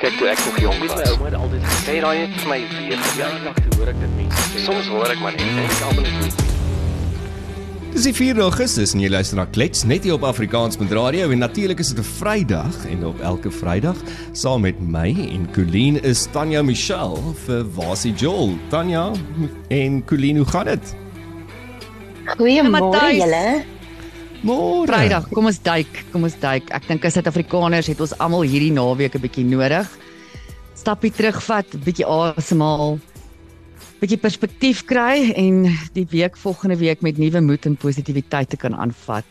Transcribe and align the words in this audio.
Kyk 0.00 0.14
toe 0.16 0.28
ek 0.32 0.38
nog 0.46 0.56
jong 0.60 0.78
was. 0.80 0.94
my 0.96 1.02
ouma 1.12 1.26
het 1.28 1.34
altyd 1.36 1.64
Sê 1.84 1.98
daai 2.00 2.18
het 2.22 2.36
vir 2.40 2.48
my 2.48 2.60
weer 2.78 3.00
Ja, 3.18 3.26
nog 3.44 3.58
te 3.58 3.68
hoor 3.76 3.90
ek 3.92 3.98
dit 4.00 4.14
mense 4.16 4.44
sê. 4.48 4.62
Soms 4.64 4.86
hoor 4.88 5.10
ek 5.12 5.20
maar 5.20 5.34
net 5.36 5.42
en 5.44 5.58
ek 5.66 5.82
almal 5.88 6.06
net. 6.14 6.46
Dis 7.90 8.06
die 8.06 8.14
4 8.14 8.38
Augustus 8.46 8.94
en 8.94 9.02
jy 9.02 9.10
luister 9.12 9.36
na 9.36 9.44
Klets 9.50 9.82
net 9.84 10.06
hier 10.06 10.14
op 10.14 10.24
Afrikaans 10.24 10.78
met 10.80 10.92
radio 10.94 11.28
en 11.34 11.42
natuurlik 11.42 11.82
is 11.84 11.90
dit 11.92 11.98
'n 12.00 12.06
Vrydag 12.16 12.78
en 12.88 13.04
op 13.10 13.20
elke 13.20 13.50
Vrydag 13.50 13.98
saam 14.32 14.62
met 14.64 14.80
my 14.80 15.10
en 15.34 15.44
Colleen 15.52 16.00
is 16.02 16.24
Tanya 16.32 16.62
Michelle 16.62 17.34
vir 17.44 17.66
Wasie 17.74 18.14
Joel. 18.14 18.56
Tanya 18.70 19.10
en 19.68 20.04
Colleen, 20.04 20.36
hoe 20.36 20.46
gaan 20.46 20.64
dit? 20.64 20.94
Goeiemôre 22.38 23.10
julle. 23.12 23.64
Môre. 24.40 24.88
Vrydag, 24.88 25.28
kom 25.34 25.50
ons 25.50 25.58
duik, 25.60 26.00
kom 26.14 26.24
ons 26.24 26.36
duik. 26.40 26.70
Ek 26.72 26.86
dink 26.88 27.04
as 27.04 27.16
Suid-Afrikaners 27.18 27.90
het 27.92 28.00
ons 28.00 28.14
almal 28.24 28.46
hierdie 28.48 28.72
naweek 28.72 29.14
'n 29.14 29.20
bietjie 29.20 29.44
nodig. 29.44 29.88
Stappie 30.74 31.12
terugvat, 31.12 31.68
bietjie 31.84 32.06
asemhaal, 32.08 32.98
bietjie 34.00 34.16
perspektief 34.16 34.86
kry 34.88 35.32
en 35.36 35.68
die 35.92 36.06
week 36.08 36.36
volgende 36.40 36.76
week 36.80 37.02
met 37.02 37.18
nuwe 37.18 37.40
moed 37.40 37.66
en 37.66 37.76
positiwiteit 37.76 38.48
te 38.48 38.56
kan 38.56 38.74
aanvat. 38.74 39.28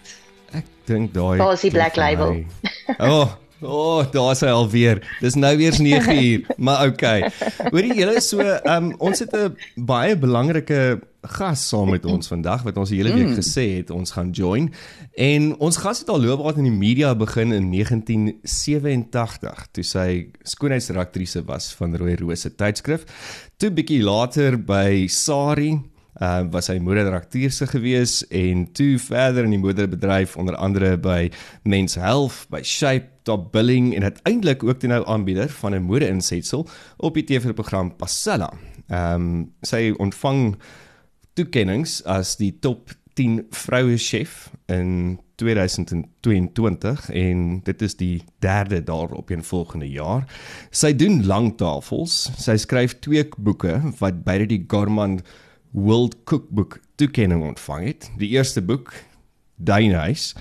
Ek 0.53 0.65
dink 0.85 1.13
daai 1.13 1.41
die 1.61 1.71
Black 1.71 1.95
Label? 1.97 2.45
O, 2.99 3.21
oh, 3.21 3.27
oh, 3.61 4.05
daar's 4.11 4.41
hy 4.45 4.51
alweer. 4.53 5.03
Dis 5.23 5.35
nou 5.39 5.51
weer 5.57 5.75
9 5.81 6.15
uur, 6.29 6.47
maar 6.57 6.87
okay. 6.87 7.29
Hoorie 7.69 7.93
julle 7.97 8.21
so, 8.23 8.43
um, 8.63 8.93
ons 8.97 9.19
het 9.19 9.35
'n 9.35 9.55
baie 9.75 10.17
belangrike 10.17 10.99
gas 11.21 11.67
saam 11.67 11.89
met 11.91 12.05
ons 12.05 12.27
vandag 12.31 12.63
wat 12.63 12.77
ons 12.79 12.89
die 12.89 13.01
hele 13.01 13.11
week 13.13 13.35
gesê 13.35 13.65
het 13.77 13.89
ons 13.91 14.11
gaan 14.11 14.31
join. 14.31 14.69
En 15.19 15.51
ons 15.59 15.77
gas 15.77 15.99
het 15.99 16.09
al 16.09 16.21
loopbaan 16.21 16.61
in 16.63 16.69
die 16.69 16.79
media 16.79 17.15
begin 17.15 17.51
in 17.51 17.71
1987 17.71 19.67
toe 19.71 19.83
sy 19.83 20.29
skoonheidsredaktrise 20.43 21.43
was 21.45 21.73
van 21.75 21.95
Rooi 21.95 22.15
Rose 22.15 22.55
tydskrif. 22.55 23.03
Toe 23.57 23.71
bietjie 23.71 24.03
later 24.03 24.57
by 24.57 25.07
Sari 25.07 25.75
uh 26.19 26.43
was 26.51 26.67
hy 26.67 26.77
moderedaktrise 26.83 27.67
gewees 27.67 28.21
en 28.27 28.65
toe 28.75 28.97
verder 28.99 29.47
in 29.47 29.55
die 29.55 29.61
modebedryf 29.61 30.35
onder 30.37 30.55
andere 30.55 30.97
by 30.97 31.29
Men's 31.63 31.95
Health, 31.95 32.45
by 32.51 32.61
Shape, 32.63 33.07
Top 33.23 33.51
Billing 33.53 33.93
en 33.95 34.03
uiteindelik 34.03 34.63
ook 34.63 34.79
toe 34.79 34.89
nou 34.89 35.05
aanbieder 35.07 35.49
van 35.49 35.75
'n 35.75 35.83
mode-insetsel 35.83 36.67
op 36.97 37.13
die 37.13 37.23
TV-program 37.23 37.95
Passella. 37.95 38.53
Ehm 38.87 39.13
um, 39.15 39.51
sy 39.61 39.93
ontvang 39.97 40.55
toekennings 41.33 42.03
as 42.05 42.35
die 42.37 42.59
top 42.59 42.91
10 43.19 43.45
vroue 43.49 43.97
chef 43.97 44.51
in 44.65 45.19
2022 45.35 47.09
en 47.09 47.59
dit 47.63 47.81
is 47.81 47.95
die 47.95 48.23
derde 48.39 48.83
daarop 48.83 49.31
in 49.31 49.43
volgende 49.43 49.89
jaar. 49.89 50.25
Sy 50.71 50.93
doen 50.95 51.25
langtafels. 51.27 52.29
Sy 52.37 52.57
skryf 52.59 52.97
twee 52.99 53.27
boeke 53.37 53.79
wat 53.99 54.23
beide 54.23 54.49
die 54.51 54.63
Gourmand 54.67 55.23
World 55.71 56.15
Cookbook 56.23 56.79
toekenning 56.95 57.43
ontvang 57.43 57.85
het. 57.85 58.11
Die 58.17 58.29
eerste 58.29 58.61
boek, 58.61 58.93
Duinhuis, 59.55 60.33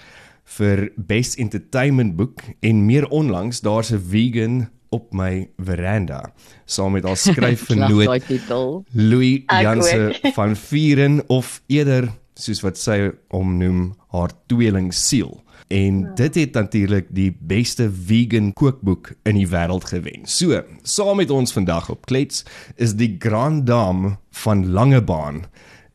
vir 0.57 0.89
Best 0.97 1.39
Entertainment 1.39 2.17
boek 2.17 2.43
en 2.61 2.87
meer 2.87 3.09
onlangs 3.09 3.61
daar's 3.61 3.93
'n 3.93 4.01
vegan 4.01 4.69
op 4.89 5.13
my 5.13 5.49
veranda 5.57 6.33
saam 6.65 6.93
met 6.93 7.05
haar 7.05 7.17
skryfvernoot 7.29 8.27
titel. 8.27 8.85
Louis 8.93 9.43
Janse 9.47 10.19
van 10.35 10.57
Vieren 10.57 11.29
of 11.29 11.63
eerder 11.67 12.09
soos 12.35 12.61
wat 12.63 12.79
sy 12.79 13.11
hom 13.35 13.57
noem 13.59 13.95
haar 14.15 14.33
tweeling 14.47 14.93
siel. 14.95 15.43
En 15.69 16.15
dit 16.15 16.35
het 16.35 16.53
natuurlik 16.53 17.07
die 17.13 17.37
beste 17.41 17.91
vegan 17.93 18.53
kookboek 18.57 19.11
in 19.29 19.37
die 19.37 19.49
wêreld 19.49 19.85
gewen. 19.85 20.25
So, 20.25 20.63
saam 20.83 21.21
met 21.21 21.31
ons 21.31 21.53
vandag 21.53 21.91
op 21.93 22.07
Klets 22.09 22.45
is 22.81 22.95
die 22.97 23.17
Grand 23.21 23.67
Dame 23.67 24.17
van 24.31 24.71
Langebaan, 24.73 25.45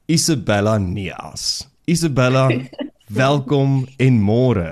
Isabella 0.05 0.77
Neas. 0.77 1.67
Isabella, 1.89 2.51
welkom 3.23 3.87
en 3.97 4.19
môre. 4.21 4.67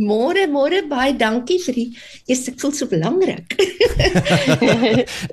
Môre, 0.00 0.44
môre 0.52 0.82
baie 0.88 1.14
dankie 1.16 1.56
vir 1.64 1.74
die 1.74 1.86
Yes, 2.28 2.44
ek 2.48 2.60
voel 2.60 2.74
so 2.76 2.88
belangrik. 2.88 3.56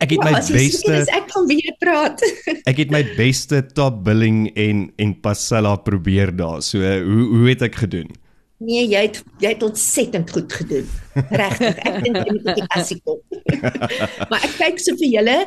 Ek 0.02 0.16
het 0.16 0.24
my 0.24 0.40
seker 0.40 0.58
beste 0.58 0.96
is 0.96 1.12
ek 1.14 1.28
gaan 1.36 1.46
weer 1.52 1.76
praat. 1.84 2.24
ek 2.72 2.82
het 2.82 2.92
my 2.96 3.04
beste 3.20 3.62
top 3.76 4.00
billing 4.08 4.48
en 4.56 4.88
en 4.96 5.14
passella 5.24 5.76
probeer 5.76 6.32
daar. 6.36 6.64
So 6.66 6.80
hoe 6.82 7.28
hoe 7.36 7.52
het 7.52 7.68
ek 7.68 7.78
gedoen? 7.84 8.10
Nee, 8.58 8.88
jy 8.90 9.02
het 9.06 9.20
jy 9.42 9.52
het 9.54 9.64
ontsettend 9.64 10.32
goed 10.34 10.54
gedoen. 10.54 10.88
Regtig. 11.32 11.78
Ek 11.88 12.04
dink 12.04 12.18
jy 12.18 12.34
moet 12.36 12.48
op 12.52 12.60
die 12.60 12.68
kassie 12.74 13.00
kom. 13.06 13.20
maar 14.30 14.44
ek 14.44 14.56
kyk 14.60 14.82
so 14.84 14.96
vir 15.00 15.10
julle, 15.16 15.38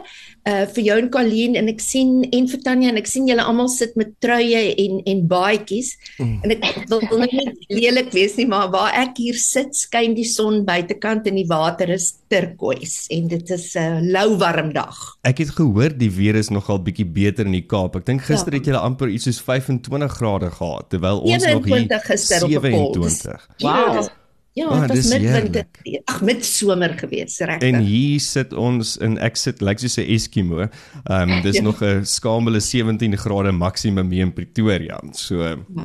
uh 0.50 0.64
vir 0.74 0.82
jou 0.84 0.96
en 1.02 1.10
Colleen 1.12 1.56
en 1.60 1.68
ek 1.68 1.80
sien 1.84 2.24
en 2.30 2.48
vir 2.50 2.60
Tanya 2.64 2.88
en 2.92 3.00
ek 3.00 3.08
sien 3.10 3.28
julle 3.28 3.44
almal 3.44 3.68
sit 3.72 3.96
met 4.00 4.12
truie 4.24 4.62
en 4.84 5.00
en 5.10 5.22
baadjies. 5.30 5.92
En 6.20 6.54
ek 6.56 6.84
wil 6.90 7.04
nou 7.10 7.20
nie 7.26 7.46
lelik 7.68 8.10
wees 8.16 8.36
nie, 8.40 8.46
maar 8.50 8.70
waar 8.72 8.94
ek 8.94 9.18
hier 9.20 9.38
sit, 9.38 9.74
skyn 9.76 10.14
die 10.16 10.24
son 10.28 10.64
buitekant 10.68 11.26
en 11.30 11.36
die 11.40 11.46
water 11.50 11.90
is 11.90 12.14
turkoois 12.30 13.06
en 13.10 13.28
dit 13.28 13.50
is 13.50 13.74
'n 13.76 13.78
uh, 13.80 14.00
lou 14.14 14.36
warm 14.38 14.72
dag. 14.72 14.96
Ek 15.24 15.38
het 15.38 15.50
gehoor 15.50 15.90
die 15.96 16.10
weer 16.10 16.36
is 16.36 16.50
nogal 16.50 16.78
bietjie 16.82 17.06
beter 17.06 17.46
in 17.46 17.52
die 17.52 17.66
Kaap. 17.66 17.96
Ek 17.96 18.06
dink 18.06 18.22
gister 18.22 18.52
Ja. 18.52 18.58
het 18.58 18.66
julle 18.66 18.78
amper 18.78 19.08
iets 19.08 19.24
soos 19.24 19.40
25 19.40 20.12
grade 20.18 20.50
gehad 20.50 20.90
terwyl 20.90 21.20
ons 21.20 21.44
nog 21.44 21.64
27 21.66 21.90
hier 21.90 22.00
gister 22.10 22.44
op 22.44 22.64
'n 22.64 22.70
kol. 22.70 22.94
27. 22.94 23.48
Wow. 23.60 24.08
Ja, 24.52 24.66
Ah, 24.66 24.80
dit 24.88 24.96
was 24.96 25.08
midwinter. 25.12 25.64
Ag, 26.10 26.20
midsomer 26.26 26.94
gewees, 26.98 27.38
regtig. 27.38 27.68
En 27.70 27.80
hier 27.86 28.20
sit 28.20 28.52
ons 28.52 28.96
in 28.96 29.14
ek 29.18 29.36
sit 29.36 29.60
lyk 29.62 29.78
soos 29.78 29.96
'n 29.98 30.08
Eskimo. 30.10 30.60
Ehm 30.60 31.30
um, 31.30 31.42
dis 31.42 31.56
Ja. 31.56 31.62
nog 31.68 31.80
'n 31.82 32.04
skamele 32.04 32.60
17 32.60 33.16
grade 33.16 33.52
maksimum 33.52 34.10
hier 34.10 34.22
in 34.26 34.32
Pretoria. 34.32 35.00
So 35.12 35.42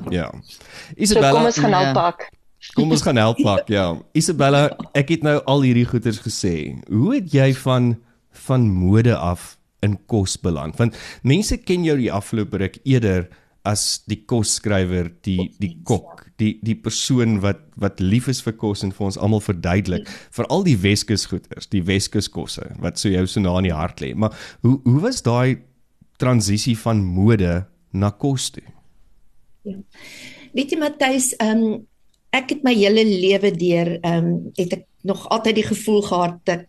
ja. 0.10 0.32
So 0.32 0.42
Isabella, 0.98 1.32
kom 1.32 1.46
ons 1.46 1.58
gaan 1.60 1.70
Ja. 1.70 1.88
alpak. 1.88 2.30
Kom 2.74 2.92
ons 2.92 3.02
gaan 3.02 3.16
help 3.16 3.38
pak, 3.44 3.68
ja. 3.68 3.96
Isabella, 4.14 4.76
ek 4.94 5.10
het 5.10 5.22
nou 5.22 5.40
al 5.46 5.62
hierdie 5.62 5.86
goeters 5.86 6.18
gesê. 6.20 6.74
Hoe 6.90 7.14
het 7.16 7.32
jy 7.32 7.54
van 7.54 7.96
van 8.32 8.68
mode 8.70 9.16
af 9.16 9.58
in 9.82 10.00
kos 10.08 10.38
beland? 10.38 10.76
Want 10.78 10.98
mense 11.22 11.58
ken 11.58 11.84
jou 11.84 11.98
die 11.98 12.12
afgelope 12.12 12.58
ruk 12.58 12.78
eerder 12.84 13.28
as 13.66 14.04
die 14.10 14.22
kosskrywer, 14.30 15.10
die 15.26 15.50
die 15.62 15.74
kok, 15.88 16.26
die 16.42 16.56
die 16.66 16.76
persoon 16.78 17.40
wat 17.44 17.64
wat 17.82 18.02
lief 18.04 18.30
is 18.32 18.42
vir 18.46 18.56
kos 18.62 18.84
en 18.86 18.94
vir 18.96 19.08
ons 19.10 19.18
almal 19.18 19.44
verduidelik, 19.44 20.08
veral 20.36 20.66
die 20.68 20.78
Weskus 20.84 21.26
goeters, 21.32 21.70
die 21.72 21.84
Weskus 21.86 22.30
kosse 22.32 22.70
wat 22.84 23.02
so 23.02 23.12
jou 23.12 23.26
so 23.28 23.44
na 23.44 23.58
in 23.62 23.70
die 23.70 23.76
hart 23.76 24.04
lê. 24.04 24.14
Maar 24.14 24.36
hoe 24.66 24.78
hoe 24.86 25.02
was 25.08 25.24
daai 25.26 25.62
transisie 26.22 26.78
van 26.80 27.04
mode 27.04 27.66
na 27.96 28.12
kos 28.12 28.52
toe? 28.56 28.66
Weet 30.56 30.72
jy 30.72 30.80
Matthys, 30.80 31.34
ehm 31.42 31.66
um, 31.66 31.84
ek 32.36 32.50
het 32.52 32.66
my 32.68 32.74
hele 32.76 33.06
lewe 33.08 33.54
deur 33.56 33.96
ehm 34.02 34.28
um, 34.28 34.52
het 34.60 34.80
ek 34.80 34.86
nog 35.06 35.28
altyd 35.30 35.56
die 35.56 35.68
gevoel 35.68 36.02
gehad 36.02 36.40
dat 36.50 36.66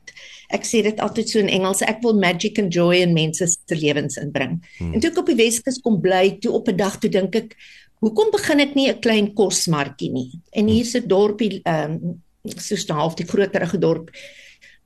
ek 0.55 0.67
sê 0.69 0.83
dit 0.87 1.01
altyd 1.03 1.31
so 1.31 1.41
in 1.43 1.51
Engels, 1.51 1.83
ek 1.83 2.03
wil 2.05 2.19
magic 2.21 2.61
and 2.63 2.75
joy 2.75 3.01
in 3.03 3.17
mense 3.17 3.47
se 3.49 3.77
lewens 3.77 4.19
inbring. 4.21 4.61
Hmm. 4.79 4.93
En 4.95 5.03
toe 5.03 5.11
ek 5.11 5.19
op 5.23 5.33
die 5.33 5.39
Weskus 5.41 5.81
kom 5.83 5.99
bly, 6.05 6.37
toe 6.41 6.53
op 6.55 6.69
'n 6.69 6.77
dag 6.77 6.99
toe 7.03 7.11
dink 7.11 7.35
ek, 7.35 7.57
hoekom 8.05 8.31
begin 8.31 8.61
ek 8.61 8.75
nie 8.75 8.89
'n 8.91 9.01
klein 9.01 9.35
kosmarkie 9.35 10.13
nie? 10.13 10.31
En 10.53 10.69
hier's 10.69 10.95
'n 10.95 11.09
dorpie 11.09 11.61
ehm 11.65 11.93
um, 11.93 12.23
soos 12.55 12.87
'n 12.87 12.95
half 12.95 13.15
die 13.15 13.27
groterige 13.27 13.79
dorp. 13.79 14.11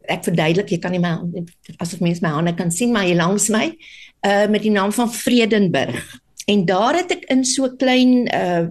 Ek 0.08 0.24
verduidelik, 0.24 0.70
jy 0.70 0.78
kan 0.78 0.92
nie 0.92 1.00
my 1.00 1.18
asof 1.78 2.00
mense 2.00 2.22
my 2.22 2.30
hande 2.30 2.54
kan 2.54 2.70
sien, 2.70 2.92
maar 2.92 3.04
hier 3.04 3.16
langs 3.16 3.48
my, 3.48 3.76
uh 4.26 4.46
met 4.48 4.62
die 4.62 4.70
naam 4.70 4.92
van 4.92 5.12
Vredenburg. 5.12 6.20
En 6.46 6.64
daar 6.64 6.96
het 6.96 7.10
ek 7.10 7.24
in 7.30 7.44
so 7.44 7.68
klein 7.76 8.26
uh 8.32 8.68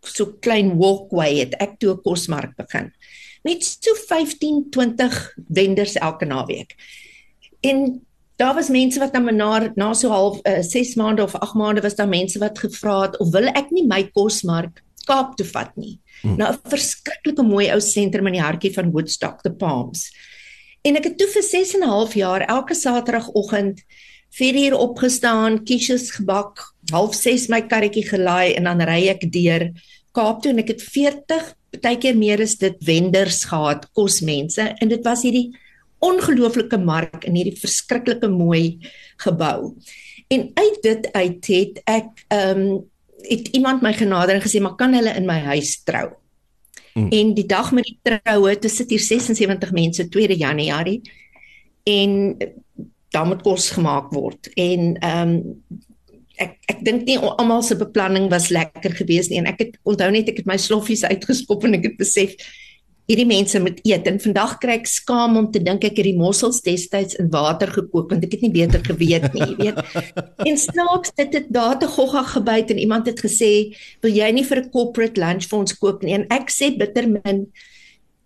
so 0.00 0.32
klein 0.40 0.76
walkway 0.78 1.38
het 1.38 1.54
ek 1.60 1.78
toe 1.78 1.92
'n 1.94 2.02
kosmark 2.02 2.56
begin. 2.56 2.92
Net 3.42 3.64
so 3.64 3.94
15, 3.94 4.68
20 4.70 5.34
vendors 5.48 5.96
elke 5.96 6.24
naweek. 6.24 6.74
En 7.60 8.06
daar 8.36 8.54
was 8.54 8.68
mense 8.68 8.98
wat 8.98 9.12
dan 9.12 9.36
na 9.36 9.72
na 9.74 9.92
so 9.94 10.08
half 10.08 10.38
uh, 10.48 10.62
6 10.62 10.94
maande 10.94 11.22
of 11.22 11.34
8 11.34 11.54
maande 11.54 11.80
was 11.80 11.94
daar 11.94 12.08
mense 12.08 12.38
wat 12.38 12.58
gevra 12.58 13.00
het 13.02 13.18
of 13.18 13.30
wil 13.30 13.48
ek 13.52 13.70
nie 13.70 13.86
my 13.86 14.04
kosmark 14.12 14.82
Kaap 15.08 15.36
toe 15.36 15.46
vat 15.48 15.72
nie. 15.80 15.98
Hmm. 16.20 16.36
Nou 16.36 16.52
'n 16.52 16.70
verskriklike 16.70 17.42
mooi 17.42 17.70
ou 17.72 17.80
sentrum 17.80 18.26
in 18.26 18.36
die 18.36 18.42
hartjie 18.42 18.72
van 18.74 18.92
Woodstock, 18.92 19.40
The 19.42 19.50
Palms. 19.50 20.10
En 20.84 20.96
ek 20.96 21.04
het 21.04 21.18
toe 21.18 21.28
vir 21.28 21.42
6 21.42 21.74
en 21.74 21.82
'n 21.84 21.88
half 21.88 22.14
jaar 22.14 22.40
elke 22.40 22.74
Saterdagoggend 22.74 23.82
4 24.30 24.54
uur 24.54 24.76
opgestaan, 24.78 25.64
quiches 25.64 26.10
gebak, 26.10 26.62
half 26.92 27.14
6 27.14 27.48
my 27.48 27.62
karretjie 27.66 28.06
gelaai 28.06 28.54
en 28.54 28.64
dan 28.64 28.80
ry 28.80 29.08
ek 29.08 29.26
deur 29.32 29.70
Kaap 30.16 30.42
toe 30.42 30.52
en 30.52 30.62
ek 30.62 30.74
het 30.74 30.82
40, 30.82 31.50
baie 31.80 31.98
keer 32.02 32.16
meer 32.18 32.42
as 32.42 32.56
dit 32.58 32.78
wenders 32.86 33.44
gehad, 33.50 33.86
kosmense 33.94 34.64
en 34.80 34.90
dit 34.90 35.04
was 35.06 35.22
hierdie 35.26 35.50
ongelooflike 36.00 36.78
mark 36.80 37.26
in 37.28 37.36
hierdie 37.36 37.58
verskriklike 37.60 38.28
mooi 38.32 38.80
gebou. 39.22 39.74
En 40.32 40.48
uit 40.54 40.80
dit 40.82 41.12
uit 41.12 41.52
het 41.54 41.82
ek 41.84 42.24
ehm 42.28 42.64
um, 42.64 42.80
het 43.20 43.50
iemand 43.52 43.82
my 43.84 43.90
genader 43.92 44.32
en 44.34 44.40
gesê 44.40 44.62
maar 44.64 44.78
kan 44.80 44.94
hulle 44.96 45.12
in 45.12 45.26
my 45.28 45.36
huis 45.44 45.82
trou. 45.84 46.06
Mm. 46.94 47.10
En 47.12 47.34
die 47.34 47.46
dag 47.46 47.68
met 47.76 47.84
die 47.84 47.98
troue, 48.02 48.54
dit 48.56 48.72
sit 48.72 48.90
hier 48.90 49.02
76 49.04 49.72
mense 49.76 50.08
2 50.08 50.36
Januarie 50.40 51.02
en 51.84 52.36
daar 53.10 53.26
moet 53.26 53.42
kos 53.42 53.70
gemaak 53.76 54.12
word. 54.14 54.48
En 54.54 54.96
ehm 54.98 55.34
um, 55.34 55.79
ek 56.80 56.88
dink 56.88 57.06
nie 57.06 57.20
almal 57.20 57.62
se 57.62 57.76
beplanning 57.76 58.30
was 58.32 58.48
lekker 58.48 58.96
geweest 58.96 59.30
nie 59.30 59.42
en 59.42 59.52
ek 59.52 59.62
het 59.66 59.78
onthou 59.84 60.10
net 60.10 60.32
ek 60.32 60.42
het 60.42 60.50
my 60.50 60.56
sloffies 60.56 61.04
uitgeskop 61.04 61.68
en 61.68 61.76
ek 61.76 61.90
het 61.90 62.00
besef 62.00 62.36
hierdie 63.10 63.26
mense 63.26 63.58
moet 63.62 63.80
eet 63.86 64.06
en 64.06 64.20
vandag 64.22 64.52
kry 64.62 64.76
ek 64.78 64.86
skaam 64.86 65.34
om 65.40 65.48
te 65.50 65.62
dink 65.62 65.82
ek 65.86 65.98
het 65.98 66.06
die 66.06 66.18
mossels 66.18 66.60
destyds 66.62 67.16
in 67.18 67.30
water 67.32 67.72
gekook 67.74 68.12
want 68.12 68.26
ek 68.26 68.36
het 68.36 68.44
nie 68.46 68.52
beter 68.54 68.84
geweet 68.86 69.26
nie, 69.34 69.48
jy 69.48 69.56
weet. 69.58 69.80
En 70.48 70.60
snaaks 70.60 71.12
dit 71.18 71.34
het 71.40 71.48
daar 71.52 71.78
te 71.80 71.88
gogga 71.90 72.22
gebyt 72.36 72.70
en 72.70 72.78
iemand 72.78 73.10
het 73.10 73.18
gesê, 73.20 73.74
"Wil 74.02 74.14
jy 74.14 74.30
nie 74.32 74.46
vir 74.46 74.62
'n 74.62 74.70
corporate 74.70 75.20
lunch 75.20 75.50
vir 75.50 75.58
ons 75.58 75.74
kook 75.74 76.02
nie?" 76.02 76.14
En 76.14 76.26
ek 76.30 76.54
sê 76.54 76.70
bitter 76.78 77.08
min 77.08 77.50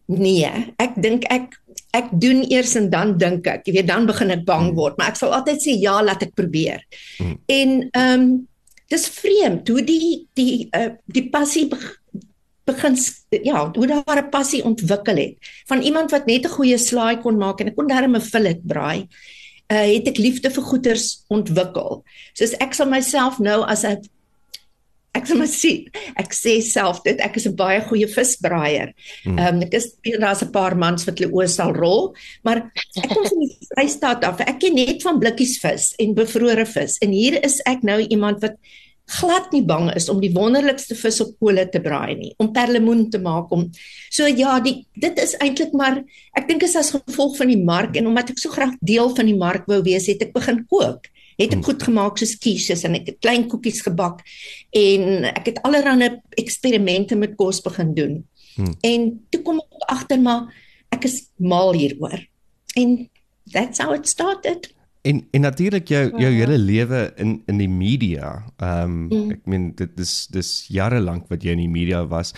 nee. 0.07 0.51
Ek 0.77 0.97
dink 0.97 1.25
ek 1.33 1.61
ek 1.95 2.11
doen 2.11 2.43
eers 2.51 2.75
en 2.75 2.89
dan 2.91 3.15
dink 3.19 3.47
ek, 3.47 3.69
jy 3.69 3.77
weet, 3.77 3.87
dan 3.87 4.07
begin 4.07 4.35
ek 4.35 4.43
bang 4.49 4.69
hmm. 4.69 4.77
word, 4.79 4.97
maar 4.99 5.13
ek 5.13 5.21
sal 5.21 5.35
altyd 5.37 5.63
sê 5.63 5.77
ja, 5.79 6.01
laat 6.03 6.25
ek 6.27 6.35
probeer. 6.35 6.83
Hmm. 7.19 7.39
En 7.47 7.79
ehm 7.91 8.25
um, 8.25 8.35
dis 8.93 9.07
vreemd 9.09 9.69
hoe 9.73 9.81
die 9.83 10.29
die 10.37 10.69
uh, 10.77 10.91
die 11.09 11.25
passie 11.33 11.65
begin 12.69 12.99
ja, 13.43 13.63
hoe 13.73 13.87
daar 13.89 14.21
'n 14.21 14.31
passie 14.31 14.61
ontwikkel 14.65 15.17
het 15.17 15.51
van 15.67 15.81
iemand 15.81 16.11
wat 16.11 16.27
net 16.27 16.45
'n 16.45 16.57
goeie 16.57 16.79
slaai 16.79 17.17
kon 17.23 17.39
maak 17.39 17.61
en 17.61 17.69
ek 17.69 17.77
kon 17.77 17.89
darm 17.89 18.17
'n 18.17 18.21
fillet 18.21 18.61
braai. 18.63 19.09
Uh 19.73 19.89
het 19.97 20.09
ek 20.09 20.19
liefde 20.19 20.51
vir 20.51 20.63
goeders 20.63 21.25
ontwikkel. 21.29 22.05
Soos 22.35 22.53
ek 22.61 22.75
sal 22.75 22.87
myself 22.87 23.39
nou 23.39 23.63
as 23.65 23.85
'n 23.85 24.05
ek 25.15 25.29
sê 25.29 25.37
maar 25.39 25.51
sien, 25.51 25.89
ek 26.21 26.35
sê 26.35 26.57
self 26.65 27.03
dit 27.05 27.21
ek 27.23 27.37
is 27.39 27.47
'n 27.47 27.57
baie 27.57 27.81
goeie 27.89 28.09
visbraaier. 28.11 28.95
Hmm. 29.25 29.39
Ehm 29.39 29.55
um, 29.55 29.63
ek 29.63 29.75
is 29.75 29.95
daar's 30.21 30.43
'n 30.43 30.53
paar 30.53 30.77
mans 30.77 31.07
wat 31.07 31.19
hulle 31.19 31.33
oë 31.33 31.49
sal 31.49 31.73
rol, 31.73 32.15
maar 32.43 32.71
ek 32.97 33.09
kom 33.09 33.25
van 33.25 33.41
die 33.41 33.53
Vrystaat 33.75 34.25
af. 34.25 34.41
Ek 34.41 34.59
ken 34.61 34.75
net 34.75 35.03
van 35.03 35.19
blikkies 35.19 35.59
vis 35.63 35.95
en 35.99 36.15
bevrore 36.15 36.67
vis 36.67 36.99
en 36.99 37.11
hier 37.11 37.39
is 37.45 37.61
ek 37.67 37.83
nou 37.83 38.01
iemand 38.01 38.43
wat 38.43 38.59
glad 39.07 39.53
nie 39.53 39.63
bang 39.65 39.91
is 39.93 40.09
om 40.09 40.21
die 40.21 40.33
wonderlikste 40.33 40.97
vis 40.97 41.21
op 41.21 41.35
kolle 41.43 41.67
te 41.69 41.81
braai 41.85 42.15
nie, 42.17 42.33
om 42.41 42.53
perlemoen 42.53 43.11
te 43.13 43.21
maak 43.21 43.53
om. 43.53 43.67
So 44.11 44.27
ja, 44.27 44.57
die 44.65 44.87
dit 44.97 45.19
is 45.21 45.37
eintlik 45.45 45.75
maar 45.77 46.01
ek 46.39 46.49
dink 46.49 46.65
is 46.65 46.77
as 46.77 46.95
gevolg 46.95 47.37
van 47.37 47.53
die 47.53 47.61
mark 47.61 47.99
en 48.01 48.09
omdat 48.09 48.33
ek 48.33 48.41
so 48.41 48.55
graag 48.55 48.73
deel 48.81 49.13
van 49.17 49.29
die 49.29 49.37
mark 49.37 49.69
wou 49.69 49.83
wees, 49.85 50.09
het 50.09 50.25
ek 50.25 50.33
begin 50.33 50.65
kook. 50.71 51.11
Het 51.39 51.51
ek 51.51 51.59
hmm. 51.59 51.65
goed 51.67 51.83
gemaak 51.83 52.21
soos 52.21 52.37
quiches 52.39 52.85
en 52.87 52.99
ek 52.99 53.09
het 53.13 53.19
klein 53.25 53.49
koekies 53.51 53.83
gebak 53.87 54.23
en 54.71 55.27
ek 55.33 55.51
het 55.53 55.63
allerlei 55.67 56.13
eksperimente 56.41 57.19
met 57.19 57.35
kos 57.39 57.63
begin 57.65 57.95
doen. 57.95 58.21
Hmm. 58.55 58.77
En 58.87 59.09
toe 59.31 59.43
kom 59.43 59.59
ek 59.63 59.89
agter 59.97 60.21
maar 60.23 60.47
ek 60.95 61.09
is 61.09 61.25
mal 61.37 61.75
hieroor. 61.75 62.21
En 62.79 62.97
that's 63.53 63.83
how 63.83 63.95
it 63.95 64.09
started. 64.09 64.71
En 65.05 65.21
en 65.31 65.41
natuurlik 65.45 65.89
jou 65.89 66.05
jou 66.17 66.31
ja. 66.33 66.39
hele 66.39 66.59
lewe 66.59 67.13
in 67.17 67.43
in 67.47 67.59
die 67.61 67.69
media. 67.69 68.45
Ehm 68.57 68.91
um, 68.91 69.09
mm. 69.09 69.31
ek 69.37 69.43
meen 69.45 69.67
dit 69.77 69.97
dis 69.97 70.15
dis 70.33 70.53
jare 70.73 71.01
lank 71.01 71.29
wat 71.29 71.45
jy 71.45 71.53
in 71.53 71.65
die 71.67 71.73
media 71.73 72.07
was. 72.09 72.33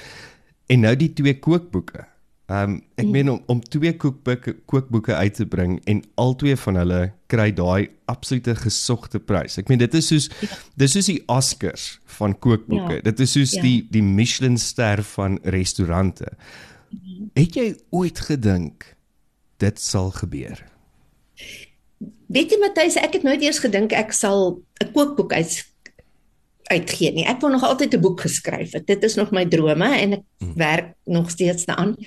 En 0.67 0.83
nou 0.83 0.97
die 0.99 1.13
twee 1.15 1.39
kookboeke. 1.39 2.09
Ehm 2.47 2.71
um, 2.71 2.75
ek 2.95 3.07
mm. 3.09 3.11
meen 3.11 3.31
om 3.31 3.41
om 3.51 3.61
twee 3.61 3.91
kookboeke 3.99 4.53
kookboeke 4.71 5.15
uit 5.15 5.35
te 5.35 5.47
bring 5.51 5.81
en 5.91 6.03
albei 6.15 6.53
van 6.63 6.77
hulle 6.79 6.99
kry 7.27 7.49
daai 7.51 7.89
absolute 8.07 8.53
gesogte 8.61 9.19
prys. 9.19 9.57
Ek 9.59 9.67
meen 9.67 9.81
dit 9.81 9.95
is 9.99 10.07
soos 10.13 10.29
ja. 10.31 10.59
dis 10.79 10.93
soos 10.95 11.09
die 11.11 11.19
Oscars 11.27 11.87
van 12.19 12.37
kookboeke. 12.39 13.01
Ja. 13.01 13.05
Dit 13.09 13.23
is 13.25 13.35
soos 13.35 13.57
ja. 13.57 13.65
die 13.65 13.81
die 13.91 14.03
Michelin 14.07 14.61
ster 14.63 15.03
van 15.17 15.41
restaurante. 15.43 16.31
Mm. 16.95 17.33
Het 17.35 17.59
jy 17.59 17.65
ooit 17.91 18.23
gedink 18.29 18.87
dit 19.59 19.83
sal 19.83 20.13
gebeur? 20.15 20.63
Weet 22.31 22.55
jy 22.55 22.61
Matthys, 22.63 23.01
ek 23.03 23.19
het 23.19 23.27
nooit 23.27 23.43
eers 23.43 23.59
gedink 23.65 23.91
ek 23.91 24.15
sal 24.15 24.63
'n 24.85 24.93
kookboek 24.95 25.35
uit 25.35 25.65
uitgee 26.71 27.11
nie. 27.11 27.27
Ek 27.27 27.43
wou 27.43 27.51
nog 27.51 27.67
altyd 27.67 27.99
'n 27.99 28.01
boek 28.07 28.21
geskryf 28.21 28.79
het. 28.79 28.87
Dit 28.87 29.03
is 29.03 29.15
nog 29.19 29.35
my 29.35 29.47
drome 29.47 29.91
en 29.99 30.13
ek 30.13 30.25
hmm. 30.39 30.55
werk 30.55 30.95
nog 31.05 31.31
steeds 31.31 31.67
daaraan. 31.67 31.99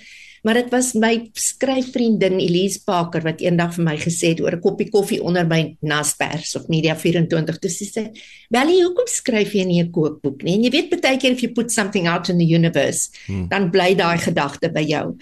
Maar 0.43 0.53
dit 0.61 0.69
was 0.71 0.93
my 0.93 1.29
skryfvriendin 1.33 2.39
Elise 2.39 2.83
Parker 2.85 3.23
wat 3.25 3.41
eendag 3.43 3.73
vir 3.75 3.85
my 3.85 3.95
gesê 3.99 4.33
het 4.33 4.41
oor 4.41 4.55
'n 4.55 4.61
koppie 4.61 4.89
koffie 4.89 5.21
onder 5.21 5.45
my 5.47 5.75
Naspers 5.81 6.55
of 6.55 6.67
Media 6.67 6.95
24 6.95 7.59
toe 7.59 7.69
sy 7.69 7.85
sê, 7.85 8.09
"Wellie, 8.49 8.83
hoekom 8.83 9.07
skryf 9.07 9.53
jy 9.53 9.65
nie 9.65 9.81
'n 9.83 9.91
kookboek 9.91 10.43
nie?" 10.43 10.55
En 10.55 10.63
jy 10.63 10.71
weet 10.71 11.01
baie 11.01 11.17
keer 11.17 11.31
if 11.31 11.41
you 11.41 11.53
put 11.53 11.71
something 11.71 12.07
out 12.07 12.29
in 12.29 12.37
the 12.37 12.55
universe, 12.55 13.09
hmm. 13.25 13.47
dan 13.47 13.69
bly 13.69 13.95
daai 13.95 14.17
gedagte 14.17 14.71
by 14.71 14.81
jou. 14.81 15.15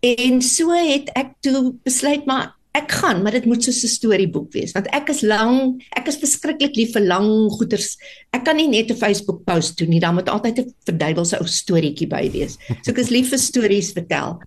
En 0.00 0.42
so 0.42 0.70
het 0.70 1.10
ek 1.14 1.34
toe 1.40 1.74
besluit 1.84 2.26
maar 2.26 2.55
ek 2.76 2.92
gaan, 3.00 3.22
maar 3.22 3.32
dit 3.32 3.46
moet 3.48 3.62
soos 3.64 3.82
'n 3.84 3.88
storieboek 3.88 4.52
wees 4.52 4.72
want 4.76 4.88
ek 4.92 5.08
is 5.10 5.22
lang, 5.22 5.80
ek 5.96 6.08
is 6.08 6.20
verskriklik 6.20 6.76
lief 6.76 6.92
vir 6.92 7.04
lang 7.08 7.28
goeters. 7.56 7.96
Ek 8.32 8.44
kan 8.44 8.56
nie 8.56 8.68
net 8.68 8.90
'n 8.90 8.96
Facebook 8.96 9.44
post 9.44 9.78
doen 9.78 9.90
nie, 9.90 10.00
dan 10.00 10.14
moet 10.14 10.28
altyd 10.28 10.58
'n 10.58 10.74
verduiwelse 10.84 11.40
ou 11.40 11.46
storieetjie 11.46 12.08
by 12.08 12.30
wees. 12.30 12.58
So 12.82 12.92
ek 12.92 12.98
is 12.98 13.10
lief 13.10 13.30
vir 13.30 13.38
stories 13.38 13.92
vertel. 13.92 14.40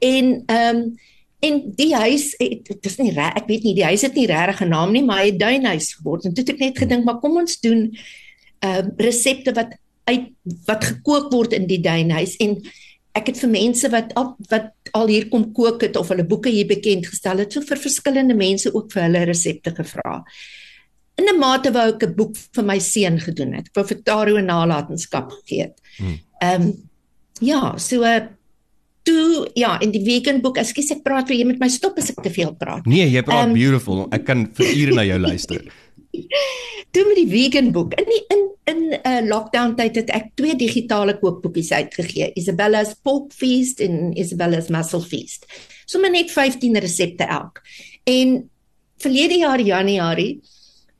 En 0.00 0.42
ehm 0.46 0.76
um, 0.76 0.96
en 1.40 1.72
die 1.76 1.94
huis 1.94 2.34
dit 2.38 2.86
is 2.86 2.96
nie 2.98 3.12
reg, 3.12 3.36
ek 3.36 3.46
weet 3.46 3.62
nie, 3.62 3.74
die 3.74 3.84
huis 3.84 4.02
het 4.02 4.14
nie 4.14 4.26
regtig 4.26 4.62
'n 4.62 4.68
naam 4.70 4.92
nie, 4.92 5.04
maar 5.04 5.22
hy 5.22 5.30
het 5.30 5.38
duinhuis 5.38 5.94
geword. 5.94 6.24
En 6.24 6.34
toe 6.34 6.42
het 6.44 6.54
ek 6.54 6.58
net 6.58 6.78
gedink, 6.78 7.04
maar 7.04 7.20
kom 7.20 7.36
ons 7.36 7.60
doen 7.60 7.94
ehm 8.60 8.86
uh, 8.86 8.90
resepte 8.96 9.52
wat 9.54 9.76
uit 10.08 10.32
wat 10.66 10.84
gekook 10.84 11.32
word 11.32 11.52
in 11.52 11.66
die 11.66 11.80
duinhuis 11.80 12.36
en 12.36 12.62
ek 13.16 13.32
het 13.32 13.40
vir 13.42 13.50
mense 13.50 13.88
wat 13.92 14.12
al, 14.18 14.32
wat 14.50 14.72
al 14.96 15.10
hier 15.10 15.28
kom 15.32 15.48
kook 15.56 15.82
het 15.86 15.96
of 15.96 16.10
hulle 16.12 16.26
boeke 16.28 16.52
hier 16.52 16.68
bekend 16.68 17.08
gestel 17.10 17.42
het, 17.42 17.52
so 17.52 17.64
vir 17.66 17.80
verskillende 17.80 18.36
mense 18.38 18.72
ook 18.74 18.92
vir 18.92 19.06
hulle 19.06 19.24
resepte 19.30 19.74
gevra. 19.74 20.22
In 21.18 21.26
'n 21.26 21.38
mate 21.38 21.72
wou 21.74 21.88
ek 21.88 22.02
'n 22.02 22.14
boek 22.14 22.36
vir 22.36 22.64
my 22.64 22.78
seun 22.78 23.18
gedoen 23.18 23.54
het. 23.54 23.66
Ek 23.66 23.74
wou 23.74 23.84
vir 23.84 24.02
Taro 24.04 24.40
nalatenskap 24.40 25.30
gegee 25.30 25.62
het. 25.62 25.80
Hmm. 25.98 26.18
Ehm 26.42 26.62
um, 26.62 26.72
ja, 27.40 27.76
so 27.78 28.02
uh, 28.02 28.20
toe 29.02 29.50
ja, 29.54 29.78
in 29.80 29.90
die 29.90 30.04
vegan 30.04 30.40
boek, 30.40 30.58
ekskuus 30.58 30.90
ek 30.90 31.02
praat 31.02 31.28
vir 31.28 31.38
jy 31.38 31.44
met 31.44 31.60
my 31.60 31.68
stop 31.68 31.98
as 31.98 32.10
ek 32.10 32.22
te 32.22 32.30
veel 32.30 32.54
praat. 32.54 32.86
Nee, 32.86 33.08
jy 33.08 33.22
praat 33.22 33.48
um, 33.48 33.54
beautiful. 33.54 34.06
Ek 34.14 34.24
kan 34.24 34.46
vir 34.58 34.66
ure 34.74 34.94
na 34.94 35.04
jou 35.08 35.18
luister. 35.18 35.62
Toe 36.90 37.04
met 37.06 37.18
die 37.20 37.28
vegan 37.28 37.72
boek. 37.72 37.94
In 37.94 38.08
die, 38.08 38.22
in 38.34 38.46
in 38.68 38.80
'n 38.90 39.08
uh, 39.08 39.28
lockdown 39.28 39.74
tyd 39.74 39.96
het 39.96 40.10
ek 40.10 40.34
twee 40.34 40.56
digitale 40.56 41.18
kookboekies 41.18 41.72
uitgegee. 41.72 42.30
Isabella's 42.34 42.94
Pork 43.02 43.32
Feast 43.32 43.80
en 43.80 44.12
Isabella's 44.12 44.68
Mussel 44.68 45.00
Feast. 45.00 45.46
Sommige 45.86 46.12
net 46.12 46.30
15 46.30 46.78
resepte 46.78 47.24
elk. 47.24 47.62
En 48.04 48.50
verlede 48.98 49.38
jaar 49.38 49.60
Januarie 49.60 50.40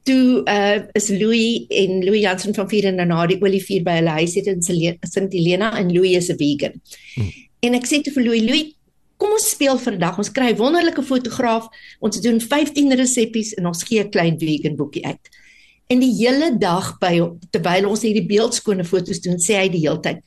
toe 0.02 0.42
uh 0.48 0.80
is 0.92 1.08
Louis 1.08 1.66
en 1.68 2.04
Louis 2.04 2.20
Jansen 2.20 2.54
van 2.54 2.68
Vier 2.68 2.88
en 2.88 3.08
na 3.08 3.26
die 3.26 3.40
Olivier 3.42 3.82
by 3.84 3.98
hulle 4.00 4.16
huis 4.20 4.34
het 4.34 4.46
in 4.46 4.62
Sint 4.62 5.32
Helena 5.32 5.75
en 5.78 5.92
Louis 5.92 6.16
is 6.16 6.30
'n 6.32 6.38
vegan. 6.38 6.80
Hmm. 7.14 7.32
En 7.60 7.75
ek 7.75 7.87
sê 7.87 8.00
te 8.02 8.10
vir 8.10 8.22
Louis, 8.22 8.40
Louis 8.40 8.77
Kom 9.18 9.34
ons 9.34 9.50
speel 9.50 9.78
vir 9.82 9.94
'n 9.94 9.98
dag. 9.98 10.18
Ons 10.18 10.30
kry 10.30 10.54
wonderlike 10.54 11.02
fotograaf. 11.02 11.66
Ons 12.00 12.20
doen 12.20 12.40
15 12.40 12.94
resepte 12.94 13.54
en 13.58 13.66
ons 13.66 13.82
gee 13.82 14.02
'n 14.02 14.10
klein 14.10 14.38
vegan 14.38 14.76
boekie 14.76 15.04
uit. 15.04 15.28
En 15.88 16.00
die 16.00 16.12
hele 16.12 16.52
dag 16.58 16.98
by 17.00 17.16
terwyl 17.50 17.88
ons 17.88 18.02
hierdie 18.02 18.26
beeldskone 18.28 18.84
foto's 18.84 19.20
doen, 19.20 19.38
sê 19.40 19.56
hy 19.56 19.68
die 19.68 19.80
hele 19.87 20.00
tyd: 20.00 20.20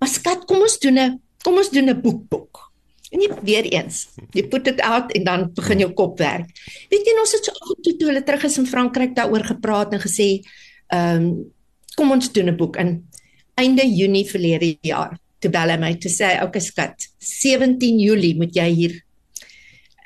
"Maar 0.00 0.08
skat, 0.08 0.46
kom 0.46 0.62
ons 0.62 0.78
doen 0.78 0.98
'n 0.98 1.20
kom 1.42 1.56
ons 1.56 1.70
doen 1.70 1.90
'n 1.90 2.00
boekboek." 2.00 2.72
En 3.10 3.20
jy 3.20 3.28
weer 3.42 3.64
eens, 3.64 4.08
jy 4.32 4.44
put 4.48 4.64
dit 4.64 4.80
uit 4.80 5.12
en 5.12 5.24
dan 5.24 5.50
begin 5.54 5.78
jou 5.78 5.92
kop 5.92 6.18
werk. 6.18 6.48
Weet 6.90 7.06
jy 7.06 7.18
ons 7.20 7.32
het 7.32 7.44
so 7.44 7.52
goed 7.52 7.82
toe 7.82 7.96
toe 7.96 8.08
hulle 8.08 8.22
terug 8.22 8.44
is 8.44 8.58
in 8.58 8.66
Frankryk 8.66 9.14
daaroor 9.16 9.44
gepraat 9.44 9.92
en 9.92 10.00
gesê, 10.00 10.40
"Ehm, 10.88 11.16
um, 11.16 11.52
kom 11.96 12.12
ons 12.12 12.32
doen 12.32 12.48
'n 12.48 12.56
boek 12.56 12.76
in 12.76 13.08
einde 13.56 13.82
Junie 13.82 14.24
verlede 14.24 14.76
jaar." 14.82 15.18
Toe 15.40 15.50
bel 15.50 15.68
hy 15.70 15.76
my 15.76 15.94
te 15.94 16.08
sê, 16.08 16.42
"Oké 16.42 16.60
skat, 16.60 17.07
17 17.18 17.98
Julie 17.98 18.36
moet 18.36 18.54
jy 18.54 18.68
hier 18.74 18.94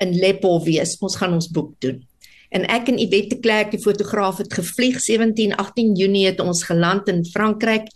in 0.00 0.14
Lepo 0.18 0.56
wees. 0.64 0.96
Ons 1.00 1.16
gaan 1.16 1.32
ons 1.32 1.50
boek 1.50 1.74
doen." 1.80 2.02
En 2.52 2.66
ek 2.68 2.90
en 2.92 2.98
Yvette 3.00 3.38
Klerk, 3.40 3.70
die 3.72 3.80
fotograaf 3.80 4.42
het 4.42 4.52
gevlieg 4.52 5.00
17 5.00 5.54
18 5.56 5.94
Junie 5.96 6.26
het 6.26 6.40
ons 6.40 6.64
geland 6.68 7.08
in 7.08 7.24
Frankryk. 7.24 7.88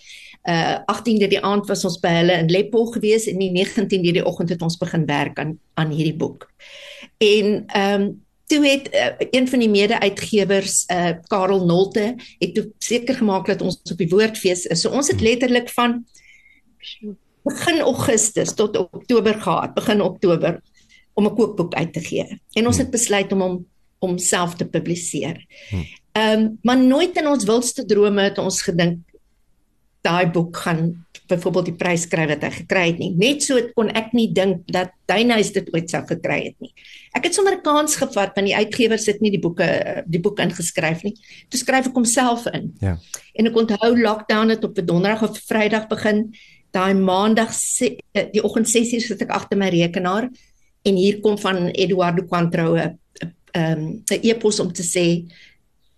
Uh 0.49 0.79
18de 0.93 1.29
die 1.29 1.41
aand 1.43 1.67
was 1.69 1.85
ons 1.85 1.99
by 2.01 2.13
hulle 2.21 2.37
in 2.41 2.51
Leppo 2.51 2.87
gewees 2.95 3.27
en 3.27 3.41
die 3.43 3.51
19de 3.53 4.13
die 4.17 4.25
oggend 4.25 4.55
het 4.55 4.63
ons 4.63 4.79
begin 4.79 5.05
werk 5.07 5.39
aan 5.43 5.59
aan 5.75 5.91
hierdie 5.91 6.17
boek. 6.17 6.49
En 7.19 7.67
ehm 7.67 8.01
um, 8.01 8.07
toe 8.47 8.63
het 8.63 8.89
uh, 8.95 9.27
een 9.31 9.49
van 9.49 9.59
die 9.59 9.71
mede-uitgewers 9.71 10.85
uh 10.95 11.17
Karel 11.29 11.65
Nolte 11.67 12.15
het 12.39 12.61
seker 12.79 13.15
gemaak 13.15 13.47
dat 13.47 13.63
ons 13.63 13.81
op 13.91 13.99
die 13.99 14.09
woordfees 14.09 14.65
is. 14.71 14.81
So 14.81 14.91
ons 14.91 15.11
het 15.11 15.21
letterlik 15.21 15.69
van 15.75 16.05
begin 17.47 17.81
Augustus 17.81 18.55
tot 18.59 18.77
Oktober 18.77 19.39
gehad, 19.41 19.75
begin 19.75 20.03
Oktober 20.03 20.61
om 21.15 21.27
'n 21.27 21.35
kookboek 21.35 21.75
uit 21.75 21.93
te 21.93 22.01
gee. 22.01 22.41
En 22.53 22.67
ons 22.67 22.79
het 22.79 22.91
besluit 22.91 23.33
om 23.33 23.41
hom 23.41 23.67
om 23.99 24.19
self 24.19 24.55
te 24.55 24.67
publiseer. 24.69 25.45
Hm. 25.69 25.77
Ehm 26.13 26.41
um, 26.41 26.59
maar 26.63 26.79
nooit 26.79 27.17
in 27.17 27.27
ons 27.27 27.45
wildste 27.45 27.85
drome 27.85 28.23
het 28.23 28.39
ons 28.39 28.63
gedink 28.63 28.99
daai 30.07 30.31
boek 30.31 30.57
gaan 30.57 31.07
byvoorbeeld 31.27 31.73
die 31.73 31.79
prys 31.81 32.05
kry 32.07 32.27
wat 32.31 32.45
hy 32.47 32.51
gekry 32.55 32.85
het 32.93 33.01
nie. 33.03 33.11
Net 33.19 33.43
so 33.43 33.59
kon 33.75 33.89
ek 33.99 34.13
nie 34.15 34.29
dink 34.35 34.67
dat 34.71 34.93
Duynhuis 35.11 35.51
dit 35.55 35.69
ooit 35.75 35.91
sou 35.91 36.03
gekry 36.07 36.39
het 36.45 36.57
nie. 36.63 36.71
Ek 37.17 37.27
het 37.27 37.35
sommer 37.35 37.57
'n 37.57 37.63
kans 37.63 37.97
gevat 37.97 38.37
want 38.37 38.47
die 38.47 38.55
uitgewer 38.55 38.99
sit 38.99 39.21
nie 39.21 39.31
die 39.31 39.43
boeke 39.43 40.05
die 40.07 40.21
boek 40.21 40.39
ingeskryf 40.39 41.03
nie. 41.03 41.15
Toe 41.51 41.59
skryf 41.59 41.87
ek 41.87 41.95
homself 41.95 42.47
in. 42.53 42.75
Ja. 42.81 42.99
En 43.35 43.47
ek 43.47 43.57
onthou 43.57 43.99
lockdown 43.99 44.49
het 44.49 44.65
op 44.65 44.79
'n 44.79 44.87
donderdag 44.87 45.31
of 45.31 45.39
Vrydag 45.39 45.89
begin. 45.89 46.35
Daai 46.77 46.95
maandag 46.95 47.53
se- 47.57 47.97
die 48.33 48.43
oggend 48.45 48.69
6uur 48.69 49.01
sit 49.07 49.23
ek 49.25 49.31
agter 49.33 49.57
my 49.59 49.69
rekenaar 49.73 50.29
en 50.87 50.97
hier 51.01 51.21
kom 51.25 51.39
van 51.41 51.69
Eduardo 51.73 52.23
Quantro 52.29 52.75
'n 52.77 52.99
ehm, 53.55 53.85
'n 54.11 54.21
e-pos 54.23 54.61
om 54.61 54.73
te 54.73 54.83
sê 54.83 55.07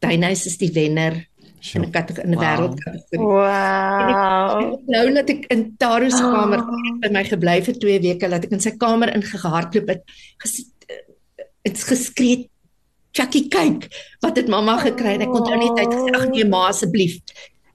Duynhuis 0.00 0.46
is 0.46 0.56
die 0.58 0.70
wenner 0.72 1.14
in 1.16 1.26
Sure. 1.60 1.84
'n 1.86 1.90
kategorie 1.90 2.24
in 2.24 2.30
'n 2.30 2.36
Wow. 2.38 2.44
wêreldkategorie. 2.44 3.18
Wow. 3.18 4.78
Nou 4.86 5.12
dat 5.14 5.28
ek 5.30 5.44
in 5.50 5.74
Taro 5.76 6.08
se 6.08 6.22
Oh. 6.22 6.32
kamer 6.32 6.62
by 7.00 7.08
my 7.10 7.24
gebly 7.24 7.60
vir 7.62 7.74
2 7.74 7.98
weke, 8.00 8.28
dat 8.30 8.44
ek 8.44 8.52
in 8.52 8.60
sy 8.60 8.70
kamer 8.76 9.08
ingehardloop 9.14 9.88
het, 9.88 10.02
het 11.64 11.78
geskree 11.90 12.48
Chucky 13.12 13.48
kyk 13.48 13.88
wat 14.22 14.36
het 14.36 14.48
mamma 14.48 14.78
gekry 14.78 15.14
en 15.16 15.22
ek 15.22 15.32
kon 15.32 15.42
nou 15.42 15.56
net 15.58 15.78
uit 15.78 15.94
gesê 15.94 16.10
ag 16.14 16.28
nee 16.30 16.44
ma 16.44 16.68
asseblief. 16.68 17.18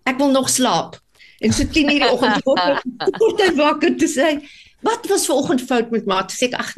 Ek 0.06 0.18
wil 0.18 0.32
nog 0.32 0.48
slaap. 0.50 0.96
En 1.44 1.54
so 1.54 1.64
10:00 1.64 1.92
die 1.92 2.12
oggend 2.12 2.46
word 2.48 3.42
hy 3.44 3.50
wakker 3.60 3.98
te 4.00 4.08
sê 4.08 4.38
wat 4.84 5.08
was 5.08 5.28
vanoggend 5.30 5.64
fout 5.64 5.92
met 5.92 6.08
ma? 6.10 6.24
Toe 6.28 6.38
sê 6.38 6.50
ek 6.52 6.60
ag 6.60 6.72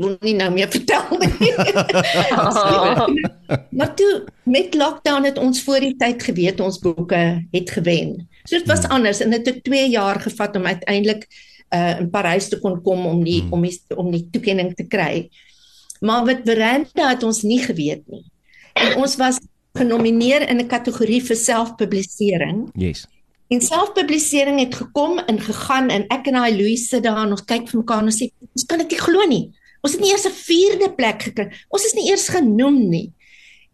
wil 0.00 0.16
nie 0.22 0.36
nou 0.38 0.48
meer 0.54 0.70
vertel 0.76 1.18
nie. 1.18 1.50
maar 3.78 3.94
toe 3.98 4.10
met 4.46 4.74
lockdown 4.78 5.26
het 5.26 5.38
ons 5.38 5.62
voor 5.66 5.82
die 5.82 5.96
tyd 5.98 6.22
geweet 6.22 6.62
ons 6.62 6.78
boeke 6.82 7.22
het 7.50 7.70
gewen. 7.74 8.16
So 8.46 8.58
dit 8.58 8.70
was 8.70 8.86
anders 8.88 9.22
en 9.24 9.34
dit 9.34 9.46
het 9.46 9.64
2 9.66 9.88
jaar 9.90 10.20
gevat 10.22 10.56
om 10.56 10.66
uiteindelik 10.66 11.26
uh 11.70 12.00
in 12.02 12.10
Parys 12.10 12.48
te 12.50 12.58
kon 12.58 12.80
kom 12.82 13.06
om 13.06 13.22
die 13.24 13.42
Hmm. 13.42 13.52
om 13.52 13.62
die 13.62 13.78
om 13.96 14.10
die 14.10 14.26
toekenning 14.30 14.74
te 14.74 14.86
kry. 14.86 15.30
Maar 16.00 16.24
met 16.24 16.40
Veranda 16.44 17.08
het 17.08 17.22
ons 17.22 17.42
nie 17.42 17.60
geweet 17.62 18.02
nie. 18.06 18.24
En 18.74 18.96
ons 18.96 19.16
was 19.16 19.38
genomineer 19.78 20.48
in 20.48 20.58
'n 20.58 20.66
kategorie 20.66 21.22
vir 21.22 21.36
selfpublisering. 21.36 22.70
Yes. 22.74 23.06
En 23.50 23.60
selfpublisering 23.60 24.60
het 24.62 24.74
gekom 24.78 25.18
en 25.18 25.40
gegaan 25.42 25.88
en 25.90 26.04
ek 26.14 26.28
en 26.30 26.38
hy 26.38 26.50
Louis 26.54 26.84
sit 26.88 27.02
daar 27.02 27.24
en 27.24 27.34
ons 27.34 27.42
kyk 27.42 27.66
vir 27.70 27.80
mekaar 27.80 28.04
en 28.04 28.10
ons 28.12 28.20
sê 28.22 28.30
ons 28.46 28.66
kan 28.70 28.78
dit 28.78 28.94
nie 28.94 29.00
glo 29.00 29.26
nie. 29.26 29.44
Ons 29.82 29.96
het 29.96 30.02
nie 30.04 30.12
eers 30.12 30.26
'n 30.28 30.36
vierde 30.36 30.88
plek 30.94 31.22
gekry. 31.22 31.48
Ons 31.68 31.84
is 31.84 31.94
nie 31.94 32.10
eers 32.10 32.28
genoem 32.28 32.88
nie. 32.88 33.12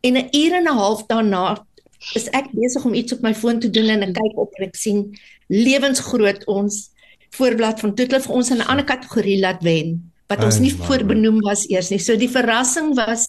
En 0.01 0.17
'n 0.17 0.29
uur 0.33 0.53
en 0.55 0.65
'n 0.65 0.79
half 0.81 1.07
daarna 1.07 1.67
is 2.15 2.29
ek 2.33 2.53
besig 2.53 2.85
om 2.85 2.95
iets 2.95 3.13
op 3.13 3.21
my 3.21 3.35
foon 3.35 3.61
te 3.61 3.71
doen 3.71 3.89
en 3.89 4.03
ek 4.03 4.15
kyk 4.15 4.39
op 4.39 4.53
en 4.59 4.67
ek 4.69 4.77
sien 4.77 5.19
lewensgroot 5.49 6.47
ons 6.47 6.91
voorblad 7.37 7.81
van 7.81 7.95
toe 7.95 8.07
hulle 8.07 8.21
vir 8.21 8.35
ons 8.35 8.51
in 8.51 8.59
'n 8.59 8.69
ander 8.71 8.85
kategorie 8.85 9.41
laat 9.41 9.63
wen 9.63 10.13
wat 10.29 10.45
ons 10.45 10.59
nie 10.59 10.73
voorbenoem 10.73 11.41
was 11.41 11.69
eers 11.69 11.91
nie. 11.91 11.99
So 11.99 12.17
die 12.17 12.31
verrassing 12.31 12.95
was 12.97 13.27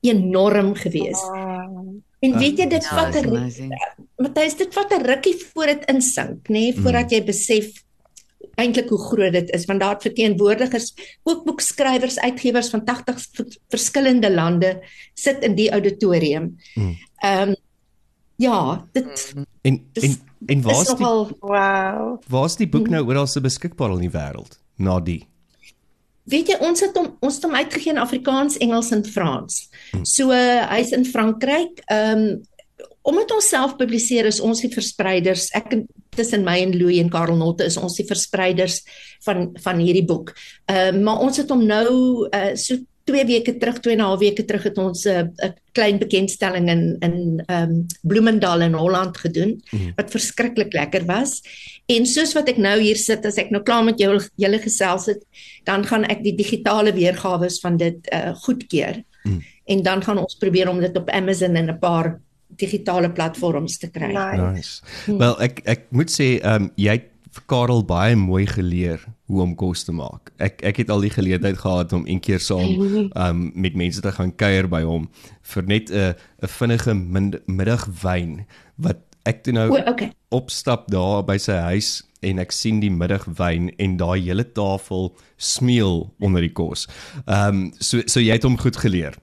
enorm 0.00 0.74
geweest. 0.74 1.24
En 2.26 2.38
weet 2.38 2.58
jy 2.58 2.66
dit 2.68 2.86
vat 2.86 3.14
'n. 3.14 3.70
Matthys, 4.18 4.56
dit 4.56 4.74
vat 4.74 4.92
'n 4.92 5.04
rukkie 5.06 5.34
voor 5.52 5.66
dit 5.66 5.84
insink, 5.90 6.48
nê, 6.48 6.52
nee, 6.52 6.74
voordat 6.74 7.10
jy 7.10 7.22
besef 7.24 7.72
eintlik 8.56 8.88
hoe 8.88 8.98
groot 8.98 9.32
dit 9.32 9.50
is 9.52 9.64
want 9.68 9.80
daar 9.80 9.92
het 9.94 10.02
verteenwoordigers, 10.02 10.94
ook 11.22 11.44
boekskrywers, 11.44 12.18
uitgewers 12.18 12.70
van 12.70 12.84
80 12.84 13.20
v- 13.20 13.56
verskillende 13.68 14.30
lande 14.34 14.82
sit 15.14 15.42
in 15.44 15.54
die 15.54 15.70
auditorium. 15.70 16.56
Mm. 16.74 16.96
Ehm 17.22 17.54
ja, 18.36 18.86
dit 18.92 19.34
En 19.62 19.84
Dis- 19.92 20.04
en 20.04 20.16
en 20.46 20.58
is 20.58 20.64
waar's 20.64 20.86
die 20.86 20.96
nogal 20.96 21.36
Wow. 21.40 22.22
waar's 22.28 22.56
die 22.56 22.68
boek 22.68 22.88
nou 22.88 23.06
oral 23.06 23.26
se 23.26 23.40
beskikbaar 23.40 23.90
in 23.92 23.98
die 23.98 24.10
wêreld 24.10 24.58
na 24.76 25.00
die? 25.00 25.26
Weet 26.30 26.50
jy 26.52 26.58
ons 26.66 26.82
het 26.84 26.96
hom 26.98 27.12
ons 27.24 27.38
het 27.38 27.46
hom 27.46 27.56
uitgegee 27.56 27.94
in 27.94 28.02
Afrikaans, 28.02 28.58
Engels 28.62 28.92
en 28.94 29.04
Frans. 29.06 29.66
So 30.02 30.34
uh, 30.34 30.66
hy's 30.72 30.92
in 30.96 31.06
Frankryk. 31.08 31.82
Ehm 31.86 32.26
um, 32.26 32.44
omdat 33.06 33.30
ons 33.30 33.46
self 33.46 33.76
publiseer 33.78 34.26
is 34.26 34.40
ons 34.42 34.58
die 34.64 34.72
verspreiders. 34.72 35.44
Ek 35.54 35.68
en 35.76 35.84
tussen 36.18 36.42
my 36.42 36.56
en 36.64 36.72
Louis 36.74 36.98
en 36.98 37.10
Karel 37.12 37.36
Notte 37.38 37.68
is 37.70 37.76
ons 37.78 37.94
die 37.94 38.06
verspreiders 38.08 38.80
van 39.22 39.52
van 39.62 39.82
hierdie 39.82 40.06
boek. 40.06 40.34
Ehm 40.66 40.98
uh, 40.98 41.04
maar 41.06 41.22
ons 41.22 41.38
het 41.38 41.50
hom 41.54 41.62
nou 41.66 41.88
uh, 42.26 42.52
so 42.58 42.82
2 43.06 43.24
weke 43.26 43.54
terug, 43.56 43.78
2 43.80 43.94
en 43.94 44.00
'n 44.00 44.04
half 44.04 44.18
weke 44.18 44.44
terug 44.44 44.62
het 44.66 44.78
ons 44.78 45.04
'n 45.06 45.30
uh, 45.38 45.50
klein 45.72 45.98
bekendstelling 45.98 46.68
in 46.68 46.96
in 47.00 47.42
ehm 47.46 47.70
um, 47.70 47.86
Bloemendal 48.02 48.60
in 48.60 48.74
Holland 48.74 49.16
gedoen 49.16 49.62
Mhm. 49.70 49.92
wat 49.96 50.10
verskriklik 50.10 50.72
lekker 50.72 51.04
was. 51.06 51.42
En 51.86 52.06
soos 52.06 52.32
wat 52.34 52.48
ek 52.48 52.56
nou 52.56 52.80
hier 52.80 52.96
sit, 52.96 53.26
as 53.26 53.38
ek 53.38 53.50
nou 53.50 53.62
klaar 53.62 53.84
met 53.84 53.98
jou 53.98 54.20
julle 54.36 54.58
gesels 54.58 55.06
het, 55.06 55.22
dan 55.64 55.84
gaan 55.86 56.04
ek 56.04 56.22
die 56.22 56.34
digitale 56.34 56.92
weergawe 56.92 57.48
van 57.60 57.76
dit 57.76 57.98
uh 58.12 58.34
goedkeur. 58.34 59.02
Mm. 59.24 59.42
En 59.64 59.82
dan 59.82 60.02
gaan 60.02 60.18
ons 60.18 60.36
probeer 60.38 60.68
om 60.68 60.80
dit 60.80 60.96
op 60.96 61.10
Amazon 61.10 61.56
en 61.56 61.70
'n 61.70 61.78
paar 61.78 62.20
digitale 62.56 63.10
platforms 63.10 63.78
te 63.78 63.90
kry. 63.90 64.12
Nice. 64.12 64.42
Nice. 64.42 65.18
Wel, 65.18 65.40
ek 65.40 65.60
ek 65.64 65.80
moet 65.90 66.10
sê, 66.10 66.40
ehm 66.42 66.62
um, 66.62 66.70
jy 66.74 66.92
het 66.92 67.10
vir 67.36 67.44
Karel 67.50 67.82
baie 67.84 68.16
mooi 68.16 68.46
geleer 68.48 69.02
hoe 69.28 69.42
om 69.44 69.54
kos 69.58 69.84
te 69.84 69.92
maak. 69.94 70.32
Ek 70.42 70.62
ek 70.66 70.80
het 70.82 70.92
al 70.92 71.04
die 71.04 71.12
geleentheid 71.12 71.58
gehad 71.60 71.92
om 71.96 72.06
een 72.08 72.22
keer 72.24 72.40
saam 72.40 72.80
um, 73.24 73.50
met 73.54 73.76
mense 73.76 74.02
te 74.02 74.12
gaan 74.12 74.32
kuier 74.40 74.68
by 74.72 74.82
hom 74.86 75.08
vir 75.54 75.68
net 75.72 75.90
'n 75.90 76.14
'n 76.42 76.52
vinnige 76.58 76.94
middagwyn 77.46 78.46
wat 78.76 79.02
ek 79.26 79.42
toe 79.44 79.52
nou 79.52 79.68
O, 79.74 79.82
okay. 79.90 80.12
opstap 80.30 80.88
daar 80.90 81.24
by 81.26 81.36
sy 81.36 81.58
huis 81.72 82.02
en 82.22 82.38
ek 82.38 82.52
sien 82.52 82.80
die 82.80 82.90
middagwyn 82.90 83.70
en 83.82 83.96
daai 84.00 84.20
hele 84.22 84.44
tafel 84.44 85.12
smeel 85.36 86.06
onder 86.20 86.40
die 86.40 86.52
kos. 86.52 86.86
Ehm 87.26 87.48
um, 87.48 87.72
so 87.78 88.02
so 88.06 88.20
jy 88.20 88.32
het 88.38 88.46
hom 88.48 88.58
goed 88.58 88.76
geleer. 88.76 89.14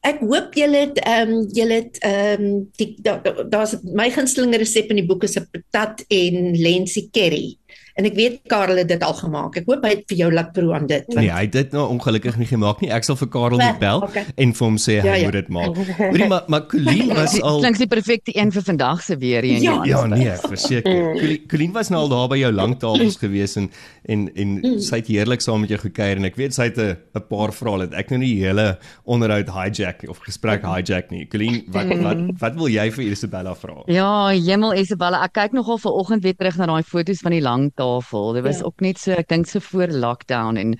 Ek 0.00 0.22
hoop 0.24 0.54
julle 0.56 0.86
het 0.86 0.98
ehm 1.04 1.32
um, 1.34 1.48
julle 1.52 1.76
het 1.82 1.98
ehm 2.00 2.44
um, 2.44 2.52
die 2.80 2.94
daar's 3.04 3.20
da, 3.24 3.44
daar's 3.52 3.74
my 3.84 4.08
gunsteling 4.10 4.56
resep 4.56 4.88
in 4.88 5.02
die 5.02 5.06
boek 5.06 5.26
is 5.28 5.36
'n 5.36 5.48
patat 5.52 6.04
en 6.08 6.56
lensie 6.56 7.10
curry. 7.12 7.59
En 8.00 8.06
ek 8.08 8.14
weet 8.16 8.38
Karel 8.48 8.78
het 8.80 8.88
dit 8.88 9.02
al 9.04 9.12
gemaak. 9.18 9.56
Ek 9.60 9.66
hoop 9.68 9.82
hy 9.84 9.90
het 9.92 10.04
vir 10.08 10.16
jou 10.22 10.30
laat 10.32 10.52
proe 10.56 10.72
aan 10.76 10.86
dit. 10.88 11.04
Nee, 11.18 11.28
hy 11.28 11.42
het 11.44 11.52
dit 11.52 11.72
nou 11.76 11.84
ongelukkig 11.92 12.38
nie 12.40 12.46
gemaak 12.48 12.80
nie. 12.80 12.88
Ek 12.96 13.04
sal 13.04 13.18
vir 13.20 13.28
Karel 13.34 13.58
Wel, 13.60 13.66
moet 13.74 13.80
bel 13.82 14.00
okay. 14.06 14.24
en 14.40 14.54
vir 14.56 14.66
hom 14.66 14.78
sê 14.80 14.96
hy 15.02 15.06
Ja, 15.10 15.14
ja. 15.20 15.24
moet 15.28 15.36
dit 15.36 15.48
maak. 15.52 15.76
Hoorie 15.98 16.28
maar 16.32 16.44
maar 16.48 16.64
Colleen 16.70 17.12
was 17.18 17.36
al 17.42 17.60
klink 17.60 17.76
die 17.82 17.90
perfekte 17.90 18.32
een 18.36 18.52
vir 18.54 18.62
vandag 18.70 19.02
se 19.04 19.16
weer 19.20 19.42
hier 19.42 19.56
in 19.60 19.62
Ja. 19.68 19.74
Johannesburg. 19.84 20.24
Ja 20.24 20.40
nee, 20.40 20.48
verseker. 20.48 21.46
Colleen- 21.50 21.72
was 21.76 21.88
nou 21.92 22.00
al 22.02 22.08
daar 22.08 22.28
by 22.28 22.38
jou 22.40 22.52
langtafels 22.52 23.16
gewees 23.20 23.56
en 23.60 23.70
en 24.08 24.24
en 24.34 24.80
sy 24.82 24.96
het 25.02 25.06
heerlik 25.12 25.40
saam 25.44 25.60
met 25.60 25.68
jou 25.70 25.78
gekuier 25.78 26.16
en 26.16 26.24
ek 26.24 26.36
weet 26.40 26.54
sy 26.56 26.64
het 26.70 26.78
'n 26.78 26.96
'n 27.14 27.26
paar 27.28 27.52
vrae 27.52 27.78
dat 27.86 27.92
ek 27.94 28.10
nou 28.10 28.18
nie 28.18 28.34
die 28.34 28.44
hele 28.46 28.78
onderhoud 29.04 29.50
hijack 29.50 30.04
of 30.08 30.18
gesprek 30.24 30.64
hijack 30.64 31.10
nie. 31.10 31.26
Colleen, 31.28 31.64
wat 31.68 31.86
wat 32.02 32.18
wat 32.40 32.54
wil 32.54 32.68
jy 32.68 32.90
vir 32.90 33.04
Isabella 33.12 33.54
vra? 33.54 33.82
Ja, 33.86 34.28
Hemel 34.30 34.74
Isabella, 34.74 35.22
ek 35.24 35.32
kyk 35.32 35.52
nogal 35.52 35.78
ver 35.78 35.92
oggend 35.92 36.22
weer 36.22 36.34
terug 36.36 36.56
na 36.56 36.66
daai 36.66 36.82
foto's 36.82 37.20
van 37.20 37.32
die 37.32 37.40
lang 37.42 37.70
tafel. 37.90 38.32
Dit 38.32 38.42
was 38.42 38.58
Ja. 38.58 38.64
ook 38.64 38.80
net 38.80 38.98
so, 38.98 39.10
ek 39.12 39.28
dink 39.28 39.46
so 39.46 39.58
voor 39.60 39.88
lockdown 39.88 40.56
en 40.56 40.78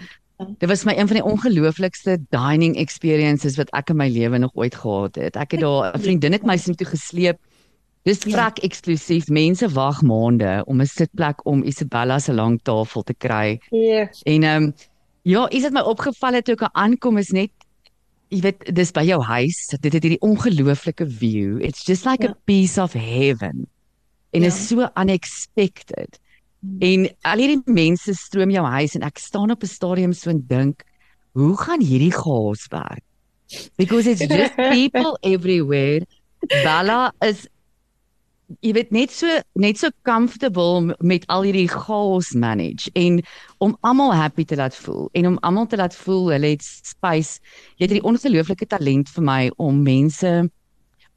dit 0.59 0.69
was 0.69 0.85
my 0.85 0.93
een 0.97 1.07
van 1.09 1.17
die 1.17 1.25
ongelooflikste 1.25 2.19
dining 2.31 2.77
experiences 2.77 3.57
wat 3.57 3.71
ek 3.77 3.91
in 3.91 3.97
my 3.97 4.09
lewe 4.09 4.39
nog 4.39 4.51
ooit 4.55 4.75
gehad 4.75 5.15
het. 5.17 5.37
Ek 5.37 5.51
het 5.53 5.61
daar 5.61 5.95
'n 5.95 6.01
vriendin 6.01 6.33
het 6.33 6.43
my 6.45 6.57
sin 6.57 6.75
toe 6.75 6.87
gesleep. 6.87 7.39
Dis 8.05 8.23
Ja. 8.25 8.31
vrek 8.33 8.59
eksklusief. 8.65 9.29
Mense 9.29 9.69
wag 9.69 10.03
maande 10.03 10.63
om 10.67 10.81
'n 10.81 10.87
sitplek 10.87 11.45
om 11.47 11.63
Isabella 11.63 12.19
se 12.19 12.33
lang 12.33 12.61
tafel 12.63 13.03
te 13.03 13.15
kry. 13.15 13.61
Yes. 13.71 14.23
En 14.25 14.43
ehm 14.43 14.63
um, 14.63 14.75
ja, 15.23 15.49
iets 15.51 15.63
wat 15.63 15.73
my 15.73 15.81
opgeval 15.81 16.33
het 16.33 16.45
toe 16.45 16.55
ek 16.55 16.69
aankom 16.73 17.19
is 17.19 17.31
net 17.31 17.51
jy 18.31 18.41
weet 18.41 18.75
dis 18.75 18.91
by 18.93 19.03
jou 19.05 19.23
huis. 19.23 19.67
Dit 19.81 19.93
het 19.93 20.03
hierdie 20.03 20.21
ongelooflike 20.21 21.07
view. 21.11 21.61
It's 21.61 21.85
just 21.87 22.05
like 22.07 22.23
Ja. 22.23 22.31
a 22.31 22.37
piece 22.45 22.81
of 22.83 22.93
heaven. 22.93 23.67
En 24.33 24.41
Ja. 24.41 24.47
is 24.47 24.69
so 24.69 24.89
unexpected. 24.97 26.19
En 26.61 27.07
al 27.25 27.41
hierdie 27.41 27.63
mense 27.73 28.15
stroom 28.15 28.51
jou 28.53 28.65
huis 28.77 28.97
en 28.99 29.05
ek 29.07 29.19
staan 29.19 29.51
op 29.51 29.63
'n 29.65 29.67
stadium 29.71 30.13
so 30.13 30.31
en 30.31 30.45
dink, 30.47 30.85
hoe 31.33 31.57
gaan 31.57 31.81
hierdie 31.81 32.13
chaos 32.13 32.67
werk? 32.69 33.05
Because 33.77 34.07
it's 34.07 34.27
just 34.27 34.55
people 34.77 35.17
everywhere. 35.23 36.05
Bella 36.65 37.13
is 37.21 37.49
jy 38.61 38.73
weet 38.75 38.91
net 38.91 39.13
so 39.15 39.41
net 39.55 39.79
so 39.79 39.91
comfortable 40.03 40.95
met 40.99 41.27
al 41.31 41.45
hierdie 41.47 41.69
chaos 41.71 42.33
manage 42.35 42.91
en 42.99 43.21
om 43.59 43.77
almal 43.87 44.13
happy 44.13 44.45
te 44.45 44.57
laat 44.59 44.75
voel 44.75 45.09
en 45.15 45.27
om 45.27 45.39
almal 45.47 45.69
te 45.71 45.79
laat 45.79 45.95
voel 45.95 46.33
hulle 46.35 46.55
het 46.57 46.65
space. 46.65 47.39
Jy 47.79 47.87
het 47.87 47.93
hierdie 47.95 48.09
ongelooflike 48.11 48.67
talent 48.67 49.09
vir 49.09 49.25
my 49.25 49.43
om 49.57 49.83
mense 49.83 50.51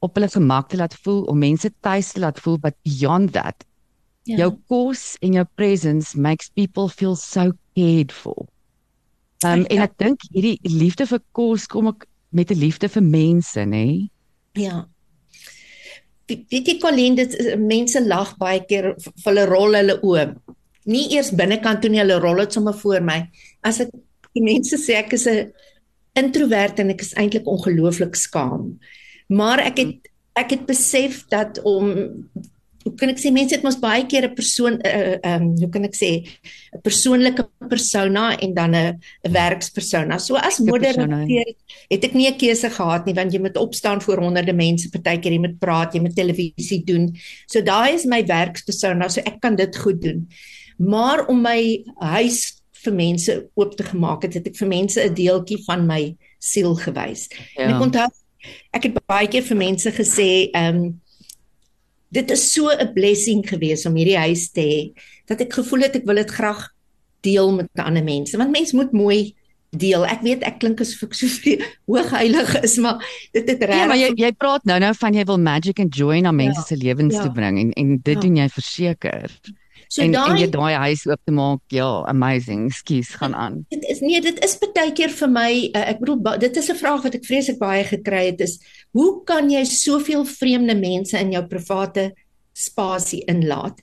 op 0.04 0.14
hulle 0.14 0.28
gemak 0.28 0.68
te 0.68 0.76
laat 0.76 0.94
voel, 1.04 1.22
om 1.32 1.38
mense 1.38 1.70
tuis 1.80 2.12
te 2.12 2.20
laat 2.20 2.40
voel 2.40 2.58
but 2.60 2.76
beyond 2.84 3.32
that. 3.32 3.64
Ja. 4.24 4.36
Jou 4.38 4.50
kos 4.68 5.16
en 5.20 5.32
jou 5.36 5.44
presence 5.56 6.14
makes 6.18 6.48
people 6.56 6.88
feel 6.88 7.14
so 7.16 7.52
cared 7.76 8.12
for. 8.12 8.46
Um, 9.44 9.66
en 9.68 9.76
Ja. 9.76 9.82
ek 9.82 9.98
dink 9.98 10.20
hierdie 10.32 10.58
liefde 10.62 11.06
vir 11.06 11.20
kos 11.32 11.66
kom 11.66 11.86
ook 11.86 12.06
met 12.32 12.50
'n 12.50 12.58
liefde 12.58 12.88
vir 12.88 13.02
mense, 13.02 13.60
nê? 13.60 14.08
Ja. 14.54 14.86
weet 16.26 16.66
jy 16.68 16.78
Colleen 16.80 17.14
dit 17.14 17.34
is- 17.34 17.56
mense 17.58 18.00
lag 18.06 18.36
baie 18.38 18.60
keer 18.64 18.94
vir 18.98 19.12
hulle 19.24 19.44
rol 19.46 19.74
hulle 19.74 20.00
oë. 20.02 20.34
Nie 20.86 21.10
eers 21.16 21.30
binnekant 21.30 21.82
toe 21.82 21.90
nie, 21.90 21.98
hulle 22.00 22.18
rol 22.20 22.36
dit 22.36 22.52
sommer 22.52 22.72
voor 22.72 23.00
my. 23.02 23.28
As 23.62 23.80
ek 23.80 23.90
die 24.34 24.42
mense 24.42 24.76
sê 24.76 24.94
ek 24.96 25.12
is 25.12 25.26
'n 25.26 25.52
introvert 26.16 26.78
en 26.80 26.90
ek 26.90 27.00
is 27.00 27.12
eintlik 27.14 27.44
ongelooflik 27.46 28.14
skaam. 28.16 28.78
Maar 29.28 29.58
ek 29.60 29.76
het 29.78 29.96
ek 30.36 30.50
het 30.50 30.66
besef 30.66 31.28
dat 31.28 31.60
om 31.62 32.28
hoe 32.84 32.94
kan 33.00 33.08
ek 33.08 33.20
sê 33.20 33.30
mense 33.32 33.54
het 33.56 33.64
mos 33.64 33.78
baie 33.80 34.04
keer 34.06 34.28
'n 34.28 34.34
persoon 34.36 34.74
'n 34.76 34.86
uh, 34.86 35.16
um, 35.30 35.46
hoe 35.62 35.70
kan 35.72 35.84
ek 35.84 35.96
sê 35.96 36.10
'n 36.76 36.80
persoonlike 36.82 37.44
persona 37.68 38.36
en 38.36 38.54
dan 38.54 38.74
'n 38.74 39.00
'n 39.24 39.32
werkspersona. 39.32 40.18
So 40.18 40.36
as 40.36 40.60
Persona, 40.60 40.70
moderateur 40.70 41.54
het 41.90 42.04
ek 42.04 42.14
nie 42.14 42.28
'n 42.28 42.38
keuse 42.38 42.70
gehad 42.70 43.06
nie 43.06 43.14
want 43.14 43.32
jy 43.32 43.40
moet 43.40 43.56
opstaan 43.56 44.00
voor 44.00 44.18
honderde 44.20 44.52
mense, 44.52 44.90
partykeer 44.90 45.32
jy 45.32 45.38
moet 45.38 45.58
praat, 45.58 45.94
jy 45.94 46.00
moet 46.00 46.16
televisie 46.16 46.84
doen. 46.84 47.16
So 47.46 47.60
daai 47.60 47.94
is 47.94 48.04
my 48.04 48.22
werkspersona, 48.22 49.08
so 49.08 49.20
ek 49.20 49.40
kan 49.40 49.56
dit 49.56 49.76
goed 49.76 50.00
doen. 50.02 50.28
Maar 50.78 51.26
om 51.26 51.40
my 51.40 51.84
huis 52.00 52.60
vir 52.84 52.92
mense 52.92 53.48
oop 53.54 53.76
te 53.76 53.82
gemaak 53.82 54.22
het, 54.22 54.34
het 54.34 54.46
ek 54.46 54.56
vir 54.56 54.68
mense 54.68 55.00
'n 55.00 55.14
deeltjie 55.14 55.64
van 55.64 55.86
my 55.86 56.16
siel 56.38 56.74
gewys. 56.74 57.28
En 57.56 57.70
ek 57.70 57.80
Ja. 57.80 57.80
onthou 57.80 58.08
ek 58.74 58.82
het 58.82 59.06
baie 59.06 59.28
keer 59.28 59.42
vir 59.42 59.56
mense 59.56 59.90
gesê, 59.90 60.50
ehm 60.52 60.76
um, 60.76 61.00
dit 62.14 62.30
is 62.30 62.44
so 62.52 62.70
'n 62.70 62.92
blessing 62.94 63.42
gewees 63.48 63.86
om 63.86 63.96
hierdie 63.98 64.18
huis 64.18 64.50
te 64.54 64.60
hê 64.62 64.80
dat 65.26 65.40
ek 65.40 65.52
gevoel 65.58 65.86
het 65.88 65.96
ek 65.96 66.06
wil 66.06 66.16
dit 66.22 66.30
graag 66.30 66.68
deel 67.24 67.52
met 67.56 67.68
ander 67.80 68.04
mense 68.04 68.36
want 68.36 68.50
mens 68.52 68.72
moet 68.72 68.92
mooi 68.92 69.34
deel. 69.74 70.04
Ek 70.06 70.20
weet 70.22 70.44
ek 70.46 70.60
klink 70.62 70.80
asof 70.80 71.02
ek 71.08 71.14
so 71.18 71.26
hoogheilig 71.90 72.52
is, 72.62 72.76
maar 72.78 73.00
dit 73.34 73.48
het 73.48 73.60
Ja, 73.66 73.86
maar 73.90 73.98
jy 73.98 74.12
jy 74.16 74.30
praat 74.38 74.62
nou 74.64 74.78
nou 74.78 74.92
van 74.94 75.14
jy 75.14 75.24
wil 75.26 75.38
magic 75.38 75.80
and 75.82 75.94
joy 75.94 76.20
na 76.20 76.30
mense 76.30 76.60
Ja, 76.60 76.66
se 76.68 76.76
lewens 76.76 77.14
ja. 77.14 77.22
toe 77.22 77.32
bring 77.32 77.58
en 77.58 77.72
en 77.72 77.98
dit 77.98 78.14
Ja. 78.14 78.20
doen 78.20 78.36
jy 78.36 78.48
verseker. 78.48 79.30
So 79.94 80.02
en 80.02 80.10
en 80.10 80.16
daai 80.16 80.40
jy 80.42 80.48
daai 80.50 80.74
huis 80.88 81.04
oop 81.06 81.20
te 81.22 81.34
maak, 81.34 81.62
ja, 81.70 81.88
amazing. 82.10 82.66
Skus, 82.74 83.12
gaan 83.20 83.34
aan. 83.38 83.60
Dit 83.70 83.84
is 83.92 84.02
nee, 84.02 84.20
dit 84.24 84.40
is 84.44 84.56
baie 84.64 84.90
keer 84.96 85.12
vir 85.14 85.30
my, 85.30 85.50
uh, 85.70 85.84
ek 85.92 86.02
bedoel 86.02 86.40
dit 86.42 86.56
is 86.56 86.70
'n 86.70 86.80
vraag 86.80 87.06
wat 87.06 87.14
ek 87.14 87.28
vreeslik 87.28 87.60
baie 87.62 87.84
gekry 87.86 88.26
het 88.32 88.40
is, 88.40 88.58
hoe 88.92 89.22
kan 89.24 89.50
jy 89.50 89.64
soveel 89.64 90.24
vreemde 90.24 90.74
mense 90.74 91.18
in 91.18 91.32
jou 91.32 91.44
private 91.46 92.12
spasie 92.52 93.22
inlaat? 93.30 93.78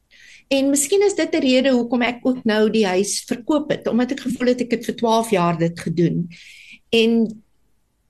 En 0.51 0.70
miskien 0.70 1.01
is 1.08 1.15
dit 1.15 1.34
'n 1.34 1.41
rede 1.48 1.72
hoekom 1.72 2.01
ek 2.01 2.20
ook 2.24 2.44
nou 2.44 2.70
die 2.70 2.86
huis 2.86 3.24
verkoop 3.24 3.70
het, 3.72 3.88
omdat 3.88 4.12
ek 4.12 4.20
gevoel 4.27 4.48
het 4.48 4.62
ek 4.62 4.72
het 4.72 4.86
vir 4.86 4.96
12 4.96 5.32
jaar 5.32 5.58
dit 5.58 5.80
gedoen. 5.80 6.27
En 6.91 7.41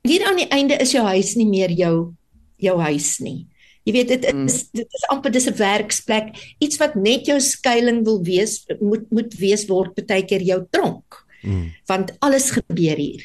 hier 0.01 0.25
aan 0.25 0.37
die 0.37 0.49
einde 0.49 0.77
is 0.81 0.91
jou 0.91 1.05
huis 1.05 1.35
nie 1.35 1.47
meer 1.47 1.69
jou 1.69 2.13
jou 2.57 2.79
huis 2.79 3.19
nie. 3.19 3.47
Jy 3.85 3.93
weet 3.93 4.07
dit 4.07 4.33
Mm. 4.33 4.45
is 4.47 4.69
dit 4.71 4.85
is 4.93 5.05
amper 5.09 5.31
dis 5.31 5.47
'n 5.47 5.55
werksplek, 5.57 6.35
iets 6.59 6.77
wat 6.77 6.95
net 6.95 7.25
jou 7.25 7.39
skuilings 7.39 8.05
wil 8.05 8.21
wees, 8.23 8.65
moet 8.79 9.11
moet 9.11 9.33
wees 9.39 9.65
word 9.67 9.95
baie 10.07 10.23
keer 10.23 10.41
jou 10.41 10.65
tronk 10.71 11.25
Mm. 11.43 11.71
want 11.87 12.11
alles 12.21 12.51
gebeur 12.51 12.95
hier. 12.97 13.21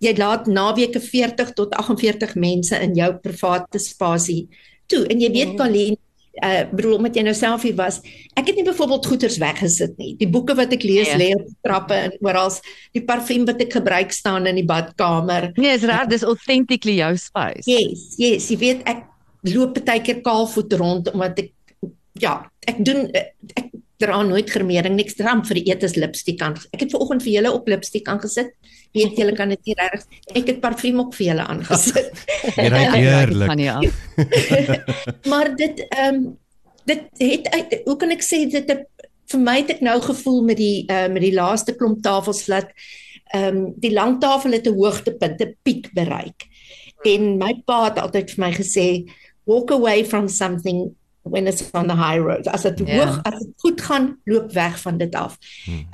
Jy 0.00 0.14
laat 0.16 0.46
naweke 0.46 1.00
40 1.00 1.54
tot 1.54 1.74
48 1.74 2.34
mense 2.36 2.74
in 2.82 2.94
jou 2.94 3.12
private 3.22 3.78
spasie 3.78 4.48
toe 4.88 5.06
en 5.06 5.20
jy 5.20 5.30
weet 5.30 5.56
Colleen, 5.56 5.96
uh 6.42 6.64
bedoel 6.72 6.94
omdat 6.96 7.14
jy 7.16 7.22
nou 7.22 7.34
self 7.34 7.62
hier 7.62 7.74
was, 7.74 8.00
ek 8.36 8.46
het 8.46 8.56
nie 8.56 8.64
byvoorbeeld 8.64 9.06
goeders 9.06 9.38
weggesit 9.38 9.96
nie. 9.98 10.14
Die 10.16 10.28
boeke 10.28 10.54
wat 10.54 10.72
ek 10.72 10.82
lees 10.82 11.08
Nee. 11.16 11.18
lê 11.18 11.34
op 11.34 11.46
die 11.46 11.56
trappe 11.64 11.94
en 11.94 12.12
oral, 12.20 12.50
die 12.94 13.02
parfuum 13.02 13.44
wat 13.46 13.60
ek 13.60 13.72
gebruik 13.72 14.12
staan 14.12 14.46
in 14.46 14.54
die 14.54 14.64
badkamer. 14.66 15.52
Nee, 15.56 15.74
is 15.74 15.82
reg, 15.82 16.08
dis 16.08 16.22
authentically 16.22 16.94
jou 16.96 17.16
space. 17.16 17.66
Yes, 17.66 18.14
yes, 18.18 18.48
jy 18.50 18.56
weet 18.56 18.82
ek 18.86 19.04
loop 19.42 19.78
baie 19.84 20.02
keer 20.02 20.22
kaalvoet 20.24 20.72
rond 20.72 21.12
omdat 21.12 21.38
ek 21.38 21.52
ja, 22.18 22.50
ek 22.66 22.80
doen 22.84 23.06
ek 23.14 23.68
dra 23.98 24.20
nooit 24.22 24.50
gremering 24.50 24.94
niks 24.98 25.16
dram 25.18 25.42
vir 25.46 25.58
die 25.58 25.72
etes 25.72 25.96
lipstik 25.98 26.42
aan. 26.44 26.54
Ek 26.74 26.84
het 26.84 26.92
vanoggend 26.94 27.24
vir 27.24 27.32
julle 27.32 27.52
ook 27.54 27.70
lipstik 27.70 28.08
aangesit. 28.10 28.52
Weet 28.94 29.18
julle 29.18 29.34
kan 29.36 29.50
dit 29.52 29.60
nie 29.66 29.74
reg. 29.78 30.04
Ek 30.38 30.52
het 30.52 30.60
parfuum 30.62 31.02
ook 31.02 31.16
vir 31.18 31.32
julle 31.32 31.46
aangesit. 31.54 32.12
Jy 32.58 32.68
ry 32.72 32.84
Ja, 32.84 32.92
heerlik. 32.94 33.96
Maar 35.32 35.54
dit 35.56 35.82
ehm 35.88 36.14
um, 36.14 36.28
dit 36.88 37.04
het 37.20 37.48
uit 37.52 37.74
hoe 37.84 37.96
kan 38.00 38.14
ek 38.14 38.22
sê 38.24 38.46
dit 38.48 38.70
het 38.70 38.86
vir 39.28 39.42
my 39.44 39.58
het 39.58 39.74
ek 39.74 39.82
nou 39.84 39.98
gevoel 40.00 40.38
met 40.46 40.56
die 40.56 40.86
uh, 40.88 41.04
met 41.12 41.20
die 41.20 41.34
laaste 41.36 41.74
klomp 41.76 42.00
tafels 42.06 42.46
dat 42.48 42.70
ehm 43.34 43.56
um, 43.56 43.64
die 43.76 43.92
lang 43.92 44.20
tafel 44.22 44.56
het 44.56 44.66
'n 44.66 44.78
hoogtepunt, 44.78 45.42
'n 45.42 45.56
piek 45.62 45.90
bereik. 45.92 46.46
En 47.04 47.36
my 47.38 47.52
pa 47.66 47.84
het 47.84 47.98
altyd 47.98 48.30
vir 48.30 48.44
my 48.46 48.52
gesê 48.52 48.86
walk 49.48 49.70
away 49.72 50.04
from 50.04 50.28
something 50.28 50.92
when 51.22 51.46
it's 51.46 51.64
on 51.72 51.88
the 51.88 51.94
high 51.96 52.20
road. 52.20 52.46
As 52.48 52.62
dit 52.62 52.78
Ja. 52.84 52.96
hoog 53.06 53.18
as 53.22 53.38
dit 53.40 53.52
goed 53.56 53.80
gaan, 53.80 54.16
loop 54.24 54.52
weg 54.52 54.78
van 54.80 54.98
dit 54.98 55.14
af. 55.14 55.38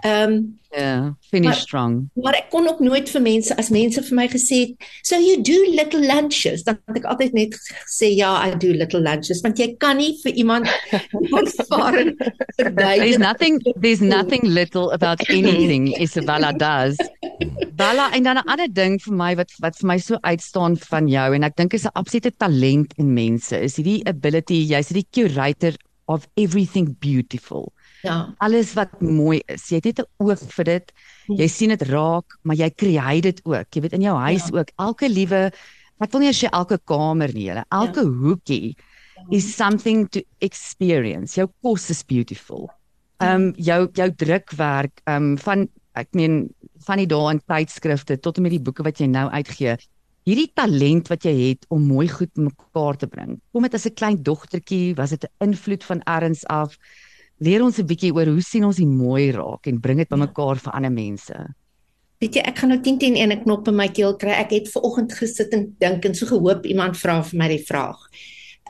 Ehm 0.03 0.33
um, 0.33 0.59
Ja, 0.77 1.15
finish 1.31 1.47
Maar- 1.47 1.55
strong. 1.61 2.09
Maar 2.19 2.35
ek 2.35 2.49
kon 2.51 2.67
ook 2.69 2.81
nooit 2.83 3.07
vir 3.11 3.23
mense 3.23 3.55
as 3.57 3.69
mense 3.71 4.03
vir 4.03 4.15
my 4.17 4.25
gesê 4.29 4.57
het, 4.61 4.73
"So 5.03 5.15
you 5.17 5.41
do 5.43 5.59
little 5.71 6.01
lunches." 6.01 6.63
Dan 6.65 6.79
het 6.87 6.97
ek 6.97 7.05
altyd 7.05 7.33
net 7.33 7.55
gesê, 7.87 8.09
"Ja, 8.17 8.47
I 8.49 8.57
do 8.59 8.67
little 8.73 9.01
lunches." 9.01 9.41
Want 9.41 9.59
jy 9.59 9.75
kan 9.79 9.97
nie 9.97 10.19
vir 10.23 10.33
iemand 10.35 10.67
ervaren 11.31 12.17
There's 12.17 12.33
verduidelik. 12.57 13.19
nothing 13.19 13.61
there's 13.81 14.01
nothing 14.01 14.43
little 14.43 14.91
about 14.93 15.29
anything 15.29 15.95
Isabella 16.01 16.53
does. 16.53 16.97
Bella 17.75 18.11
en 18.15 18.23
dan 18.23 18.37
'n 18.39 18.47
ander 18.49 18.69
ding 18.73 19.01
vir 19.03 19.15
my 19.15 19.35
wat 19.37 19.51
wat 19.61 19.77
vir 19.81 19.87
my 19.89 19.99
so 19.99 20.19
uitstaan 20.23 20.77
van 20.77 21.09
jou 21.09 21.35
en 21.35 21.43
ek 21.45 21.57
dink 21.57 21.75
is 21.75 21.85
'n 21.87 21.91
absolute 21.95 22.31
talent 22.39 22.93
in 22.99 23.15
mense 23.15 23.53
is 23.61 23.77
hierdie 23.77 24.03
ability 24.07 24.63
jy's 24.71 24.89
die 24.89 25.07
curator 25.11 25.73
of 26.07 26.29
everything 26.37 26.97
beautiful. 27.01 27.73
Ja, 28.03 28.35
Alles 28.39 28.75
wat 28.75 29.01
mooi 29.01 29.41
is. 29.49 29.69
Jy 29.71 29.77
het 29.77 29.85
net 29.85 29.99
'n 30.01 30.05
oog 30.25 30.39
vir 30.53 30.65
dit. 30.65 30.93
Jy 31.29 31.49
sien 31.49 31.69
dit 31.71 31.83
raak, 31.83 32.25
maar 32.45 32.57
jy 32.57 32.71
create 32.71 33.23
dit 33.23 33.41
ook. 33.45 33.67
Jy 33.75 33.81
weet 33.81 33.93
in 33.95 34.03
jou 34.03 34.17
huis 34.17 34.51
Ja. 34.53 34.59
ook. 34.59 34.69
Elke 34.79 35.09
liewe 35.09 35.51
ek 36.01 36.13
wil 36.13 36.21
nie 36.21 36.29
eers 36.29 36.43
sê 36.45 36.49
elke 36.53 36.79
kamer 36.85 37.33
nie, 37.33 37.47
julle. 37.49 37.65
Elke 37.73 38.05
hoekie 38.05 38.77
is 39.31 39.55
something 39.57 40.07
to 40.11 40.21
experience. 40.41 41.35
Jou 41.37 41.49
kos 41.63 41.91
is 41.91 42.03
beautiful. 42.03 42.69
Ehm 43.21 43.35
um, 43.43 43.55
jou 43.57 43.89
jou 43.95 44.11
drukwerk 44.15 45.01
ehm 45.07 45.17
um, 45.23 45.39
van 45.39 45.69
ek 45.95 46.13
meen 46.13 46.49
van 46.87 47.01
die 47.01 47.09
dae 47.11 47.33
in 47.33 47.41
tydskrifte 47.41 48.19
tot 48.21 48.39
en 48.39 48.47
met 48.47 48.55
die 48.55 48.63
boeke 48.63 48.85
wat 48.87 49.01
jy 49.01 49.07
nou 49.07 49.29
uitgee. 49.31 49.77
Hierdie 50.25 50.51
talent 50.57 51.11
wat 51.13 51.25
jy 51.25 51.35
het 51.51 51.67
om 51.69 51.85
mooi 51.85 52.09
goed 52.09 52.33
mekaar 52.41 52.97
te 52.97 53.07
bring. 53.07 53.37
Kom 53.53 53.63
dit 53.63 53.75
as 53.75 53.87
'n 53.87 53.95
klein 53.95 54.23
dogtertjie, 54.23 54.95
was 54.97 55.11
dit 55.11 55.25
'n 55.25 55.51
invloed 55.51 55.85
van 55.85 56.01
erns 56.07 56.47
af? 56.47 56.77
Leer 57.39 57.63
ons 57.63 57.79
'n 57.79 57.87
bietjie 57.87 58.15
oor 58.15 58.27
hoe 58.27 58.41
sien 58.41 58.65
ons 58.65 58.77
die 58.77 58.87
mooi 58.87 59.33
raak 59.33 59.67
en 59.67 59.81
bring 59.81 59.99
dit 59.99 60.09
bymekaar 60.09 60.57
vir 60.57 60.73
ander 60.73 60.93
mense. 60.93 61.55
weet 62.21 62.35
jy, 62.35 62.43
ek 62.47 62.59
gaan 62.59 62.71
nou 62.73 62.81
10 62.81 62.99
teen 62.99 63.17
1 63.17 63.33
'n 63.33 63.43
knop 63.43 63.69
in 63.69 63.77
my 63.77 63.89
keel 63.89 64.17
kry. 64.17 64.31
Ek 64.31 64.51
het 64.51 64.69
ver 64.73 64.83
oggend 64.83 65.13
gesit 65.13 65.53
en 65.53 65.77
dink 65.79 66.05
en 66.05 66.15
so 66.15 66.27
gehoop 66.27 66.65
iemand 66.65 66.97
vra 66.97 67.23
vir 67.23 67.39
my 67.39 67.49
die 67.49 67.65
vraag. 67.65 67.99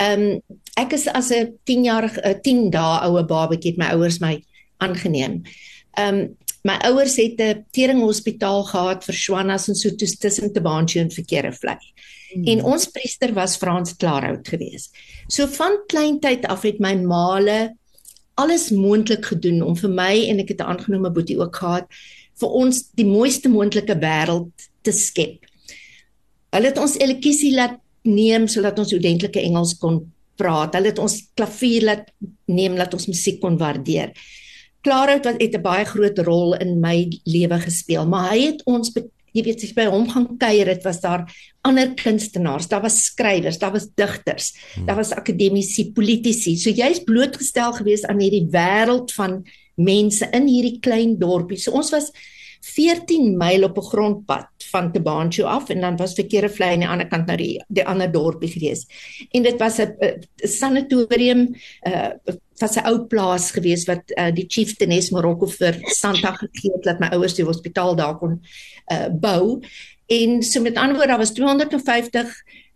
Ehm 0.00 0.20
um, 0.20 0.40
ek 0.76 0.92
is 0.92 1.06
as 1.06 1.30
'n 1.30 1.58
10-jarige 1.64 2.20
'n 2.24 2.40
10 2.42 2.70
dae 2.70 3.06
oue 3.06 3.22
babatjie 3.22 3.70
het 3.70 3.78
my 3.78 3.92
ouers 3.94 4.18
my 4.20 4.42
aangeneem. 4.78 5.42
Ehm 5.96 6.14
um, 6.14 6.36
my 6.64 6.78
ouers 6.88 7.16
het 7.20 7.40
'n 7.40 7.64
teringhospitaal 7.70 8.64
gehad 8.64 9.04
vir 9.04 9.14
Swanas 9.14 9.68
en 9.68 9.74
so 9.74 9.90
toes 9.90 10.16
tussen 10.16 10.52
Tabancho 10.52 11.00
en 11.00 11.10
Verkeerde 11.10 11.52
Vlei. 11.52 11.78
Hmm. 12.32 12.44
En 12.44 12.64
ons 12.64 12.86
priester 12.86 13.32
was 13.34 13.56
Frans 13.56 13.96
Klaarhout 13.96 14.48
geweest. 14.48 14.90
So 15.28 15.46
van 15.46 15.78
kleintyd 15.86 16.46
af 16.46 16.62
het 16.62 16.80
my 16.80 16.94
maale 16.94 17.76
alles 18.34 18.70
moontlik 18.70 19.24
gedoen 19.24 19.62
om 19.62 19.76
vir 19.76 19.90
my 19.90 20.26
en 20.30 20.40
ek 20.40 20.48
het 20.48 20.60
'n 20.60 20.70
aangenome 20.70 21.10
boetie 21.10 21.38
ook 21.38 21.56
gehad 21.56 21.86
vir 22.40 22.48
ons 22.48 22.90
die 22.94 23.06
mooiste 23.06 23.48
moontlike 23.48 23.94
wêreld 23.94 24.50
te 24.82 24.92
skep. 24.92 25.44
Hulle 26.50 26.66
het 26.66 26.78
ons 26.78 26.96
elektrisie 26.96 27.54
laat 27.54 27.78
neem 28.02 28.48
sodat 28.48 28.78
ons 28.78 28.92
ordentlike 28.92 29.40
Engels 29.40 29.74
kon 29.78 30.12
praat. 30.36 30.74
Hulle 30.74 30.92
het 30.92 30.98
ons 30.98 31.30
klavier 31.34 31.82
laat 31.82 32.10
neem 32.46 32.76
laat 32.76 32.94
ons 32.94 33.06
musiek 33.06 33.40
kon 33.40 33.58
waardeer. 33.58 34.12
Klaarhout 34.84 35.24
wat 35.24 35.40
het 35.40 35.54
'n 35.56 35.62
baie 35.62 35.84
groot 35.84 36.18
rol 36.18 36.54
in 36.60 36.80
my 36.80 37.08
lewe 37.24 37.58
gespeel, 37.60 38.06
maar 38.06 38.30
hy 38.32 38.40
het 38.52 38.64
ons 38.64 38.92
jy 39.34 39.42
weet 39.42 39.64
as 39.64 39.70
jy 39.72 39.74
by 39.74 39.88
hom 39.90 40.06
gaan 40.10 40.28
kuier, 40.38 40.68
dit 40.70 40.84
was 40.86 41.00
daar 41.02 41.24
ander 41.66 41.90
kunstenaars, 41.98 42.68
daar 42.70 42.84
was 42.84 43.00
skrywers, 43.08 43.58
daar 43.58 43.72
was 43.74 43.88
digters, 43.98 44.52
hmm. 44.74 44.86
daar 44.86 44.96
was 44.96 45.12
akademici, 45.12 45.90
politici. 45.92 46.56
So 46.56 46.70
jy's 46.70 47.02
blootgestel 47.02 47.74
gewees 47.80 48.06
aan 48.06 48.22
hierdie 48.22 48.46
wêreld 48.54 49.12
van 49.16 49.42
mense 49.74 50.28
in 50.30 50.46
hierdie 50.46 50.78
klein 50.80 51.18
dorpie. 51.18 51.58
So 51.58 51.74
ons 51.74 51.90
was 51.90 52.12
14 52.64 53.34
myl 53.36 53.64
op 53.64 53.76
'n 53.76 53.90
grondpad 53.90 54.48
van 54.70 54.92
Tabancho 54.92 55.44
af 55.44 55.68
en 55.68 55.80
dan 55.80 55.96
was 55.96 56.14
verkeerde 56.14 56.48
vlei 56.48 56.72
aan 56.72 56.80
die 56.80 56.88
ander 56.88 57.08
kant 57.08 57.26
na 57.26 57.36
die 57.36 57.62
die 57.68 57.84
ander 57.84 58.10
dorpie 58.12 58.48
gewees. 58.48 58.86
En 59.32 59.42
dit 59.42 59.58
was 59.58 59.78
'n 59.78 59.92
'n 60.00 60.48
sanatorium, 60.48 61.54
uh 61.82 62.12
was 62.60 62.76
'n 62.76 62.86
ou 62.86 63.06
plaas 63.06 63.50
gewees 63.50 63.84
wat 63.86 64.02
uh, 64.16 64.30
die 64.30 64.46
chieftainess 64.48 65.10
Marokko 65.10 65.46
vir 65.46 65.80
Santa 65.82 66.32
gegee 66.38 66.72
het 66.76 66.84
dat 66.84 67.00
my 67.00 67.08
ouers 67.12 67.34
die 67.34 67.44
hospitaal 67.44 67.96
daar 67.96 68.18
kon 68.18 68.40
uh 68.92 69.08
bou. 69.10 69.60
En 70.06 70.42
so 70.42 70.60
met 70.60 70.76
ander 70.76 70.96
woorde, 70.96 71.08
daar 71.08 71.18
was 71.18 71.32
250 71.32 72.28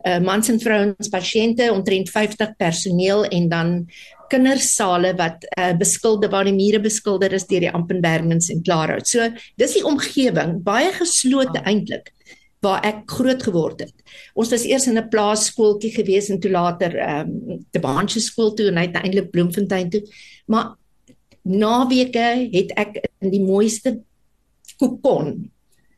uh, 0.06 0.18
mans 0.18 0.48
en 0.48 0.60
vrouens 0.60 1.08
pasiënte, 1.08 1.72
omtrent 1.72 2.10
50 2.10 2.56
personeel 2.56 3.24
en 3.24 3.48
dan 3.48 3.88
kindersale 4.28 5.14
wat 5.16 5.44
uh, 5.58 5.72
beskilder 5.76 6.30
waar 6.30 6.44
die 6.44 6.56
mure 6.56 6.80
beskilder 6.80 7.32
is 7.32 7.46
deur 7.46 7.60
die 7.60 7.72
Ampenbergmans 7.72 8.50
en 8.52 8.62
Klaarhout. 8.62 9.08
So 9.08 9.28
dis 9.56 9.76
die 9.78 9.84
omgewing, 9.84 10.58
baie 10.64 10.92
geslote 10.92 11.62
eintlik 11.64 12.12
waar 12.60 12.82
ek 12.86 13.04
groot 13.10 13.42
geword 13.42 13.84
het. 13.86 13.94
Ons 14.34 14.50
was 14.50 14.64
eers 14.66 14.88
in 14.90 14.98
'n 14.98 15.08
plaasskooltjie 15.08 15.92
gewees 15.94 16.28
en 16.30 16.40
toe 16.40 16.50
later 16.50 16.96
ehm 16.96 17.28
um, 17.28 17.66
te 17.70 17.80
Baantjie 17.80 18.22
skool 18.22 18.54
toe 18.54 18.68
en 18.68 18.78
uiteindelik 18.78 19.30
Bloemfontein 19.30 19.90
toe. 19.90 20.02
Maar 20.46 20.74
naweke 21.42 22.48
het 22.52 22.72
ek 22.76 23.10
in 23.20 23.30
die 23.30 23.44
mooiste 23.44 24.00
kokon 24.78 25.50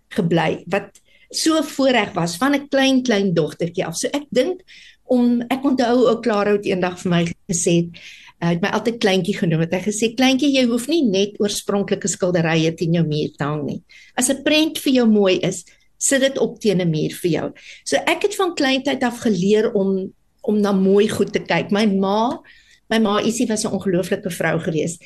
gebly 0.08 0.64
wat 0.66 1.00
so 1.30 1.62
voorreg 1.62 2.12
was 2.14 2.36
van 2.36 2.54
'n 2.54 2.68
klein 2.68 3.02
klein 3.02 3.34
dogtertjie 3.34 3.86
af. 3.86 3.96
So 3.96 4.08
ek 4.12 4.26
dink 4.30 4.60
om 5.04 5.42
ek 5.50 5.64
onthou 5.64 6.06
ou 6.08 6.20
Klaarhout 6.20 6.64
eendag 6.64 6.98
vir 7.02 7.10
my 7.10 7.24
gesê 7.50 7.72
het 7.82 8.00
hy 8.40 8.54
het 8.54 8.62
my 8.64 8.70
altyd 8.72 9.00
kleintjie 9.02 9.36
genoem 9.36 9.66
het 9.66 9.74
hy 9.76 9.82
gesê 9.84 10.14
kleintjie 10.16 10.48
jy 10.54 10.64
hoef 10.70 10.86
nie 10.88 11.02
net 11.04 11.36
oorspronklike 11.42 12.08
skilderye 12.08 12.72
teen 12.78 12.96
jou 12.96 13.04
muur 13.04 13.34
te 13.36 13.44
hang 13.44 13.66
nie 13.66 13.82
as 14.16 14.30
'n 14.30 14.42
prent 14.42 14.78
vir 14.78 14.92
jou 14.92 15.06
mooi 15.06 15.36
is 15.44 15.64
sit 16.00 16.24
dit 16.24 16.38
op 16.40 16.58
teen 16.60 16.80
'n 16.80 16.90
muur 16.90 17.12
vir 17.22 17.30
jou. 17.30 17.52
So 17.84 17.96
ek 17.96 18.22
het 18.22 18.34
van 18.36 18.54
kleintyd 18.54 19.02
af 19.02 19.20
geleer 19.20 19.72
om 19.72 20.12
om 20.42 20.60
na 20.60 20.72
mooi 20.72 21.08
goed 21.08 21.32
te 21.32 21.42
kyk. 21.44 21.70
My 21.70 21.84
ma, 21.86 22.40
my 22.88 22.98
ma 22.98 23.20
Isie 23.20 23.46
was 23.46 23.64
'n 23.64 23.72
ongelooflike 23.76 24.30
vrou 24.30 24.58
gewees. 24.60 24.96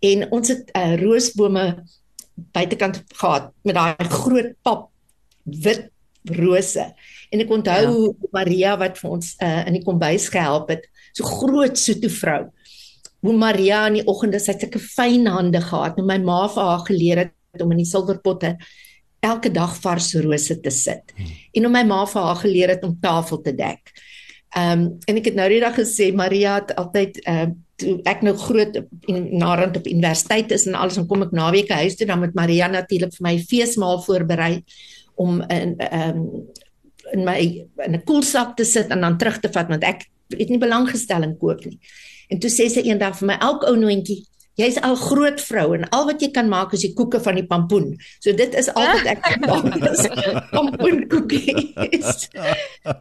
En 0.00 0.30
ons 0.30 0.48
het 0.48 0.70
uh, 0.76 0.94
roosbome 1.02 1.82
buitekant 2.34 3.02
gehad 3.14 3.52
met 3.62 3.74
daai 3.74 4.08
groot 4.08 4.54
pap 4.62 4.90
wit 5.42 5.90
rose. 6.24 6.94
En 7.30 7.40
ek 7.40 7.50
onthou 7.50 7.84
ja. 8.06 8.28
Maria 8.32 8.76
wat 8.78 8.98
vir 8.98 9.10
ons 9.10 9.34
uh, 9.42 9.66
in 9.66 9.78
die 9.78 9.84
kombuis 9.84 10.28
gehelp 10.28 10.70
het. 10.72 10.86
So 11.12 11.24
groot 11.24 11.78
so 11.78 11.94
toe 12.00 12.10
vrou. 12.10 12.42
Hoe 13.24 13.36
Maria 13.36 13.86
in 13.86 14.00
die 14.00 14.06
oggende 14.06 14.40
sy 14.40 14.56
sulke 14.56 14.78
fyn 14.78 15.26
hande 15.26 15.60
gehad. 15.60 15.96
Nou 15.96 16.06
my 16.06 16.18
ma 16.18 16.46
vir 16.48 16.62
haar 16.62 16.86
geleer 16.88 17.22
het 17.24 17.62
om 17.62 17.70
in 17.70 17.82
die 17.82 17.88
silverpotte 17.88 18.56
elke 19.24 19.50
dag 19.50 19.74
vars 19.82 20.12
rose 20.24 20.58
te 20.60 20.70
sit. 20.70 21.14
Hmm. 21.16 21.32
En 21.58 21.66
om 21.68 21.74
my 21.74 21.82
ma 21.88 22.02
vir 22.10 22.28
haar 22.28 22.40
geleer 22.42 22.74
het 22.74 22.84
om 22.86 22.98
tafel 23.00 23.40
te 23.44 23.54
dek. 23.54 23.94
Ehm 24.54 24.80
um, 24.80 24.88
en 25.10 25.18
ek 25.18 25.30
het 25.32 25.38
nou 25.38 25.48
die 25.50 25.60
dag 25.62 25.74
gesê 25.74 26.12
Maria 26.14 26.58
het 26.60 26.74
altyd 26.78 27.22
ehm 27.24 27.50
uh, 27.50 27.60
toe 27.74 27.96
ek 28.06 28.20
nou 28.22 28.36
groot 28.38 28.76
en 29.10 29.24
narend 29.34 29.76
op 29.76 29.86
universiteit 29.90 30.52
is 30.54 30.68
en 30.70 30.76
alles 30.78 30.98
en 31.00 31.08
kom 31.10 31.24
ek 31.24 31.32
naweke 31.34 31.74
huis 31.74 31.96
toe 31.98 32.06
dan 32.06 32.20
met 32.22 32.36
Maria 32.38 32.68
natuurlik 32.70 33.10
vir 33.16 33.24
my 33.26 33.32
feesmaal 33.50 33.98
voorberei 34.04 34.62
om 35.18 35.40
in 35.42 35.74
ehm 35.78 36.20
um, 36.20 36.44
in 37.12 37.24
my 37.26 37.38
in 37.84 37.94
'n 37.94 38.04
koelsak 38.04 38.56
te 38.56 38.64
sit 38.64 38.88
en 38.94 39.00
dan 39.00 39.18
terug 39.18 39.40
te 39.40 39.50
vat 39.52 39.68
want 39.68 39.84
ek 39.84 40.06
het 40.38 40.48
nie 40.48 40.58
belang 40.58 40.88
gestel 40.88 41.22
in 41.22 41.36
kook 41.38 41.64
nie. 41.64 41.78
En 42.28 42.38
toe 42.38 42.50
sê 42.50 42.68
sy 42.70 42.80
eendag 42.86 43.18
vir 43.18 43.26
my 43.26 43.36
elke 43.40 43.66
ou 43.66 43.76
noontjie 43.76 44.24
Jy's 44.54 44.76
al 44.86 44.94
groot 44.94 45.40
vrou 45.42 45.72
en 45.74 45.88
al 45.90 46.04
wat 46.06 46.20
jy 46.22 46.30
kan 46.34 46.46
maak 46.48 46.74
is 46.76 46.84
die 46.86 46.92
koeke 46.94 47.18
van 47.22 47.34
die 47.34 47.46
pampoen. 47.46 47.88
So 48.22 48.32
dit 48.38 48.54
is 48.54 48.68
al 48.74 48.86
wat 48.86 49.08
ek 49.10 49.24
kan 49.24 49.40
maak. 49.42 50.50
Pampoen 50.54 51.02
koekies. 51.10 52.28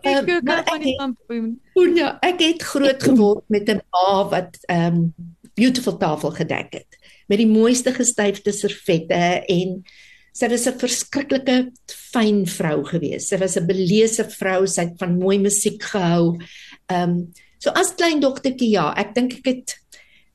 Die 0.01 0.15
koeke 0.25 0.57
van 0.69 0.81
die 0.81 0.95
pampoen. 0.97 1.51
Ja, 1.99 2.15
ek 2.25 2.41
het 2.41 2.65
groot 2.65 3.05
geword 3.05 3.45
met 3.53 3.69
'n 3.69 3.81
ma 3.93 4.23
wat 4.33 4.57
ehm 4.65 4.97
um, 4.97 5.13
beautiful 5.53 5.97
tafel 6.01 6.31
gedek 6.33 6.73
het 6.73 6.97
met 7.29 7.37
die 7.37 7.49
mooiste 7.49 7.93
gestyfde 7.93 8.51
servette 8.51 9.43
en 9.49 9.83
sy 10.33 10.49
was 10.49 10.65
'n 10.67 10.79
verskriklike 10.81 11.57
fyn 12.13 12.45
vrou 12.49 12.83
gewees. 12.83 13.27
Sy 13.29 13.37
was 13.37 13.57
'n 13.57 13.67
beleese 13.67 14.25
vrou, 14.29 14.65
sy 14.65 14.89
het 14.89 14.97
van 14.97 15.19
mooi 15.19 15.37
musiek 15.39 15.81
gehou. 15.81 16.39
Ehm 16.89 17.09
um, 17.09 17.31
so 17.59 17.69
as 17.69 17.95
klein 17.95 18.19
dogtertjie 18.19 18.71
ja, 18.71 18.93
ek 18.97 19.13
dink 19.15 19.33
ek 19.33 19.45
het 19.45 19.82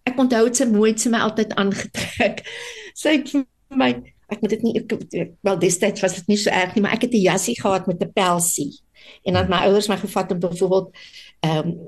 ek 0.09 0.21
onthou 0.21 0.45
dit 0.49 0.61
se 0.61 0.67
nooit 0.69 1.01
se 1.01 1.13
my 1.13 1.21
altyd 1.27 1.55
aangetrek. 1.61 2.45
Sy 2.99 3.19
het 3.19 3.35
vir 3.35 3.45
my 3.77 3.93
ek 4.29 4.43
moet 4.43 4.53
dit 4.53 4.65
nie 4.67 4.75
ek, 4.77 4.93
ek, 4.93 5.31
wel 5.47 5.61
destyds 5.63 6.05
was 6.05 6.19
dit 6.19 6.27
nie 6.33 6.41
so 6.41 6.53
erg 6.53 6.75
nie, 6.75 6.83
maar 6.85 6.97
ek 6.99 7.07
het 7.07 7.15
'n 7.17 7.27
jassie 7.31 7.57
gehad 7.57 7.87
met 7.89 8.03
'n 8.03 8.13
pelsie. 8.13 8.73
En 9.25 9.35
dan 9.35 9.49
my 9.49 9.65
ouers 9.69 9.89
my 9.89 9.97
gevat 9.97 10.33
om 10.33 10.41
byvoorbeeld 10.41 10.91
ehm 11.41 11.69
um, 11.69 11.79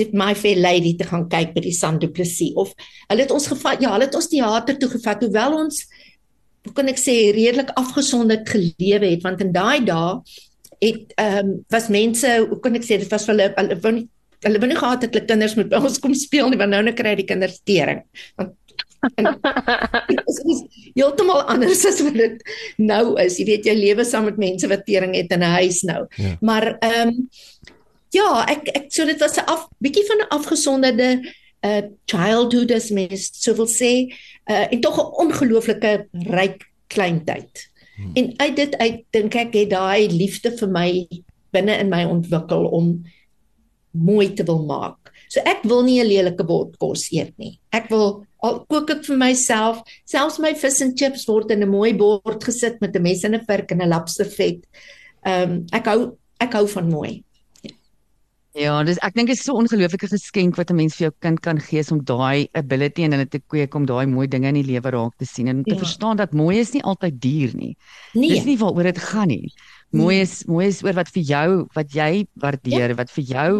dit 0.00 0.12
my 0.16 0.34
fair 0.34 0.56
lady 0.56 0.94
te 0.96 1.04
gaan 1.04 1.26
kyk 1.28 1.54
by 1.54 1.62
die 1.64 1.74
Sand 1.76 2.00
du 2.00 2.08
Plessis 2.08 2.54
of 2.54 2.72
hulle 3.08 3.24
het 3.24 3.34
ons 3.34 3.48
gevat 3.52 3.82
ja, 3.82 3.90
hulle 3.92 4.06
het 4.08 4.14
ons 4.14 4.28
teater 4.28 4.78
toe 4.78 4.88
gevat 4.94 5.24
hoewel 5.26 5.56
ons 5.58 5.82
hoe 6.64 6.72
kan 6.76 6.88
ek 6.92 7.00
sê 7.00 7.16
redelik 7.36 7.72
afgesonderd 7.80 8.48
gelewe 8.48 9.10
het 9.10 9.26
want 9.26 9.42
in 9.44 9.52
daai 9.52 9.84
dae 9.84 10.20
het 10.80 11.12
ehm 11.20 11.38
um, 11.42 11.52
was 11.74 11.90
mense 11.92 12.30
hoe 12.46 12.60
kan 12.64 12.78
ek 12.78 12.86
sê 12.86 13.00
dit 13.02 13.12
was 13.12 13.26
vir 13.28 13.34
hulle 13.34 13.52
hulle 13.58 13.80
wou 13.84 13.94
nie 13.98 14.08
hulle 14.46 14.60
wou 14.62 14.68
nie 14.70 14.78
gehad 14.78 15.02
het 15.04 15.14
hulle 15.14 15.26
kinders 15.26 15.56
moet 15.58 15.68
by 15.72 15.82
ons 15.84 16.00
kom 16.02 16.14
speel 16.16 16.48
nie 16.48 16.58
want 16.60 16.74
nou 16.74 16.82
nou 16.86 16.94
kry 16.96 17.14
die 17.18 17.28
kinders 17.28 17.60
tering. 17.68 18.02
Want 18.40 18.56
dit 20.10 20.26
is 20.28 20.60
heeltemal 20.94 21.42
anders 21.48 21.84
as 21.88 22.02
wat 22.04 22.16
dit 22.20 22.42
nou 22.76 23.04
is. 23.22 23.38
Jy 23.40 23.46
weet 23.48 23.68
jy 23.68 23.76
lewe 23.78 24.04
saam 24.04 24.28
met 24.28 24.40
mense 24.40 24.68
wat 24.68 24.84
tering 24.88 25.14
het 25.16 25.32
in 25.32 25.44
'n 25.44 25.56
huis 25.60 25.82
nou. 25.88 26.04
Ja. 26.16 26.36
Maar 26.40 26.76
ehm 26.78 27.08
um, 27.08 27.28
ja, 28.12 28.44
ek 28.48 28.68
ek 28.74 28.86
so 28.92 29.04
dit 29.04 29.20
was 29.20 29.36
'n 29.36 29.46
af 29.46 29.68
bietjie 29.78 30.06
van 30.06 30.20
'n 30.20 30.32
afgesonderde 30.36 31.10
uh 31.64 31.82
childhood 32.06 32.72
as 32.72 32.90
mens 32.90 33.30
sou 33.32 33.54
wil 33.56 33.68
sê 33.68 34.12
uh 34.50 34.66
en 34.72 34.80
tog 34.80 34.96
'n 34.96 35.12
ongelooflike 35.26 36.08
ryk 36.12 36.68
kleintyd. 36.88 37.70
Hmm. 37.96 38.10
En 38.14 38.32
uit 38.36 38.56
dit 38.56 38.76
uit 38.76 39.04
dink 39.10 39.34
ek 39.34 39.54
het 39.54 39.70
daai 39.70 40.08
liefde 40.08 40.56
vir 40.56 40.68
my 40.68 41.08
binne 41.52 41.78
in 41.78 41.88
my 41.88 42.04
ontwikkel 42.04 42.66
om 42.66 43.04
mooi 43.92 44.34
te 44.34 44.44
wil 44.44 44.64
maak. 44.66 45.12
So 45.30 45.40
ek 45.46 45.62
wil 45.64 45.82
nie 45.82 46.00
'n 46.00 46.08
lelike 46.08 46.44
bord 46.44 46.78
kos 46.78 47.08
eet 47.12 47.34
nie. 47.38 47.58
Ek 47.72 47.88
wil 47.90 48.26
al 48.42 48.64
kook 48.66 48.90
ek 48.90 49.04
vir 49.04 49.16
myself, 49.16 49.82
selfs 50.04 50.38
my 50.38 50.54
vis 50.54 50.80
en 50.80 50.94
chips 50.96 51.26
word 51.28 51.50
in 51.50 51.62
'n 51.62 51.70
mooi 51.70 51.92
bord 51.92 52.42
gesit 52.42 52.80
met 52.80 52.96
'n 52.96 53.02
mes 53.02 53.24
en 53.24 53.34
'n 53.34 53.46
vurk 53.46 53.72
en 53.72 53.82
'n 53.82 53.88
lapservet. 53.88 54.64
Ehm 55.24 55.50
um, 55.50 55.66
ek 55.72 55.86
hou 55.86 56.16
ek 56.40 56.52
hou 56.52 56.66
van 56.66 56.90
mooi. 56.90 57.24
Ja, 58.58 58.80
dis 58.82 58.98
ek 59.06 59.14
dink 59.14 59.28
dit 59.30 59.38
is 59.38 59.44
so 59.44 59.54
'n 59.54 59.62
ongelooflike 59.62 60.08
geskenk 60.10 60.56
wat 60.56 60.70
'n 60.70 60.76
mens 60.76 60.96
vir 60.96 61.06
jou 61.06 61.14
kind 61.20 61.40
kan 61.40 61.60
gee 61.60 61.84
om 61.90 62.02
daai 62.02 62.48
ability 62.52 63.02
en 63.02 63.12
hulle 63.12 63.28
te 63.28 63.38
kweek 63.38 63.74
om 63.74 63.86
daai 63.86 64.06
mooi 64.06 64.26
dinge 64.26 64.48
in 64.48 64.58
die 64.58 64.66
lewe 64.66 64.90
raak 64.90 65.14
te 65.18 65.24
sien 65.24 65.46
en 65.46 65.62
te 65.62 65.74
ja. 65.74 65.78
verstaan 65.78 66.16
dat 66.16 66.32
mooi 66.32 66.58
is 66.58 66.72
nie 66.72 66.82
altyd 66.82 67.20
duur 67.20 67.54
nie. 67.54 67.76
Nee. 68.14 68.30
Dis 68.30 68.44
nie 68.44 68.58
waaroor 68.58 68.82
dit 68.82 68.98
gaan 68.98 69.28
nie. 69.28 69.52
Mooi 69.90 70.20
is 70.22 70.44
mooi 70.46 70.68
is 70.70 70.82
oor 70.86 70.94
wat 70.94 71.08
vir 71.10 71.24
jou 71.26 71.48
wat 71.74 71.94
jy 71.94 72.26
waardeer, 72.38 72.92
ja. 72.92 72.98
wat 72.98 73.10
vir 73.10 73.24
jou 73.26 73.52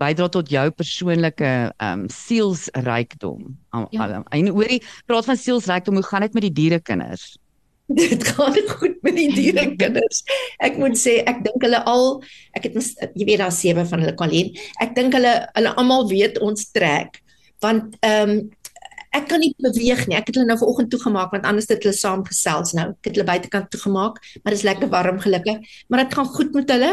bydra 0.00 0.30
tot 0.32 0.48
jou 0.50 0.64
persoonlike 0.72 1.50
ehm 1.70 2.02
um, 2.04 2.08
sielsrykdom. 2.10 3.52
Ja. 3.94 4.08
En 4.32 4.50
hoorie, 4.50 4.80
praat 5.06 5.28
van 5.28 5.38
sielsrykdom, 5.38 6.00
hoe 6.00 6.08
gaan 6.08 6.26
dit 6.26 6.36
met 6.38 6.48
die 6.48 6.56
dierekinders? 6.62 7.34
Dit 8.00 8.22
gaan 8.22 8.54
goed 8.70 9.00
met 9.02 9.16
die 9.18 9.30
dierekinders. 9.34 10.22
Ek 10.62 10.78
moet 10.78 10.94
sê 10.98 11.20
ek 11.26 11.42
dink 11.46 11.64
hulle 11.66 11.82
al 11.90 12.20
ek 12.54 12.68
het 12.68 12.78
jy 13.18 13.26
weet 13.26 13.42
daar 13.42 13.54
sewe 13.54 13.84
van 13.86 14.04
hulle 14.04 14.14
kwalien. 14.18 14.54
Ek 14.82 14.94
dink 14.98 15.14
hulle 15.18 15.34
hulle 15.56 15.74
almal 15.80 16.08
weet 16.10 16.40
ons 16.42 16.70
trek 16.74 17.20
want 17.60 17.98
ehm 18.06 18.38
um, 18.38 18.40
ek 19.16 19.26
kan 19.30 19.42
nie 19.42 19.50
beweeg 19.58 20.04
nie. 20.08 20.16
Ek 20.18 20.28
het 20.30 20.38
hulle 20.38 20.48
nou 20.48 20.58
vanoggend 20.60 20.90
toegemaak 20.92 21.32
want 21.34 21.48
anders 21.48 21.68
het 21.70 21.82
hulle 21.82 21.96
saam 21.96 22.22
gesels 22.26 22.74
nou. 22.78 22.90
Ek 22.92 23.10
het 23.10 23.18
hulle 23.18 23.26
buitekant 23.28 23.70
toegemaak, 23.72 24.20
maar 24.42 24.54
dit 24.54 24.60
is 24.60 24.68
lekker 24.68 24.92
warm 24.92 25.18
gelukkig. 25.22 25.66
Maar 25.88 26.04
dit 26.04 26.14
gaan 26.18 26.30
goed 26.36 26.54
met 26.54 26.70
hulle. 26.74 26.92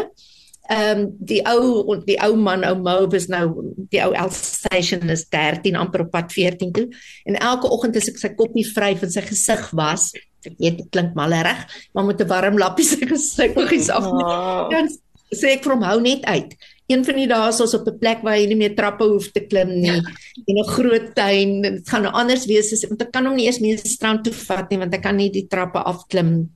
Ehm 0.68 0.98
um, 1.00 1.04
die 1.24 1.40
ou 1.48 1.96
die 2.04 2.18
ou 2.20 2.34
man 2.36 2.64
ou 2.68 2.74
Mob 2.76 3.14
is 3.16 3.28
nou 3.32 3.44
die 3.88 4.02
ou 4.04 4.10
Elstation 4.12 5.08
is 5.14 5.24
13 5.32 5.78
amper 5.80 6.04
op 6.04 6.10
pad 6.12 6.32
14 6.34 6.72
toe. 6.76 6.88
En 7.24 7.38
elke 7.38 7.70
oggend 7.72 7.96
as 7.96 8.10
ek 8.10 8.20
sy 8.20 8.34
koppie 8.36 8.66
vryf 8.66 9.06
en 9.06 9.14
sy 9.14 9.24
gesig 9.30 9.62
was, 9.78 10.10
ek 10.44 10.58
weet 10.58 10.82
dit 10.82 10.90
klink 10.92 11.14
malerig, 11.16 11.64
maar 11.94 12.04
met 12.04 12.20
'n 12.20 12.28
warm 12.28 12.58
lappie 12.58 12.84
sy 12.84 13.06
gesig 13.06 13.56
oggies 13.56 13.88
af. 13.88 14.04
Oh. 14.04 14.68
Dan 14.68 14.90
sê 15.32 15.56
ek 15.56 15.64
vir 15.64 15.72
hom 15.72 15.86
hou 15.86 16.00
net 16.00 16.24
uit 16.24 16.52
een 16.88 17.04
van 17.04 17.18
die 17.20 17.28
dae 17.28 17.48
is 17.52 17.60
ons 17.60 17.74
op 17.76 17.86
'n 17.86 17.98
plek 18.00 18.22
waar 18.24 18.38
jy 18.38 18.46
nie 18.48 18.56
meer 18.56 18.74
trappe 18.74 19.04
hoef 19.04 19.28
te 19.32 19.44
klim 19.44 19.68
nie 19.80 20.00
en 20.00 20.56
'n 20.56 20.68
groot 20.68 21.14
tuin 21.14 21.60
dit 21.62 21.88
gaan 21.88 22.02
nou 22.02 22.12
anders 22.12 22.46
wees 22.46 22.72
as 22.72 22.86
want 22.88 23.02
ek 23.02 23.12
kan 23.12 23.26
hom 23.26 23.36
nie 23.36 23.46
eers 23.46 23.60
meer 23.60 23.78
strand 23.78 24.24
toe 24.24 24.32
vat 24.32 24.70
nie 24.70 24.78
want 24.78 24.94
ek 24.94 25.02
kan 25.02 25.16
nie 25.16 25.30
die 25.30 25.46
trappe 25.46 25.78
afklim 25.78 26.48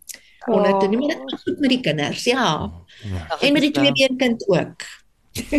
onder 0.49 0.73
toe 0.81 0.89
nie 0.89 0.99
maar 0.99 1.15
dit 1.15 1.33
is 1.33 1.43
goed 1.45 1.61
met 1.61 1.71
die 1.71 1.81
kinders 1.81 2.25
ja, 2.25 2.73
ja. 3.05 3.39
en 3.41 3.53
met 3.53 3.63
die 3.63 3.71
twee 3.71 3.93
been 3.93 4.17
kind 4.17 4.49
ook 4.49 4.83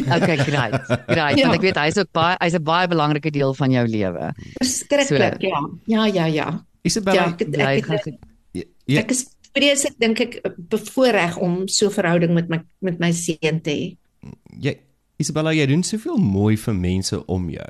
Okay, 0.06 0.38
great. 0.38 0.74
Great. 1.08 1.38
Ja. 1.38 1.48
Want 1.50 1.56
ek 1.58 1.62
weet 1.66 1.78
hy's 1.82 1.98
ook 1.98 2.12
baie 2.14 2.36
hy's 2.38 2.54
'n 2.54 2.62
baie 2.62 2.88
belangrike 2.88 3.32
deel 3.34 3.54
van 3.58 3.72
jou 3.72 3.88
lewe. 3.88 4.30
Verskriklik, 4.62 5.42
so, 5.42 5.48
ja. 5.48 5.62
Ja, 5.86 6.06
ja, 6.06 6.26
ja. 6.26 6.66
Isabella, 6.84 7.16
ja, 7.16 7.34
ek, 7.34 7.42
ek, 7.42 7.58
ek, 7.58 7.90
ek, 7.90 8.06
ek, 8.06 8.68
ja. 8.86 9.00
ek 9.00 9.10
is 9.10 9.26
vreeslik 9.54 9.98
dink 9.98 10.20
ek 10.20 10.40
bevoorreg 10.70 11.38
om 11.42 11.68
so 11.68 11.88
'n 11.88 11.96
verhouding 11.98 12.34
met 12.34 12.50
my 12.50 12.60
met 12.82 13.00
my 13.00 13.12
seun 13.12 13.62
te 13.62 13.72
hê 13.72 13.98
jy 14.62 14.78
Isabella, 15.22 15.54
jy 15.54 15.68
doen 15.70 15.84
soveel 15.86 16.18
mooi 16.18 16.56
vir 16.60 16.76
mense 16.76 17.20
om 17.32 17.50
jou. 17.54 17.70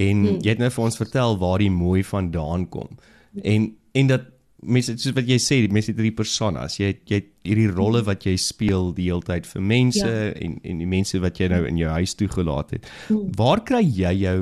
En 0.00 0.26
hmm. 0.26 0.42
jy 0.44 0.54
het 0.54 0.60
nou 0.62 0.70
vir 0.72 0.84
ons 0.84 1.00
vertel 1.00 1.38
waar 1.40 1.62
die 1.62 1.72
mooi 1.72 2.02
vandaan 2.06 2.68
kom. 2.72 2.98
En 3.42 3.72
en 3.96 4.06
dat 4.10 4.28
mense 4.60 4.92
soos 5.00 5.16
wat 5.16 5.26
jy 5.28 5.38
sê, 5.42 5.58
mense 5.72 5.90
het 5.90 5.98
hierdie 5.98 6.14
personas. 6.14 6.76
Jy 6.78 6.92
het, 6.92 7.02
jy 7.08 7.20
het 7.22 7.30
hierdie 7.48 7.70
rolle 7.72 8.04
wat 8.06 8.26
jy 8.28 8.36
speel 8.38 8.92
die 8.94 9.08
hele 9.08 9.24
tyd 9.26 9.48
vir 9.48 9.64
mense 9.72 10.06
ja. 10.06 10.30
en 10.36 10.58
en 10.62 10.82
die 10.84 10.88
mense 10.90 11.20
wat 11.24 11.40
jy 11.40 11.50
nou 11.52 11.64
in 11.68 11.80
jou 11.80 11.92
huis 11.96 12.16
toegelaat 12.20 12.76
het. 12.76 12.90
Hmm. 13.08 13.30
Waar 13.38 13.64
kry 13.66 13.82
jy 13.84 14.14
jou 14.20 14.38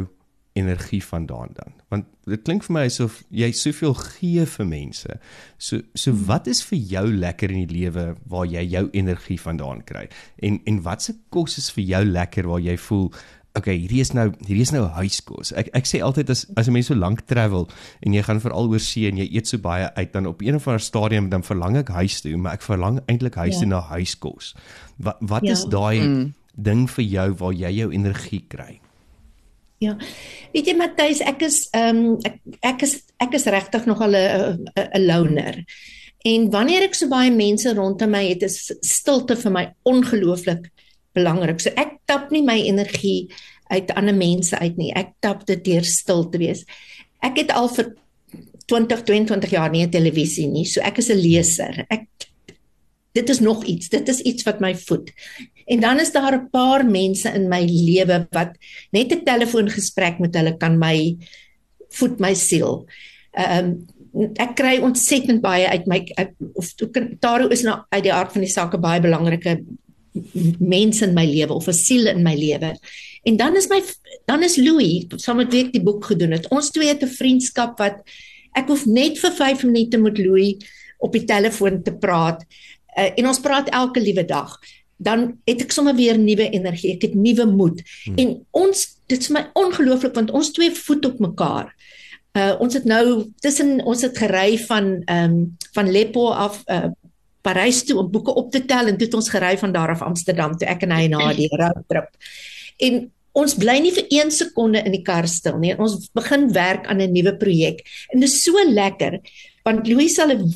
energie 0.59 1.03
vandaan 1.05 1.55
dan? 1.55 1.78
Want 1.90 2.05
dit 2.27 2.42
klink 2.44 2.64
vir 2.64 2.74
my 2.74 2.85
asof 2.85 3.22
jy 3.31 3.51
soveel 3.53 3.94
gee 3.94 4.44
vir 4.44 4.66
mense. 4.66 5.18
So 5.59 5.81
so 5.94 6.12
wat 6.12 6.46
is 6.46 6.62
vir 6.62 6.79
jou 6.79 7.07
lekker 7.07 7.51
in 7.51 7.66
die 7.66 7.74
lewe 7.81 8.16
waar 8.29 8.44
jy 8.46 8.62
jou 8.68 8.90
energie 8.92 9.38
vandaan 9.40 9.83
kry? 9.85 10.09
En 10.42 10.61
en 10.66 10.83
watse 10.83 11.14
kos 11.31 11.57
is 11.59 11.70
vir 11.70 11.85
jou 11.85 12.05
lekker 12.05 12.46
waar 12.48 12.61
jy 12.61 12.77
voel 12.77 13.11
Okay, 13.57 13.74
hierdie 13.81 14.01
is 14.01 14.12
nou 14.12 14.29
hierdie 14.46 14.61
is 14.62 14.70
nou 14.70 14.85
huiskos. 14.87 15.51
Ek 15.57 15.70
ek 15.74 15.87
sê 15.88 15.98
altyd 16.05 16.31
as 16.31 16.46
as 16.57 16.68
'n 16.68 16.72
mens 16.72 16.87
so 16.87 16.94
lank 16.94 17.22
travel 17.27 17.68
en 18.07 18.12
jy 18.12 18.22
gaan 18.22 18.40
veral 18.40 18.68
oor 18.68 18.79
see 18.79 19.09
en 19.09 19.16
jy 19.16 19.27
eet 19.35 19.46
so 19.48 19.59
baie 19.59 19.88
uit 19.96 20.12
dan 20.12 20.27
op 20.27 20.42
een 20.42 20.55
of 20.55 20.68
ander 20.68 20.81
stadium 20.81 21.29
dan 21.31 21.42
verlang 21.42 21.77
ek 21.77 21.88
huis 21.88 22.20
toe, 22.20 22.37
maar 22.37 22.53
ek 22.53 22.62
verlang 22.62 23.01
eintlik 23.09 23.35
huis 23.35 23.55
Ja. 23.55 23.61
toe 23.61 23.68
na 23.68 23.81
huiskos. 23.81 24.55
Wat 24.98 25.16
wat 25.20 25.42
Ja. 25.42 25.53
is 25.53 25.64
daai 25.64 25.98
Mm. 26.01 26.35
ding 26.57 26.87
vir 26.90 27.05
jou 27.05 27.35
waar 27.35 27.53
jy 27.53 27.70
jou 27.81 27.90
energie 27.92 28.44
kry? 28.48 28.81
Ja. 29.79 29.95
Weet 30.53 30.67
jy 30.67 30.75
Matthys, 30.75 31.21
ek 31.23 31.45
is 31.47 31.69
ehm 31.77 32.01
um, 32.03 32.17
ek, 32.27 32.41
ek 32.67 32.83
is 32.83 32.97
ek 33.23 33.37
is 33.38 33.47
regtig 33.47 33.87
nogal 33.87 34.17
'n 34.17 34.67
'n 34.75 34.88
'n 34.99 35.07
loner. 35.07 35.64
En 36.27 36.51
wanneer 36.51 36.83
ek 36.83 36.95
so 36.95 37.09
baie 37.09 37.31
mense 37.31 37.75
rondom 37.75 38.11
my 38.11 38.25
het, 38.27 38.43
is 38.43 38.73
stilte 38.83 39.37
vir 39.37 39.53
my 39.55 39.64
ongelooflik 39.87 40.67
belangrik. 41.14 41.61
So 41.61 41.71
ek 41.77 42.01
tap 42.07 42.33
nie 42.35 42.43
my 42.43 42.59
energie 42.59 43.29
uit 43.71 43.91
ander 43.95 44.14
mense 44.14 44.59
uit 44.59 44.77
nie. 44.77 44.93
Ek 44.97 45.14
tap 45.21 45.47
dit 45.47 45.62
deur 45.64 45.85
stil 45.85 46.29
te 46.29 46.38
wees. 46.38 46.64
Ek 47.23 47.38
het 47.38 47.51
al 47.55 47.69
vir 47.69 47.95
20, 48.67 49.05
22 49.05 49.51
jaar 49.51 49.71
nie 49.71 49.87
televisie 49.88 50.49
nie. 50.49 50.64
So 50.64 50.81
ek 50.81 50.99
is 50.99 51.11
'n 51.11 51.23
leser. 51.23 51.87
Ek 51.88 52.09
dit 53.12 53.29
is 53.29 53.41
nog 53.41 53.64
iets. 53.64 53.88
Dit 53.88 54.09
is 54.09 54.21
iets 54.21 54.43
wat 54.43 54.61
my 54.61 54.75
voed. 54.75 55.11
En 55.68 55.81
dan 55.81 56.00
is 56.00 56.12
daar 56.12 56.35
'n 56.35 56.48
paar 56.50 56.87
mense 56.87 57.28
in 57.28 57.48
my 57.48 57.62
lewe 57.64 58.26
wat 58.31 58.57
net 58.90 59.12
'n 59.12 59.24
telefoongesprek 59.24 60.18
met 60.18 60.35
hulle 60.35 60.57
kan 60.57 60.78
my 60.78 61.16
voed 61.88 62.18
my 62.18 62.35
siel. 62.35 62.87
Ehm 63.33 63.64
um, 63.64 63.87
ek 64.40 64.54
kry 64.57 64.78
ontsettend 64.83 65.40
baie 65.44 65.68
uit 65.68 65.87
my 65.87 66.00
uit, 66.14 66.33
of 66.54 66.72
Taro 67.20 67.48
is 67.48 67.62
nou 67.62 67.76
uit 67.88 68.02
die 68.02 68.12
aard 68.12 68.33
van 68.33 68.40
die 68.40 68.50
saak 68.50 68.74
'n 68.74 68.81
baie 68.81 69.00
belangrike 69.00 69.61
mense 70.59 71.04
in 71.04 71.14
my 71.14 71.26
lewe 71.26 71.54
of 71.54 71.68
'n 71.68 71.72
siel 71.72 72.07
in 72.07 72.22
my 72.22 72.35
lewe. 72.35 72.76
En 73.22 73.37
dan 73.37 73.57
is 73.57 73.68
my 73.68 73.83
dan 74.26 74.42
is 74.42 74.57
Louis, 74.57 75.07
saam 75.16 75.37
met 75.37 75.52
wie 75.52 75.64
ek 75.64 75.72
die 75.72 75.83
boek 75.83 76.04
gedoen 76.04 76.33
het. 76.33 76.48
Ons 76.48 76.70
twee 76.70 76.88
het 76.88 77.02
'n 77.02 77.16
vriendskap 77.20 77.78
wat 77.78 78.02
ek 78.54 78.68
hoef 78.68 78.87
net 78.87 79.18
vir 79.18 79.33
5 79.33 79.64
minute 79.64 79.98
met 79.98 80.18
Louis 80.18 80.57
op 80.98 81.12
die 81.12 81.24
telefoon 81.24 81.83
te 81.83 81.92
praat. 81.92 82.44
Uh, 82.98 83.11
en 83.16 83.26
ons 83.26 83.40
praat 83.40 83.68
elke 83.68 84.00
liewe 84.00 84.24
dag. 84.24 84.59
Dan 84.99 85.39
het 85.47 85.63
ek 85.63 85.75
sommer 85.75 85.95
weer 85.95 86.19
nuwe 86.19 86.51
energie. 86.51 86.95
Ek 86.97 87.09
het 87.09 87.15
nuwe 87.15 87.47
moed. 87.47 87.83
Hmm. 88.05 88.19
En 88.19 88.35
ons 88.51 88.87
dit 89.09 89.21
is 89.25 89.33
my 89.33 89.47
ongelooflik 89.57 90.15
want 90.15 90.31
ons 90.37 90.53
twee 90.53 90.71
voet 90.75 91.07
op 91.09 91.19
mekaar. 91.23 91.73
Uh 92.37 92.55
ons 92.61 92.75
het 92.77 92.85
nou 92.85 93.31
tussen 93.41 93.79
ons 93.85 94.03
het 94.05 94.19
gery 94.19 94.59
van 94.69 94.99
ehm 95.05 95.37
um, 95.37 95.45
van 95.73 95.91
Leppo 95.91 96.31
af 96.31 96.63
uh 96.67 96.91
Parys 97.41 97.85
toe 97.87 97.97
om 98.03 98.11
boeke 98.11 98.35
op 98.35 98.51
te 98.53 98.65
tel 98.67 98.91
en 98.91 98.97
toe 98.99 99.07
het 99.07 99.15
ons 99.15 99.31
gery 99.31 99.55
van 99.59 99.73
daar 99.73 99.95
af 99.95 100.03
Amsterdam 100.03 100.57
toe 100.59 100.69
ek 100.69 100.83
en 100.85 100.93
hy 100.93 101.07
na 101.09 101.31
die 101.33 101.49
roadtrip. 101.61 102.11
En 102.85 103.07
ons 103.39 103.55
bly 103.55 103.79
nie 103.83 103.93
vir 103.95 104.09
1 104.11 104.33
sekonde 104.35 104.83
in 104.85 104.97
die 104.97 105.05
kar 105.07 105.29
stil 105.31 105.59
nie. 105.63 105.75
Ons 105.79 106.11
begin 106.17 106.49
werk 106.53 106.89
aan 106.91 107.01
'n 107.01 107.13
nuwe 107.15 107.37
projek. 107.39 107.85
En 108.13 108.21
dit 108.21 108.29
is 108.29 108.43
so 108.43 108.53
lekker 108.65 109.21
want 109.65 109.87
Louis 109.87 110.15
sal 110.15 110.33
'n 110.33 110.53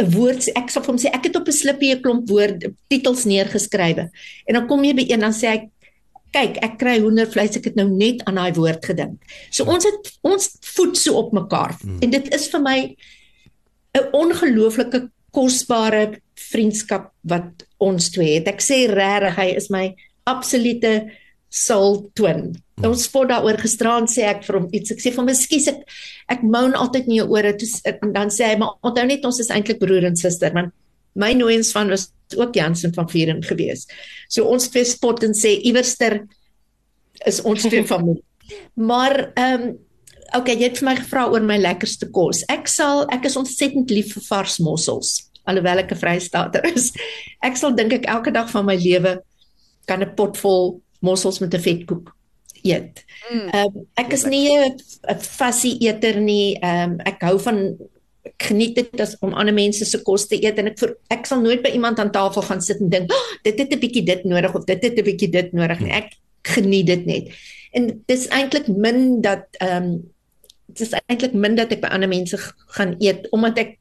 'n 0.00 0.10
woord 0.10 0.48
ek 0.56 0.70
sal 0.70 0.82
vir 0.82 0.92
hom 0.92 0.98
sê 0.98 1.12
ek 1.12 1.24
het 1.28 1.36
op 1.36 1.48
'n 1.48 1.52
slippie 1.52 1.94
'n 1.94 2.02
klomp 2.02 2.28
woorde 2.28 2.74
titels 2.88 3.24
neergeskrywe. 3.24 4.10
En 4.46 4.54
dan 4.54 4.66
kom 4.66 4.84
jy 4.84 4.94
by 4.94 5.06
een 5.08 5.20
dan 5.20 5.32
sê 5.32 5.46
ek 5.54 5.68
kyk, 6.34 6.58
ek 6.62 6.78
kry 6.78 6.98
hoendervleis, 6.98 7.56
ek 7.56 7.64
het 7.70 7.76
nou 7.76 7.88
net 7.88 8.24
aan 8.26 8.34
daai 8.34 8.52
woord 8.56 8.84
gedink. 8.84 9.22
So 9.50 9.64
ons 9.64 9.84
het 9.84 10.12
ons 10.22 10.50
voet 10.74 10.96
so 10.96 11.14
op 11.14 11.32
mekaar. 11.32 11.76
Hmm. 11.80 11.98
En 12.02 12.10
dit 12.10 12.34
is 12.34 12.48
vir 12.48 12.60
my 12.60 12.96
'n 13.94 14.08
ongelooflike 14.12 15.10
kosbare 15.30 16.20
vriendskap 16.34 17.12
wat 17.22 17.66
ons 17.78 18.10
twee 18.10 18.34
het. 18.38 18.48
Ek 18.48 18.62
sê 18.62 18.86
regtig 18.90 19.36
hy 19.36 19.48
is 19.56 19.70
my 19.70 19.94
absolute 20.26 21.10
soul 21.54 22.00
twin. 22.18 22.48
Hmm. 22.74 22.88
Ons 22.90 23.06
spot 23.06 23.28
daaroor 23.30 23.60
gisteraan 23.62 24.08
sê 24.10 24.26
ek 24.26 24.42
vir 24.46 24.58
hom 24.58 24.68
iets. 24.74 24.94
Ek 24.94 25.02
sê 25.02 25.12
vir 25.12 25.22
hom, 25.22 25.30
"Ekskuus, 25.30 25.68
ek 25.68 25.84
ek 26.28 26.42
moan 26.42 26.74
altyd 26.74 27.06
in 27.06 27.16
jou 27.20 27.28
ore." 27.30 27.52
Toe 27.56 27.68
en 28.02 28.12
dan 28.12 28.28
sê 28.28 28.50
hy, 28.50 28.56
"Maar 28.58 28.74
onthou 28.82 29.06
net 29.06 29.24
ons 29.24 29.40
is 29.40 29.50
eintlik 29.50 29.78
broer 29.78 30.04
en 30.04 30.16
suster." 30.16 30.52
Want 30.52 30.72
my 31.14 31.32
nooiens 31.32 31.72
van 31.72 31.88
was 31.88 32.10
ook 32.36 32.54
Jansen 32.54 32.92
van 32.94 33.08
Vieren 33.08 33.42
gewees. 33.42 33.86
So 34.28 34.44
ons 34.44 34.68
twee 34.68 34.84
spot 34.84 35.22
en 35.22 35.32
sê 35.32 35.60
iewerster 35.62 36.26
is 37.26 37.40
ons 37.42 37.62
twee 37.62 37.84
familie. 37.94 38.24
Maar 38.74 39.32
ehm 39.36 39.62
um, 39.62 39.78
okay, 40.34 40.56
jy 40.56 40.62
het 40.62 40.78
vir 40.78 40.88
my 40.88 40.96
gevra 40.96 41.30
oor 41.30 41.40
my 41.40 41.58
lekkerste 41.58 42.10
kos. 42.10 42.42
Ek 42.48 42.66
sal 42.68 43.06
ek 43.12 43.24
is 43.24 43.36
ontsettend 43.36 43.90
lief 43.90 44.14
vir 44.14 44.22
vars 44.22 44.58
mossels 44.58 45.30
alhoewel 45.44 45.82
ek 45.84 45.92
'n 45.92 46.00
vrystater 46.00 46.64
is. 46.74 46.92
Ek 47.48 47.56
sal 47.56 47.74
dink 47.76 47.92
ek 47.92 48.08
elke 48.08 48.32
dag 48.32 48.48
van 48.50 48.64
my 48.64 48.76
lewe 48.76 49.20
kan 49.86 50.02
'n 50.02 50.14
pot 50.16 50.36
vol 50.40 50.80
mossels 51.04 51.40
met 51.42 51.54
'n 51.54 51.66
vetkoek 51.68 52.12
eet. 52.64 53.04
Ehm 53.30 53.74
um, 53.76 53.86
ek 54.00 54.12
is 54.16 54.24
nie 54.24 54.48
'n 54.50 55.20
fassie 55.20 55.76
eter 55.88 56.20
nie. 56.20 56.56
Ehm 56.60 56.92
um, 56.92 57.00
ek 57.04 57.20
hou 57.28 57.38
van 57.38 57.76
ek 58.24 58.46
geniet 58.48 58.74
dit 58.74 59.00
as 59.00 59.16
om 59.20 59.34
ander 59.36 59.54
mense 59.54 59.84
se 59.84 59.98
kos 60.02 60.26
te 60.28 60.38
eet 60.40 60.58
en 60.58 60.70
ek 60.72 60.78
vir, 60.80 60.94
ek 61.12 61.26
sal 61.28 61.42
nooit 61.44 61.62
by 61.62 61.74
iemand 61.76 61.98
aan 62.00 62.12
tafel 62.12 62.42
gaan 62.42 62.62
sit 62.64 62.80
en 62.80 62.88
dink, 62.88 63.12
oh, 63.12 63.26
dit 63.44 63.58
het 63.58 63.72
'n 63.72 63.80
bietjie 63.80 64.04
dit 64.04 64.24
nodig 64.24 64.54
of 64.54 64.64
dit 64.64 64.82
het 64.82 64.98
'n 64.98 65.04
bietjie 65.04 65.30
dit 65.30 65.52
nodig 65.52 65.80
nie. 65.80 65.92
Ek 65.92 66.12
geniet 66.42 66.86
dit 66.86 67.06
net. 67.06 67.28
En 67.72 68.02
dis 68.06 68.28
eintlik 68.28 68.68
min 68.68 69.20
dat 69.20 69.44
ehm 69.60 69.82
um, 69.82 70.12
dis 70.74 70.94
eintlik 71.06 71.34
min 71.34 71.54
dat 71.54 71.72
ek 71.72 71.82
by 71.82 71.90
ander 71.92 72.08
mense 72.08 72.38
gaan 72.76 72.96
eet 72.98 73.28
omdat 73.30 73.58
ek 73.58 73.78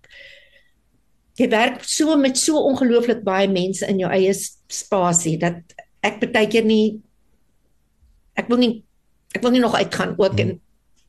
jy 1.40 1.48
werk 1.50 1.82
so 1.88 2.18
met 2.18 2.38
so 2.38 2.60
ongelooflik 2.60 3.24
baie 3.26 3.48
mense 3.50 3.88
in 3.90 4.04
jou 4.04 4.12
eie 4.12 4.34
spasie 4.70 5.38
dat 5.42 5.62
ek 6.06 6.20
baie 6.34 6.48
keer 6.48 6.66
nie 6.68 7.00
ek 8.40 8.50
wil 8.50 8.58
nie 8.58 8.84
ek 9.34 9.42
wil 9.42 9.52
nie 9.52 9.64
nog 9.64 9.76
uitgaan 9.76 10.14
ook 10.18 10.40
en 10.40 10.60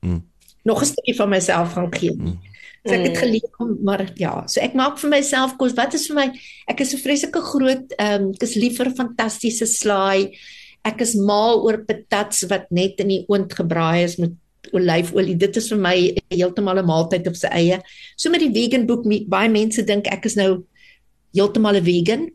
mm. 0.01 0.21
nog 0.65 0.81
'n 0.81 0.91
stukkie 0.93 1.17
van 1.17 1.29
myself 1.29 1.73
gaan 1.73 1.95
gee 1.95 2.17
nie. 2.17 2.39
So 2.85 2.93
ek 2.93 3.07
het 3.09 3.19
geleer 3.19 3.49
om 3.59 3.77
maar 3.81 4.13
ja, 4.21 4.43
so 4.47 4.61
ek 4.61 4.75
maak 4.77 4.99
vir 5.01 5.11
myself 5.11 5.57
kos. 5.57 5.73
Wat 5.73 5.95
is 5.97 6.07
vir 6.11 6.17
my 6.17 6.27
ek 6.69 6.81
is 6.81 6.93
'n 6.93 7.01
vreeslike 7.01 7.41
groot 7.41 7.95
ehm 7.97 8.23
um, 8.23 8.33
ek 8.37 8.43
is 8.43 8.55
lief 8.55 8.77
vir 8.77 8.93
fantastiese 8.93 9.67
slaai. 9.67 10.37
Ek 10.85 11.01
is 11.01 11.15
mal 11.17 11.65
oor 11.65 11.79
patats 11.85 12.45
wat 12.51 12.69
net 12.71 13.01
in 13.01 13.09
die 13.09 13.25
oond 13.29 13.53
gebraai 13.53 14.05
is 14.05 14.19
met 14.19 14.33
olyfolie. 14.73 15.37
Dit 15.37 15.57
is 15.57 15.69
vir 15.73 15.79
my 15.79 15.97
heeltemal 16.29 16.79
'n 16.79 16.87
maaltyd 16.87 17.27
op 17.27 17.37
sy 17.37 17.49
eie. 17.49 17.81
So 18.17 18.31
met 18.31 18.41
die 18.41 18.53
vegan 18.53 18.87
boek, 18.87 19.05
baie 19.29 19.49
mense 19.49 19.83
dink 19.83 20.07
ek 20.07 20.27
is 20.27 20.37
nou 20.37 20.65
heeltemal 21.33 21.77
'n 21.77 21.85
vegan. 21.85 22.31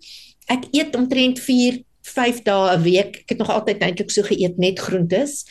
Ek 0.49 0.65
eet 0.73 0.95
omtrent 0.95 1.39
4, 1.39 1.83
5 2.13 2.41
dae 2.43 2.75
'n 2.75 2.81
week. 2.81 3.23
Ek 3.23 3.29
het 3.29 3.37
nog 3.37 3.49
altyd 3.49 3.81
eintlik 3.81 4.11
so 4.11 4.21
geëet 4.23 4.57
net 4.57 4.79
groentes. 4.79 5.45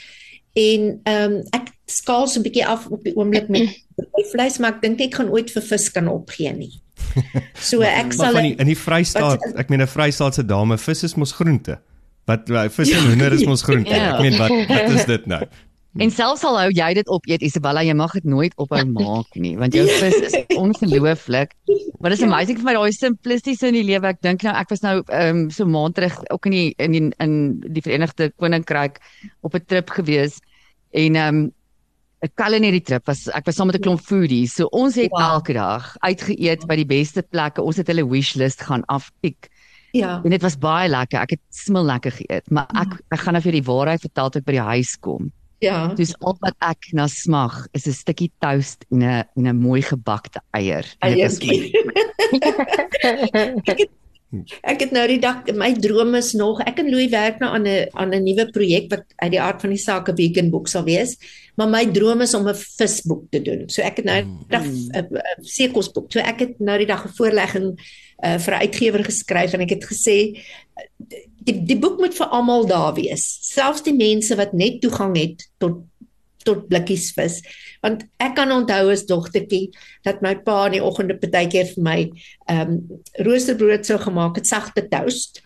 En 0.53 1.01
ehm 1.03 1.33
um, 1.33 1.43
ek 1.51 1.73
skaal 1.87 2.27
so 2.27 2.39
'n 2.41 2.43
bietjie 2.43 2.67
af 2.67 2.87
op 2.87 3.05
die 3.05 3.17
oomblik 3.17 3.49
met 3.49 3.85
vleis, 4.33 4.59
maar 4.59 4.77
ek 4.77 4.83
dink 4.83 5.01
ek 5.01 5.15
gaan 5.15 5.31
ooit 5.31 5.51
vir 5.51 5.63
vis 5.63 5.91
kan 5.91 6.09
opgee 6.09 6.53
nie. 6.53 6.73
So 7.71 7.81
ek 7.83 8.13
sal 8.13 8.37
in 8.37 8.51
die, 8.51 8.57
in 8.59 8.67
die 8.67 8.79
Vrystaat, 8.79 9.41
wat, 9.41 9.57
ek 9.59 9.71
meen 9.71 9.83
'n 9.83 9.91
Vrystaatse 9.91 10.45
dame, 10.47 10.79
vis 10.79 11.03
is 11.03 11.15
mos 11.15 11.33
groente. 11.33 11.79
Wat 12.29 12.45
vis 12.75 12.91
en 12.93 13.07
hoender 13.09 13.33
is 13.33 13.45
mos 13.49 13.63
groente. 13.63 13.95
Ja. 13.95 14.15
Ek 14.15 14.21
meen 14.21 14.37
wat 14.37 14.53
wat 14.69 14.91
is 14.93 15.05
dit 15.09 15.27
nou? 15.27 15.43
En 15.97 16.11
selfs 16.13 16.45
al 16.45 16.59
hou 16.61 16.69
jy 16.77 16.89
dit 16.99 17.09
op 17.09 17.25
eet 17.27 17.43
Isabella, 17.43 17.81
jy 17.83 17.95
mag 17.97 18.13
dit 18.13 18.27
nooit 18.29 18.53
ophou 18.61 18.85
maak 18.99 19.39
nie, 19.41 19.55
want 19.59 19.75
jou 19.75 19.87
vis 19.89 20.19
is 20.29 20.37
ongelooflik. 20.65 21.55
Maar 21.99 22.13
dit 22.13 22.21
is 22.21 22.27
amazing 22.27 22.61
vir 22.61 22.69
my 22.69 22.75
daai 22.77 22.93
simplistiese 22.93 23.71
in 23.73 23.79
die 23.81 23.87
lewe. 23.89 24.13
Ek 24.13 24.21
dink 24.23 24.45
nou 24.47 24.55
ek 24.55 24.69
was 24.75 24.85
nou 24.85 25.01
ehm 25.07 25.45
um, 25.45 25.45
so 25.55 25.67
maand 25.67 25.97
terug 25.97 26.19
ook 26.29 26.51
in 26.51 26.57
die 26.57 26.69
in 26.79 26.97
die 26.97 27.05
in 27.25 27.39
die 27.67 27.85
Verenigde 27.85 28.31
Koninkryk 28.37 29.01
op 29.41 29.57
'n 29.57 29.65
trip 29.67 29.91
gewees 29.97 30.43
en 30.93 31.17
ehm 31.17 31.41
um, 31.41 31.53
'n 32.23 32.33
culinary 32.35 32.81
trip 32.81 33.07
was 33.07 33.29
ek 33.33 33.47
was 33.47 33.57
saam 33.57 33.67
met 33.73 33.77
'n 33.79 33.87
klomp 33.87 34.01
foodies. 34.01 34.55
So 34.55 34.69
ons 34.71 34.95
het 34.95 35.11
wow. 35.11 35.39
elke 35.39 35.53
dag 35.53 35.97
uitgeëet 35.99 36.67
by 36.67 36.77
die 36.77 36.87
beste 36.87 37.23
plekke. 37.23 37.63
Ons 37.63 37.77
het 37.77 37.87
hulle 37.87 38.07
wishlist 38.07 38.61
gaan 38.61 38.85
aftik. 38.87 39.49
Ja. 39.93 40.21
En 40.23 40.31
dit 40.31 40.43
was 40.43 40.59
baie 40.59 40.89
lekker. 40.89 41.21
Ek 41.21 41.31
het 41.31 41.41
smil 41.51 41.85
lekker 41.85 42.13
geëet, 42.13 42.51
maar 42.51 42.69
ek 42.75 43.01
ek 43.09 43.21
gaan 43.25 43.33
nou 43.33 43.43
vir 43.43 43.53
die 43.53 43.65
waarheid 43.65 44.01
vertel 44.01 44.31
tot 44.31 44.45
by 44.45 44.53
die 44.53 44.69
huis 44.77 44.97
kom. 44.99 45.33
Ja. 45.59 45.95
Dis 45.99 46.15
al 46.23 46.37
wat 46.41 46.55
ek 46.63 46.91
na 46.93 47.07
smag 47.11 47.67
is 47.73 47.87
'n 47.87 47.93
stukkie 47.93 48.31
toast 48.39 48.85
en 48.91 49.03
'n 49.03 49.25
en 49.37 49.47
'n 49.49 49.57
mooi 49.57 49.83
gebakte 49.83 50.41
eier. 50.53 50.87
Dit 51.01 51.19
is 51.19 51.39
my. 51.43 51.59
ek 53.73 53.79
het 53.79 53.91
Ek 54.61 54.83
het 54.83 54.91
nou 54.93 55.07
die 55.09 55.21
dag 55.23 55.47
my 55.57 55.71
droom 55.81 56.13
is 56.19 56.35
nog 56.37 56.59
ek 56.61 56.83
en 56.83 56.91
Louis 56.93 57.09
werk 57.09 57.39
nou 57.41 57.49
aan 57.49 57.65
'n 57.65 57.89
aan 57.97 58.13
'n 58.13 58.25
nuwe 58.25 58.45
projek 58.53 58.91
wat 58.91 59.05
uit 59.17 59.31
die 59.33 59.41
aard 59.41 59.61
van 59.61 59.71
die 59.71 59.81
saak 59.81 60.09
'n 60.09 60.17
vegan 60.17 60.51
boek 60.51 60.69
sal 60.69 60.85
wees. 60.85 61.17
Maar 61.57 61.69
my 61.69 61.87
droom 61.87 62.21
is 62.21 62.35
om 62.35 62.47
'n 62.47 62.55
visboek 62.55 63.31
te 63.31 63.41
doen. 63.41 63.69
So 63.69 63.83
ek 63.83 63.97
het 63.97 64.05
nou 64.05 64.23
die 64.23 64.49
dag 64.49 64.65
'n 64.65 65.09
seekosboek. 65.41 66.13
So 66.13 66.19
ek 66.21 66.39
het 66.41 66.61
nou 66.61 66.77
die 66.79 66.87
dag 66.87 67.05
'n 67.07 67.17
voorlegging 67.17 67.81
uh, 68.25 68.39
vir 68.39 68.55
'n 68.55 68.61
uitgewer 68.61 69.05
geskryf 69.05 69.53
en 69.53 69.61
ek 69.61 69.71
het 69.71 69.85
gesê 69.85 70.37
die 71.49 71.57
die 71.69 71.79
boek 71.81 71.99
moet 72.03 72.17
vir 72.17 72.33
almal 72.35 72.67
daar 72.69 72.95
wees. 72.99 73.25
Selfs 73.49 73.85
die 73.87 73.97
mense 73.97 74.37
wat 74.39 74.55
net 74.57 74.83
toegang 74.85 75.17
het 75.19 75.49
tot 75.63 75.85
tot 76.47 76.69
blikkies 76.71 77.11
vis. 77.17 77.41
Want 77.85 78.07
ek 78.23 78.37
kan 78.39 78.53
onthou 78.55 78.93
as 78.93 79.05
dogtertjie 79.09 79.69
dat 80.07 80.23
my 80.25 80.35
pa 80.45 80.63
in 80.69 80.79
die 80.79 80.85
oggende 80.85 81.19
partykeer 81.21 81.69
vir 81.75 81.85
my 81.85 81.99
ehm 82.49 82.79
um, 82.79 83.03
roosterbrood 83.27 83.87
sou 83.87 83.99
gemaak 84.01 84.41
het, 84.41 84.49
sagte 84.49 84.87
toast 84.89 85.43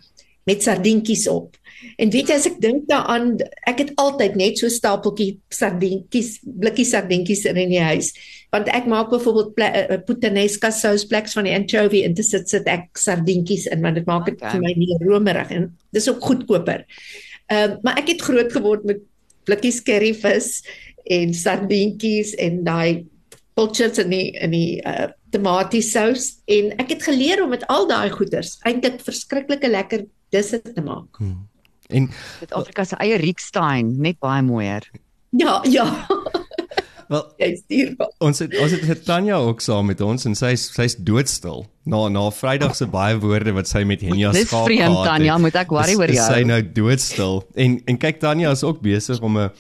met 0.49 0.63
sardientjies 0.63 1.27
op. 1.31 1.57
En 2.01 2.11
weet 2.13 2.31
jy 2.31 2.37
as 2.39 2.47
ek 2.49 2.61
dink 2.63 2.87
daaraan, 2.91 3.35
ek 3.69 3.83
het 3.85 3.93
altyd 4.01 4.37
net 4.39 4.61
so 4.61 4.71
stapeltjie 4.73 5.37
sardientjies, 5.53 6.39
blikkies 6.43 6.93
sardientjies 6.95 7.45
in 7.51 7.61
die 7.61 7.83
huis. 7.83 8.13
Want 8.55 8.69
ek 8.73 8.89
maak 8.91 9.11
byvoorbeeld 9.13 10.05
puttanesca 10.07 10.73
sous 10.75 11.07
pleks 11.09 11.37
van 11.39 11.49
die 11.49 11.55
anchovy 11.57 12.03
en 12.07 12.17
dit 12.19 12.27
sit 12.27 12.51
sit 12.53 12.69
ek 12.71 12.91
sardientjies 13.01 13.69
in 13.73 13.85
want 13.85 14.01
dit 14.01 14.09
maak 14.09 14.27
dit 14.29 14.39
Okay. 14.43 14.57
vir 14.57 14.63
my 14.65 14.73
nie 14.77 14.97
romerig 15.05 15.51
en 15.55 15.71
dis 15.95 16.09
ook 16.11 16.23
goedkoper. 16.25 16.87
Ehm 17.53 17.77
um, 17.77 17.79
maar 17.85 17.99
ek 18.01 18.15
het 18.15 18.25
groot 18.25 18.53
geword 18.53 18.85
met 18.89 19.03
blikkies 19.47 19.83
curryvis 19.87 20.63
en 21.11 21.35
sardientjies 21.35 22.35
en 22.39 22.63
daai 22.65 23.07
pilchards 23.55 24.01
in 24.03 24.13
die 24.13 24.31
in 24.41 24.55
die 24.55 24.81
uh, 24.89 25.11
tomatiesous 25.35 26.29
en 26.51 26.73
ek 26.83 26.97
het 26.97 27.07
geleer 27.09 27.43
om 27.45 27.53
met 27.53 27.65
al 27.73 27.89
daai 27.91 28.11
goeders 28.15 28.57
eintlik 28.69 29.01
verskriklike 29.05 29.69
lekker 29.69 30.07
disse 30.33 30.61
te 30.63 30.85
maak. 30.85 31.21
En 31.93 32.11
Suid-Afrika 32.41 32.85
se 32.85 32.97
eie 32.97 33.17
Riekstein, 33.23 33.97
net 34.01 34.19
baie 34.19 34.43
mooier. 34.43 34.89
Ja, 35.31 35.61
ja. 35.65 35.87
wel 37.13 37.25
Jy 37.37 37.49
stuur 37.57 37.95
wel. 37.99 38.11
ons 38.19 38.39
het 38.39 38.55
ons 38.59 38.73
het 38.73 38.85
vir 38.89 39.01
Tanya 39.05 39.37
ook 39.45 39.61
saam 39.61 39.91
met 39.91 40.01
ons 40.01 40.25
en 40.29 40.37
sy's 40.39 40.69
sy's 40.73 40.97
doodstil. 40.97 41.67
Na 41.85 42.07
na 42.09 42.31
Vrydag 42.33 42.77
se 42.79 42.87
baie 42.87 43.19
woorde 43.21 43.53
wat 43.57 43.69
sy 43.69 43.85
met 43.89 44.01
Henia 44.05 44.33
Dis 44.33 44.49
skaap 44.49 44.65
vreemd 44.69 44.83
gehad 44.87 44.97
het, 44.97 45.11
Tanya, 45.11 45.39
moet 45.43 45.59
ek 45.63 45.75
worry 45.75 45.97
oor 45.99 46.15
jou. 46.15 46.25
Sy 46.25 46.47
nou 46.49 46.61
doodstil. 46.81 47.43
En 47.55 47.81
en 47.87 48.01
kyk 48.07 48.21
Tanya 48.23 48.55
is 48.57 48.65
ook 48.65 48.81
besig 48.85 49.21
om 49.21 49.39
'n 49.39 49.51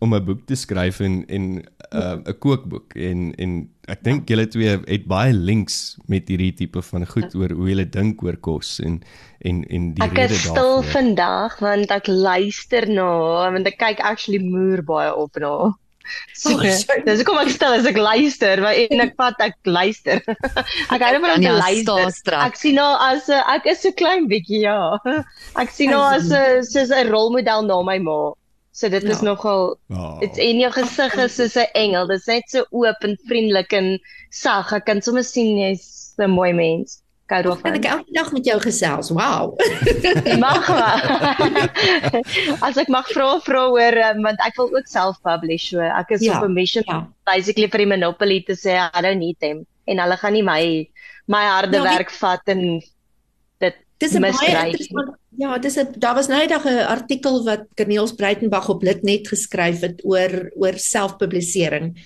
om 0.00 0.14
'n 0.14 0.24
boek 0.24 0.46
te 0.46 0.54
skryf 0.56 1.00
en 1.00 1.24
en 1.28 1.44
uh, 1.92 2.16
'n 2.26 2.38
kookboek 2.38 2.94
en 2.94 3.32
en 3.38 3.68
ek 3.88 4.02
dink 4.04 4.28
julle 4.28 4.46
twee 4.46 4.78
het 4.86 5.06
baie 5.08 5.32
links 5.32 5.96
met 6.06 6.28
hierdie 6.28 6.52
tipe 6.54 6.82
van 6.82 7.06
goed 7.06 7.34
oor 7.34 7.50
hoe 7.50 7.68
julle 7.68 7.88
dink 7.88 8.22
oor 8.22 8.36
kos 8.36 8.78
en 8.80 9.00
en 9.40 9.64
en 9.68 9.94
die 9.94 10.04
Ek 10.04 10.12
rede 10.12 10.34
is 10.34 10.42
stil 10.44 10.82
daarvoor. 10.82 10.84
vandag 10.92 11.58
want 11.60 11.90
ek 11.90 12.06
luister 12.06 12.86
na 12.88 13.02
haar, 13.06 13.52
want 13.52 13.66
ek 13.66 13.78
kyk 13.78 14.00
actually 14.00 14.38
moer 14.38 14.82
baie 14.82 15.14
op 15.14 15.36
na. 15.36 15.48
haar. 15.48 15.72
So, 16.32 16.56
Oh, 16.56 16.62
dis 17.04 17.18
hoekom 17.20 17.36
ek 17.38 17.50
stil 17.52 17.72
is 17.76 17.84
ek 17.86 17.96
luister, 18.00 18.60
maar 18.64 18.72
en 18.74 19.00
ek 19.00 19.12
vat 19.18 19.34
ek 19.44 19.56
luister. 19.68 20.22
ek 20.94 21.02
hou 21.04 21.20
van 21.20 21.30
om 21.36 21.42
te 21.42 21.52
Tanya, 21.52 21.52
luister. 21.58 22.32
Ek 22.46 22.56
sien 22.56 22.78
haar 22.80 22.96
as 23.12 23.28
'n 23.28 23.42
ek 23.56 23.66
is 23.66 23.82
so 23.82 23.92
klein 23.92 24.24
bietjie 24.28 24.62
ja. 24.64 24.96
Ek 25.62 25.68
sien 25.70 25.92
haar 25.92 26.16
as 26.16 26.30
'n 26.32 26.64
soos 26.64 26.88
'n 26.90 27.10
rolmodel 27.12 27.62
na 27.66 27.82
my 27.82 27.98
ma. 27.98 28.32
So 28.78 28.86
dit 28.88 29.02
is 29.02 29.18
Ja. 29.18 29.24
nogal 29.32 29.76
Oh. 29.90 30.20
Dit 30.22 30.38
en 30.38 30.58
jou 30.62 30.70
gesig 30.72 31.14
is 31.24 31.34
soos 31.34 31.56
'n 31.56 31.66
engel. 31.74 32.06
Dit 32.06 32.20
is 32.20 32.26
net 32.26 32.44
so 32.50 32.64
oop 32.70 33.02
en 33.02 33.16
vriendelik 33.26 33.72
en 33.72 33.98
sag. 34.30 34.72
Ek 34.72 34.84
kan 34.86 35.02
sommer 35.02 35.24
sien 35.24 35.56
jy's 35.58 36.14
'n 36.18 36.30
mooi 36.30 36.52
mens. 36.52 37.02
Ek 37.28 37.44
hou 37.44 37.56
Kan 37.56 37.72
daarvan. 37.72 37.74
ek 37.74 37.84
elke 37.84 38.12
dag 38.14 38.32
met 38.32 38.44
jou 38.46 38.58
gesels? 38.60 39.10
Wow. 39.10 39.58
Mag 40.38 40.68
maar. 40.68 41.02
As 42.66 42.76
ek 42.80 42.88
mag 42.88 43.06
vra 43.12 43.40
vra 43.44 43.66
oor 43.68 43.98
um, 44.10 44.22
want 44.22 44.38
ek 44.46 44.56
wil 44.56 44.70
ook 44.76 44.86
self 44.86 45.18
publish. 45.22 45.70
So 45.70 45.80
ek 45.80 46.10
is 46.16 46.22
Ja, 46.22 46.38
op 46.38 46.44
'n 46.48 46.52
mission 46.54 46.84
ja. 46.86 47.06
basically 47.26 47.66
vir 47.68 47.78
die 47.78 47.86
Monopoly 47.86 48.40
te 48.46 48.54
sê 48.54 48.78
I 48.94 49.00
don't 49.02 49.18
need 49.18 49.38
them 49.40 49.66
en 49.86 49.98
hulle 49.98 50.16
gaan 50.16 50.32
nie 50.32 50.42
my 50.42 50.88
my 51.26 51.44
harde 51.44 51.76
Ja, 51.76 51.82
werk 51.82 52.10
vat 52.10 52.40
en 52.46 52.80
Dis 53.98 54.14
'n 54.14 54.20
baie 54.20 54.70
interessant. 54.70 55.16
Ja, 55.36 55.58
dis 55.58 55.76
'n 55.76 55.94
daar 55.98 56.14
was 56.14 56.28
nou 56.28 56.40
eendag 56.40 56.64
'n 56.64 56.86
artikel 56.86 57.44
wat 57.44 57.66
Corneels 57.74 58.12
Breitenberg 58.12 58.68
op 58.68 58.82
Litnet 58.82 59.28
geskryf 59.28 59.80
het 59.80 60.04
oor 60.04 60.50
oor 60.54 60.74
selfpublisering. 60.76 61.96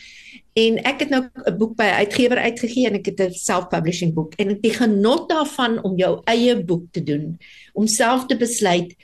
En 0.52 0.82
ek 0.84 1.00
het 1.00 1.08
nou 1.08 1.28
'n 1.32 1.56
boek 1.56 1.76
by 1.76 1.84
'n 1.84 2.00
uitgewer 2.04 2.38
uitgegee 2.38 2.86
en 2.86 2.94
ek 2.94 3.06
het 3.06 3.20
'n 3.20 3.32
self-publishing 3.32 4.14
boek 4.14 4.34
en 4.36 4.60
die 4.60 4.72
genot 4.72 5.28
daarvan 5.28 5.82
om 5.82 5.96
jou 5.96 6.20
eie 6.24 6.64
boek 6.64 6.84
te 6.90 7.02
doen, 7.02 7.38
om 7.72 7.86
self 7.86 8.26
te 8.26 8.36
besluit 8.36 8.94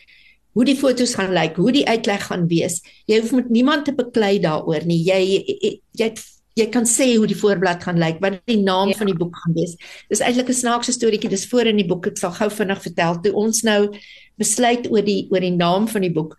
hoe 0.53 0.65
die 0.65 0.77
foto's 0.77 1.15
gaan 1.15 1.33
lyk, 1.33 1.57
hoe 1.57 1.73
die 1.73 1.87
uitleg 1.89 2.27
gaan 2.27 2.47
wees. 2.47 2.81
Jy 3.07 3.21
hoef 3.21 3.33
met 3.33 3.49
niemand 3.49 3.85
te 3.85 3.95
beklei 3.95 4.39
daaroor 4.41 4.85
nie. 4.87 5.05
Jy 5.05 5.45
jy 5.47 5.81
jy, 5.93 6.13
jy 6.59 6.67
kan 6.75 6.85
sê 6.89 7.07
hoe 7.17 7.27
die 7.31 7.37
voorblad 7.39 7.83
gaan 7.87 7.99
lyk, 8.03 8.19
wat 8.25 8.41
die 8.51 8.59
naam 8.63 8.89
Ja. 8.91 8.97
van 8.99 9.07
die 9.07 9.15
boek 9.17 9.37
gaan 9.37 9.55
wees. 9.55 9.77
Dis 10.11 10.21
eintlik 10.21 10.49
'n 10.49 10.53
snaakse 10.63 10.93
storieetjie. 10.93 11.31
Dis 11.31 11.47
voor 11.47 11.67
in 11.67 11.77
die 11.77 11.87
boek. 11.87 12.07
Ek 12.07 12.17
sal 12.19 12.31
gou 12.33 12.49
vinnig 12.51 12.83
vertel. 12.83 13.21
Toe 13.23 13.33
ons 13.33 13.63
nou 13.63 13.91
besluit 14.39 14.91
oor 14.91 15.03
die 15.03 15.29
oor 15.31 15.41
die 15.41 15.57
naam 15.57 15.89
van 15.89 16.03
die 16.03 16.13
boek. 16.13 16.37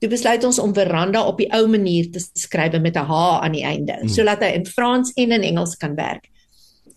Toe 0.00 0.08
besluit 0.10 0.44
ons 0.44 0.58
om 0.58 0.74
veranda 0.74 1.22
op 1.26 1.38
die 1.38 1.48
ou 1.52 1.66
manier 1.68 2.10
te 2.10 2.18
skryf 2.34 2.80
met 2.80 2.96
'n 2.96 3.04
H 3.06 3.40
aan 3.42 3.52
die 3.52 3.64
einde, 3.64 3.98
Mm. 4.02 4.08
sodat 4.08 4.40
hy 4.40 4.52
in 4.54 4.66
Frans 4.66 5.12
en 5.16 5.32
in 5.32 5.42
Engels 5.42 5.76
kan 5.76 5.94
werk. 5.94 6.28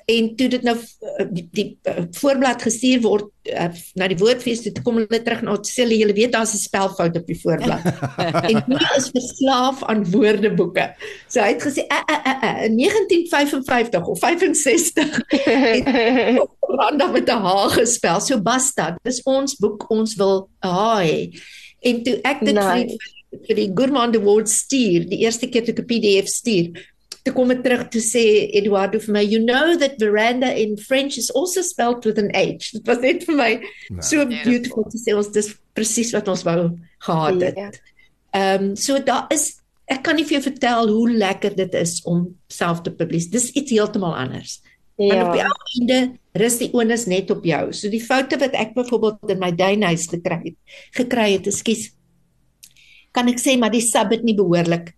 En 0.05 0.35
toe 0.37 0.47
dit 0.53 0.61
nou 0.61 0.75
uh, 0.77 1.25
die, 1.33 1.47
die 1.57 1.65
uh, 1.89 2.03
voorblad 2.19 2.61
gestuur 2.61 3.01
word 3.01 3.29
uh, 3.49 3.71
na 3.97 4.09
die 4.11 4.17
woordfees 4.19 4.61
toe 4.61 4.83
kom 4.85 4.99
hulle 5.01 5.19
terug 5.25 5.41
ons 5.49 5.71
sê 5.73 5.81
hulle 5.81 5.97
julle 5.97 6.13
weet 6.13 6.35
daar's 6.35 6.53
'n 6.53 6.61
spelfout 6.61 7.17
op 7.17 7.25
die 7.25 7.39
voorblad. 7.41 7.81
en 8.51 8.61
hy 8.69 8.91
is 8.99 9.09
verslaaf 9.15 9.81
aan 9.89 10.05
woordeboeke. 10.13 10.85
So 11.27 11.41
hy 11.41 11.55
het 11.55 11.65
gesê 11.65 11.87
uh, 11.89 12.03
uh, 12.05 12.21
uh, 12.21 12.37
uh, 12.37 12.57
in 12.69 12.77
1955 12.77 14.05
of 14.13 14.19
65 14.19 15.19
Randa 16.75 17.07
met 17.11 17.29
'n 17.29 17.41
H 17.41 17.73
gespel. 17.79 18.21
So 18.21 18.41
basta. 18.41 18.97
Dis 19.03 19.21
ons 19.23 19.55
boek. 19.57 19.89
Ons 19.89 20.15
wil 20.15 20.49
'n 20.61 20.67
H 20.67 21.01
hê. 21.01 21.19
En 21.81 22.03
toe 22.03 22.19
ek 22.21 22.39
dit 22.45 22.57
vir 22.57 22.75
die, 22.75 22.97
vir 23.47 23.55
die 23.55 23.71
Gourmand 23.73 24.15
Award 24.15 24.49
stuur, 24.49 25.05
die 25.09 25.21
eerste 25.25 25.49
keer 25.49 25.65
toe 25.65 25.73
ek 25.73 25.81
'n 25.81 25.89
PDF 25.89 26.27
stuur, 26.27 26.93
toe 27.25 27.33
kom 27.33 27.51
ek 27.55 27.63
terug 27.65 27.87
toe 27.93 28.01
sê 28.05 28.21
Eduardo 28.59 28.99
vir 29.01 29.13
my, 29.15 29.23
you 29.25 29.39
know 29.41 29.73
that 29.81 29.97
veranda 30.01 30.51
in 30.53 30.77
French 30.77 31.17
is 31.17 31.31
also 31.33 31.63
spelled 31.65 32.05
with 32.05 32.19
an 32.21 32.29
H. 32.37 32.71
Dit 32.75 32.85
was 32.87 33.01
net 33.01 33.25
vir 33.25 33.37
my 33.39 33.51
so 33.99 34.25
beautiful 34.29 34.85
te 34.91 35.01
sê 35.01 35.15
ons 35.17 35.31
dis 35.33 35.49
presies 35.75 36.13
wat 36.13 36.29
ons 36.31 36.45
wou 36.45 36.59
gehad 37.07 37.41
het. 37.41 37.57
Ja. 37.57 37.69
Ehm 38.35 38.69
um, 38.69 38.75
so 38.75 38.99
daar 38.99 39.25
is 39.33 39.55
ek 39.89 40.03
kan 40.05 40.17
nie 40.17 40.25
vir 40.25 40.37
jou 40.39 40.45
vertel 40.51 40.89
hoe 40.89 41.09
lekker 41.13 41.55
dit 41.57 41.75
is 41.77 41.99
om 42.09 42.27
self 42.49 42.83
te 42.85 42.93
publiseer. 42.93 43.33
Dis 43.37 43.51
iets 43.57 43.73
heeltemal 43.73 44.15
anders. 44.17 44.59
Want 44.97 45.25
op 45.25 45.33
die 45.33 45.41
Ja. 45.43 45.49
einde 45.79 45.99
rus 46.39 46.57
die 46.57 46.69
onus 46.73 47.05
net 47.05 47.31
op 47.31 47.43
jou. 47.45 47.71
So 47.73 47.89
die 47.89 48.01
foute 48.01 48.37
wat 48.39 48.53
ek 48.53 48.73
byvoorbeeld 48.75 49.29
in 49.29 49.39
my 49.39 49.51
duinhuis 49.51 50.07
gekry 50.07 50.39
het, 50.43 50.57
gekry 50.95 51.31
het, 51.33 51.47
ekskuus. 51.47 51.89
Kan 53.11 53.27
ek 53.29 53.39
sê 53.39 53.57
maar 53.59 53.71
die 53.71 53.81
sub 53.83 54.11
het 54.11 54.23
nie 54.23 54.35
behoorlik 54.35 54.93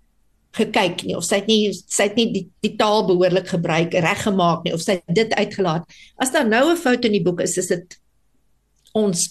gekyk 0.57 1.03
nie 1.07 1.15
of 1.17 1.25
sy 1.27 1.41
het 1.41 1.47
nie 1.49 1.71
sy 1.73 2.09
het 2.09 2.17
nie 2.19 2.27
die, 2.33 2.43
die 2.65 2.73
taal 2.79 3.05
behoorlik 3.07 3.47
gebruik 3.53 3.93
reggemaak 4.05 4.65
nie 4.65 4.73
of 4.75 4.81
sy 4.83 4.97
het 4.99 5.15
dit 5.15 5.33
uitgelaat. 5.37 5.85
As 6.17 6.31
daar 6.33 6.47
nou 6.47 6.71
'n 6.71 6.77
fout 6.77 7.05
in 7.05 7.11
die 7.17 7.23
boek 7.23 7.41
is, 7.41 7.57
is 7.57 7.67
dit 7.67 7.97
ons 8.93 9.27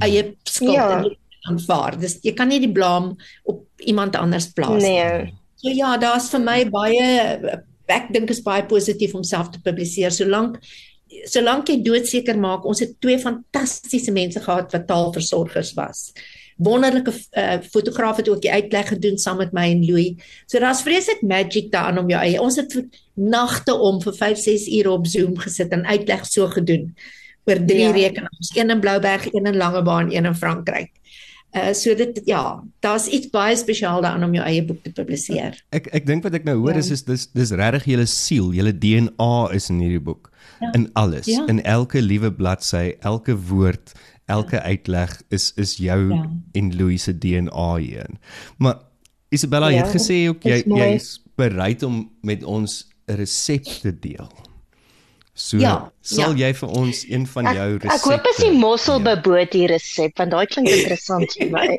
eie 0.00 0.34
skuld 0.44 0.74
Ja. 0.74 1.02
en 1.02 1.16
aanvaar. 1.48 1.98
Dis 2.00 2.18
jy 2.22 2.32
kan 2.32 2.48
nie 2.48 2.60
die 2.60 2.72
blame 2.72 3.16
op 3.44 3.64
iemand 3.78 4.16
anders 4.16 4.52
plaas 4.52 4.82
nie. 4.82 4.98
Nee. 4.98 5.34
So 5.56 5.68
ja, 5.70 5.96
daar's 5.96 6.30
vir 6.30 6.40
my 6.40 6.64
baie 6.70 7.62
ek 7.86 8.12
dink 8.12 8.30
is 8.30 8.42
baie 8.42 8.64
positief 8.64 9.14
om 9.14 9.24
self 9.24 9.50
te 9.50 9.60
publiseer 9.60 10.10
solank 10.10 10.58
solank 11.30 11.68
jy 11.68 11.82
doodseker 11.84 12.38
maak 12.40 12.64
ons 12.66 12.80
het 12.80 12.96
twee 13.00 13.18
fantastiese 13.18 14.12
mense 14.12 14.40
gehad 14.40 14.72
wat 14.72 14.86
taalversorgers 14.88 15.74
was. 15.76 16.12
Wonderlike 16.56 17.12
uh, 17.32 17.56
fotograaf 17.70 18.16
het 18.16 18.28
ook 18.28 18.42
die 18.42 18.52
uitleg 18.52 18.88
gedoen 18.88 19.18
saam 19.18 19.36
met 19.42 19.52
my 19.52 19.64
en 19.70 19.84
Louis. 19.86 20.14
So 20.46 20.58
daar's 20.62 20.82
vreeslik 20.82 21.22
magic 21.22 21.70
daarin 21.72 21.98
om 21.98 22.08
jou 22.08 22.20
eie. 22.22 22.40
Ons 22.40 22.56
het 22.56 22.76
nagte 23.14 23.74
om 23.74 24.00
vir 24.02 24.12
5, 24.14 24.38
6 24.38 24.68
ure 24.78 24.90
op 24.90 25.06
Zoom 25.06 25.36
gesit 25.38 25.72
en 25.74 25.84
uitleg 25.86 26.26
so 26.26 26.46
gedoen 26.48 26.94
oor 27.44 27.58
drie 27.66 27.78
Ja. 27.88 27.90
rekenaars, 27.92 28.52
een 28.54 28.70
in 28.70 28.80
Blouberg, 28.80 29.26
een 29.32 29.44
in 29.46 29.56
Langebaan, 29.56 30.12
een 30.12 30.24
in 30.24 30.34
Frankryk. 30.34 30.90
Uh 31.54 31.72
so 31.72 31.94
dit 31.94 32.20
ja, 32.26 32.62
daar's 32.80 33.06
iets 33.06 33.28
baie 33.30 33.56
spesiaal 33.56 34.00
daarin 34.02 34.24
om 34.24 34.32
jou 34.34 34.44
eie 34.46 34.64
boek 34.64 34.80
te 34.82 34.90
publiseer. 34.92 35.60
Ek 35.70 35.86
ek 35.94 36.06
dink 36.06 36.22
wat 36.26 36.34
ek 36.34 36.44
nou 36.44 36.56
hoor 36.58 36.72
Ja. 36.72 36.78
is 36.78 36.90
is 36.90 37.02
dis 37.04 37.26
dis 37.32 37.50
regtig 37.50 37.84
julle 37.84 38.06
siel, 38.06 38.52
julle 38.52 38.72
DNA 38.78 39.50
is 39.54 39.68
in 39.70 39.78
hierdie 39.78 40.00
boek. 40.02 40.30
Ja. 40.60 40.72
In 40.72 40.88
alles, 40.94 41.26
Ja. 41.26 41.44
in 41.46 41.62
elke 41.62 42.02
liewe 42.02 42.32
bladsy, 42.32 42.94
elke 43.00 43.36
woord, 43.38 43.92
elke 44.26 44.60
uitleg 44.62 45.22
is 45.30 45.52
is 45.56 45.76
jou 45.76 46.08
Ja. 46.14 46.30
en 46.52 46.76
Louis 46.76 47.02
se 47.02 47.12
DNA 47.18 47.76
hierin. 47.76 48.18
Maar 48.58 48.78
Isabella, 49.30 49.68
jy 49.70 49.76
Ja, 49.76 49.84
het 49.86 49.94
gesê 49.94 50.28
ook 50.28 50.42
jy 50.42 50.62
jy's 50.66 51.20
bereid 51.36 51.82
om 51.82 52.10
met 52.22 52.44
ons 52.44 52.86
'n 53.08 53.14
resep 53.16 53.64
te 53.64 53.98
deel. 53.98 54.28
So 55.34 55.58
Ja, 55.58 55.92
sal 56.00 56.36
ja. 56.36 56.46
jy 56.48 56.54
vir 56.54 56.68
ons 56.68 57.04
een 57.08 57.26
van 57.26 57.46
Ek, 57.46 57.54
jou 57.54 57.74
ek 57.74 57.82
resepte 57.82 58.10
hoop 58.10 58.26
is 58.30 58.36
die 58.36 58.52
Ja. 58.52 58.58
mosselbeboot 58.58 59.54
resep 59.54 60.18
want 60.18 60.30
daai 60.30 60.46
klink 60.46 60.68
interessant 60.68 61.32
vir 61.38 61.50
my. 61.50 61.78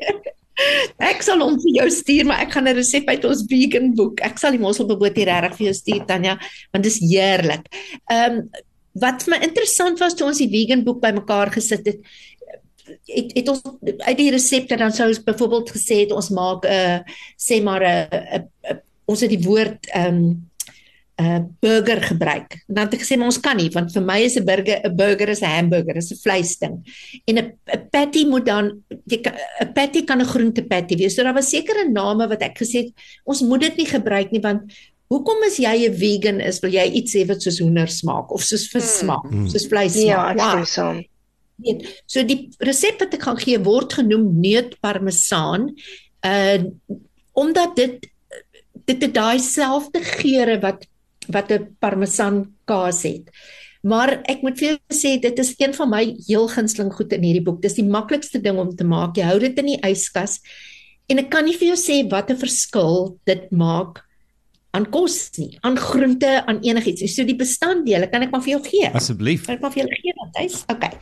Ek 0.98 1.20
sal 1.22 1.40
hom 1.44 1.58
vir 1.60 1.72
jou 1.82 1.90
stuur, 1.90 2.24
maar 2.24 2.40
ek 2.40 2.52
gaan 2.52 2.68
'n 2.68 2.76
resep 2.76 3.08
uit 3.08 3.24
ons 3.24 3.44
vegan 3.48 3.94
boek. 3.94 4.20
Ek 4.24 4.38
sal 4.38 4.52
die 4.52 4.58
mosselbeboot 4.58 5.16
hier 5.16 5.26
regtig 5.26 5.56
vir 5.58 5.66
jou 5.66 5.74
stuur 5.74 6.06
Tanya, 6.06 6.38
want 6.72 6.84
dit 6.84 6.92
is 6.92 6.98
heerlik. 7.00 7.66
Ehm 8.10 8.32
um, 8.38 8.48
wat 8.98 9.22
vir 9.22 9.30
my 9.38 9.44
interessant 9.44 9.98
was 10.00 10.14
toe 10.14 10.26
ons 10.26 10.38
die 10.38 10.48
vegan 10.48 10.82
boek 10.84 11.02
bymekaar 11.02 11.50
gesit 11.52 11.84
het, 11.86 11.98
het 13.06 13.32
het 13.34 13.48
ons 13.48 13.62
uit 13.98 14.16
die 14.18 14.30
resepte 14.30 14.76
dan 14.76 14.92
sou 14.92 15.08
ons 15.08 15.22
byvoorbeeld 15.24 15.70
gesê 15.76 16.00
het 16.04 16.12
ons 16.12 16.30
maak 16.30 16.64
'n 16.64 16.68
uh, 16.72 16.98
sê 17.36 17.62
maar 17.62 17.82
'n 17.82 18.08
uh, 18.14 18.40
uh, 18.70 18.76
ons 19.06 19.20
het 19.20 19.30
die 19.30 19.42
woord 19.44 19.86
ehm 19.92 20.14
um, 20.14 20.48
'n 21.18 21.24
uh, 21.24 21.38
burger 21.60 22.02
gebruik. 22.02 22.52
En 22.68 22.74
dan 22.74 22.84
het 22.84 22.94
ek 22.94 23.00
gesê 23.00 23.16
maar 23.16 23.26
ons 23.32 23.40
kan 23.40 23.56
nie 23.56 23.70
want 23.72 23.92
vir 23.92 24.02
my 24.02 24.18
is 24.20 24.36
'n 24.36 24.44
burger 24.44 24.80
'n 24.84 24.96
burger 24.96 25.28
is 25.28 25.40
'n 25.40 25.44
hamburger, 25.48 25.96
is 25.96 26.10
'n 26.12 26.20
vleisding. 26.22 26.74
En 27.24 27.34
'n 27.38 27.52
'n 27.72 27.88
patty 27.90 28.24
moet 28.26 28.44
dan 28.46 28.82
'n 28.90 29.72
patty 29.74 30.04
kan 30.04 30.20
'n 30.20 30.26
groente 30.26 30.62
patty 30.64 30.96
wees. 30.96 31.14
So 31.14 31.22
daar 31.22 31.34
was 31.34 31.48
sekere 31.48 31.88
name 31.90 32.28
wat 32.28 32.42
ek 32.42 32.58
gesê 32.58 32.76
het 32.84 32.92
ons 33.24 33.40
moet 33.40 33.60
dit 33.60 33.76
nie 33.76 33.86
gebruik 33.86 34.30
nie 34.30 34.40
want 34.42 34.62
hoekom 35.08 35.42
is 35.46 35.56
jy 35.56 35.88
'n 35.88 35.94
vegan 35.94 36.40
is 36.40 36.60
wil 36.60 36.70
jy 36.72 36.84
iets 36.92 37.14
hê 37.14 37.26
wat 37.26 37.40
soos 37.42 37.58
hoender 37.60 37.88
smaak 37.88 38.30
of 38.32 38.42
soos 38.42 38.68
vis 38.68 38.98
smaak, 38.98 39.24
Mm. 39.30 39.48
soos 39.48 39.66
vleis 39.66 39.94
Ja, 39.94 40.02
smaak. 40.02 40.30
ek 40.30 40.36
Why? 40.36 40.50
stem 40.50 40.64
saam. 40.64 41.04
Weet. 41.56 41.86
So 42.06 42.24
die 42.26 42.50
resep 42.58 43.00
wat 43.00 43.14
ek 43.14 43.26
gaan 43.26 43.40
gee 43.40 43.58
word 43.62 43.96
genoem 43.98 44.28
neutparmesaan. 44.40 45.70
Uh 46.24 46.58
omdat 47.36 47.74
dit 47.76 48.06
dit 48.86 49.02
het 49.02 49.12
daai 49.14 49.38
selfde 49.42 50.00
geure 50.00 50.60
wat 50.62 50.86
wat 51.28 51.50
'n 51.52 51.76
parmesan 51.80 52.54
kaas 52.64 53.02
het. 53.02 53.28
Maar 53.82 54.22
ek 54.24 54.42
moet 54.42 54.58
vir 54.58 54.68
jou 54.68 54.78
sê 54.94 55.20
dit 55.20 55.38
is 55.38 55.54
een 55.58 55.74
van 55.74 55.90
my 55.90 56.16
heel 56.26 56.48
gunsteling 56.48 56.92
goed 56.92 57.12
in 57.12 57.22
hierdie 57.22 57.42
boek. 57.42 57.62
Dis 57.62 57.74
die 57.74 57.84
maklikste 57.84 58.40
ding 58.40 58.58
om 58.58 58.74
te 58.76 58.84
maak. 58.84 59.16
Jy 59.16 59.22
hou 59.22 59.38
dit 59.38 59.58
in 59.58 59.66
die 59.66 59.80
yskas 59.82 60.40
en 61.08 61.18
ek 61.18 61.30
kan 61.30 61.44
nie 61.44 61.54
vir 61.54 61.74
jou 61.74 61.78
sê 61.78 62.08
wat 62.10 62.30
'n 62.30 62.36
verskil 62.36 63.18
dit 63.24 63.50
maak 63.50 64.06
aan 64.76 64.90
kos 64.92 65.30
nie, 65.38 65.56
aan 65.64 65.78
groente, 65.80 66.42
aan 66.46 66.60
enigiets. 66.60 67.14
So 67.14 67.24
die 67.24 67.36
bestanddele 67.36 68.10
kan 68.12 68.22
ek 68.22 68.30
maar 68.30 68.42
vir 68.42 68.56
jou 68.56 68.62
gee. 68.66 68.90
Asseblief. 68.92 69.46
Kan 69.46 69.56
ek 69.56 69.62
maar 69.64 69.72
vir 69.72 69.84
julle 69.84 70.00
gee 70.02 70.12
Matthys? 70.20 70.64
Okay. 70.68 70.92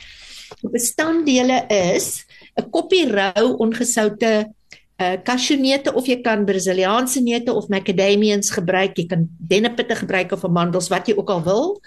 Die 0.64 0.72
bestanddele 0.72 1.66
is 1.68 2.24
'n 2.56 2.70
koppie 2.72 3.04
rou 3.10 3.56
ongesoute 3.60 4.48
uh 4.96 5.16
kasjoeneute 5.26 5.92
of 5.92 6.06
jy 6.06 6.22
kan 6.22 6.46
Brasiliaanse 6.46 7.20
neute 7.20 7.52
of 7.52 7.68
macadamians 7.68 8.50
gebruik. 8.50 8.96
Jy 8.96 9.06
kan 9.06 9.28
dennepitte 9.38 9.94
gebruik 9.94 10.32
of 10.32 10.44
amandels 10.44 10.88
wat 10.88 11.08
jy 11.08 11.16
ook 11.18 11.30
al 11.30 11.42
wil. 11.42 11.80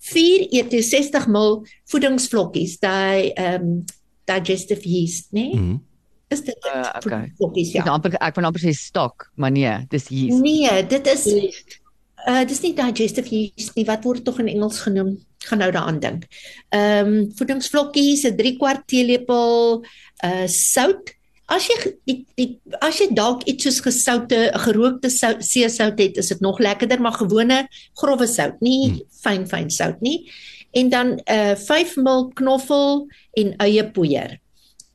4 0.00 0.46
eet 0.52 0.72
60 0.72 1.26
ml 1.28 1.64
voedingsvlokkies, 1.90 2.78
daai 2.80 3.32
ehm 3.34 3.62
um, 3.62 3.84
digestive 4.24 4.86
yeast, 4.86 5.32
né? 5.32 5.50
Nee? 5.50 5.56
Mm. 5.56 5.80
Is 6.28 6.44
dit? 6.46 6.56
Uh, 6.62 6.80
okay. 6.80 7.00
Voedingsvlokkies 7.02 7.72
Ja. 7.72 7.84
ja. 7.84 7.92
Amper 7.92 8.14
ek 8.20 8.36
wil 8.36 8.44
amper 8.44 8.62
sê 8.62 8.72
stok, 8.76 9.30
maar 9.34 9.50
nee, 9.50 9.72
dis 9.88 10.08
hier. 10.08 10.32
Nee, 10.40 10.86
dit 10.86 11.06
is 11.06 11.24
Yeast. 11.24 11.80
Uh 12.28 12.44
dis 12.44 12.60
nie 12.60 12.74
digestive 12.76 13.28
yeast 13.32 13.74
nie. 13.74 13.84
Wat 13.88 14.04
word 14.04 14.24
tog 14.24 14.38
in 14.38 14.48
Engels 14.52 14.80
genoem? 14.84 15.16
Gaan 15.48 15.58
nou 15.58 15.70
daaraan 15.72 16.00
dink. 16.00 16.26
Ehm 16.68 17.06
um, 17.06 17.30
voedingsvlokkies, 17.36 18.24
'n 18.28 18.36
3 18.36 18.56
kwart 18.56 18.86
teelepel 18.86 19.84
uh 20.24 20.46
sout. 20.46 21.14
As 21.46 21.66
jy 21.66 21.96
die, 22.04 22.26
die 22.34 22.60
as 22.80 22.98
jy 23.00 23.08
dalk 23.14 23.42
iets 23.48 23.64
soos 23.64 23.80
gesoute, 23.80 24.52
gerookte 24.54 25.10
sout, 25.10 25.42
seesout 25.44 25.98
het, 25.98 26.16
is 26.16 26.28
dit 26.28 26.40
nog 26.40 26.58
lekkerder, 26.58 27.00
maar 27.00 27.12
gewone 27.12 27.68
grouwe 27.94 28.26
sout, 28.26 28.60
nie 28.60 28.90
Hmm. 28.90 29.00
fyn 29.22 29.46
fyn 29.48 29.70
sout 29.70 30.00
nie. 30.00 30.30
En 30.72 30.88
dan 30.88 31.20
uh 31.26 31.56
5 31.56 31.96
ml 31.96 32.30
knoffel 32.34 33.08
en 33.32 33.56
eiepoeier. 33.56 34.38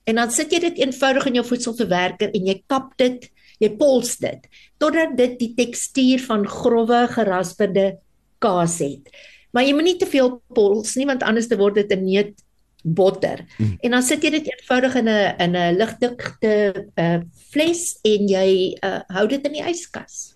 En 0.06 0.16
dan 0.16 0.32
sit 0.32 0.52
jy 0.52 0.60
dit 0.60 0.78
eenvoudig 0.78 1.26
in 1.26 1.34
jou 1.34 1.46
voedselverwerker 1.46 2.30
en 2.32 2.46
jy 2.46 2.64
kap 2.68 2.94
dit, 2.98 3.30
jy 3.60 3.70
pols 3.80 4.18
dit 4.18 4.48
totdat 4.78 5.18
dit 5.18 5.40
die 5.40 5.54
tekstuur 5.56 6.20
van 6.28 6.48
grouwe 6.48 7.08
gerasperde 7.10 7.98
kaas 8.44 8.80
het. 8.80 9.10
Maar 9.56 9.64
jy 9.64 9.74
moet 9.78 9.88
nie 9.88 9.98
te 10.02 10.10
veel 10.12 10.34
pols 10.58 10.98
nie 11.00 11.08
want 11.08 11.24
anders 11.24 11.48
te 11.48 11.56
word 11.60 11.80
dit 11.80 11.92
'n 11.96 12.04
neut 12.04 12.44
botter. 12.84 13.46
Mm. 13.58 13.78
En 13.82 13.92
dan 13.96 14.04
sit 14.04 14.24
jy 14.24 14.30
dit 14.36 14.52
eenvoudig 14.52 14.96
in 15.02 15.08
'n 15.10 15.36
in 15.40 15.56
'n 15.56 15.76
ligdikte 15.80 16.54
uh 17.00 17.20
fles 17.50 17.98
en 18.04 18.28
jy 18.28 18.78
uh 18.84 19.00
hou 19.16 19.28
dit 19.28 19.46
in 19.48 19.54
die 19.54 19.64
yskas. 19.64 20.34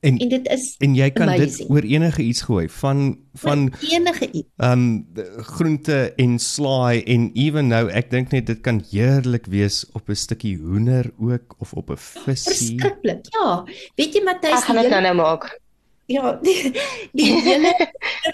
En 0.00 0.16
En 0.18 0.28
dit 0.28 0.48
is 0.48 0.74
en 0.78 0.94
jy 0.94 1.10
kan 1.10 1.26
dit 1.26 1.40
amazing. 1.40 1.70
oor 1.70 1.82
enige 1.82 2.22
iets 2.22 2.42
gooi 2.46 2.68
van 2.68 3.18
van 3.34 3.72
enige 3.90 4.30
iets. 4.30 4.48
ehm 4.56 4.72
um, 4.72 5.06
groente 5.42 6.12
en 6.16 6.38
slaai 6.38 7.02
en 7.02 7.30
ewen 7.34 7.66
nou 7.66 7.90
ek 7.90 8.10
dink 8.10 8.30
net 8.30 8.46
dit 8.46 8.60
kan 8.60 8.84
heerlik 8.90 9.46
wees 9.46 9.84
op 9.92 10.08
'n 10.08 10.14
stukkie 10.14 10.56
hoender 10.56 11.10
ook 11.18 11.54
of 11.58 11.72
op 11.72 11.90
'n 11.90 11.96
visie. 11.98 12.78
Verskriklik. 12.78 13.26
Ja, 13.34 13.64
weet 13.96 14.14
jy 14.14 14.22
Matthys, 14.22 14.58
Ek 14.62 14.64
gaan 14.64 14.76
dit 14.82 14.90
nou 14.90 15.02
nou 15.02 15.14
maak. 15.14 15.60
Ja, 16.08 16.32
die, 16.46 16.72
die 17.12 17.32
hele 17.44 17.72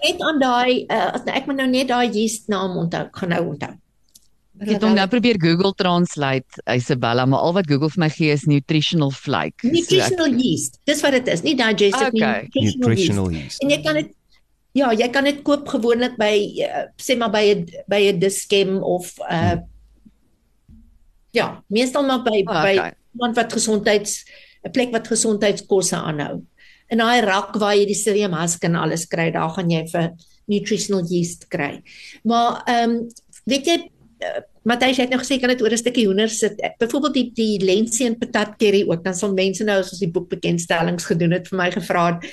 net 0.05 0.21
aan 0.23 0.39
daai 0.43 0.85
uh, 0.87 1.09
as 1.19 1.25
ek 1.27 1.49
moet 1.51 1.59
nou 1.59 1.67
net 1.73 1.89
daai 1.91 2.07
yeast 2.15 2.47
naam 2.53 2.77
onthou, 2.85 3.09
gaan 3.19 3.35
nou 3.35 3.43
onthou. 3.55 3.73
Ek 4.63 4.69
het 4.71 4.85
hom 4.87 4.95
nou 4.95 5.07
probeer 5.11 5.35
Google 5.43 5.73
Translate, 5.75 6.63
Isabella, 6.71 7.25
maar 7.27 7.43
al 7.43 7.57
wat 7.57 7.67
Google 7.67 7.91
vir 7.91 8.05
my 8.05 8.11
gee 8.15 8.31
is 8.31 8.45
nutritional 8.47 9.11
flake. 9.11 9.59
So 9.65 9.67
ek- 9.67 9.75
nutritional 9.75 10.31
yeast. 10.39 10.79
Dis 10.87 11.03
wat 11.03 11.17
dit 11.19 11.27
is, 11.35 11.43
nie 11.43 11.57
digestive 11.59 12.13
nie. 12.15 12.23
Okay. 12.23 12.47
Nutritional 12.55 12.63
yeast. 12.63 12.79
Nutritional 12.87 13.31
yeast. 13.35 13.65
En 13.67 13.75
jy 13.75 13.81
kan 13.83 13.99
dit 13.99 14.13
ja, 14.75 14.93
jy 14.95 15.09
kan 15.15 15.27
dit 15.27 15.43
koop 15.47 15.67
gewoonlik 15.71 16.15
by 16.19 16.33
uh, 16.67 16.87
sê 16.99 17.19
maar 17.19 17.31
by 17.35 17.43
'n 17.55 17.67
by 17.91 18.01
'n 18.13 18.19
Dischem 18.23 18.79
of 18.83 19.11
uh 19.31 19.59
ja, 21.35 21.63
meestal 21.67 22.07
maar 22.07 22.23
by 22.23 22.43
Oh, 22.47 22.63
by 22.63 22.75
okay. 22.79 22.93
iemand 23.15 23.37
wat 23.37 23.53
gesondheids 23.53 24.23
'n 24.65 24.71
plek 24.71 24.91
wat 24.93 25.07
gesondheidskosse 25.11 25.97
aanhou. 25.97 26.43
In 26.95 27.03
daai 27.03 27.25
rak 27.27 27.57
waar 27.59 27.75
jy 27.75 27.89
die 27.91 27.99
psyllium 27.99 28.37
husk 28.39 28.65
en 28.69 28.79
alles 28.79 29.09
kry, 29.11 29.31
daar 29.35 29.51
gaan 29.57 29.73
jy 29.73 29.83
vir 29.91 30.13
nutritional 30.51 31.05
yeast 31.11 31.49
kry. 31.53 31.83
Maar 32.29 32.63
ehm 32.71 32.91
um, 32.91 32.99
weet 33.51 33.67
jy 33.69 33.77
uh, 34.25 34.41
Matthys 34.65 34.97
het 34.97 35.11
nou 35.13 35.19
gesê 35.21 35.37
kan 35.41 35.51
dit 35.53 35.61
oor 35.61 35.75
'n 35.75 35.83
stukkie 35.83 36.07
hoender 36.09 36.31
sit. 36.33 36.57
Byvoorbeeld 36.81 37.15
die 37.15 37.31
die 37.37 37.59
lensie 37.61 38.07
en 38.07 38.19
patat 38.19 38.57
curry 38.57 38.85
ook. 38.89 39.05
Dan 39.05 39.15
sal 39.15 39.35
mense 39.35 39.65
nou 39.65 39.79
as 39.81 39.93
ons 39.93 40.01
die 40.01 40.11
boek 40.11 40.31
bekendstellings 40.31 41.05
gedoen 41.05 41.37
het 41.37 41.49
vir 41.49 41.59
my 41.59 41.71
gevra 41.71 42.07
het, 42.15 42.25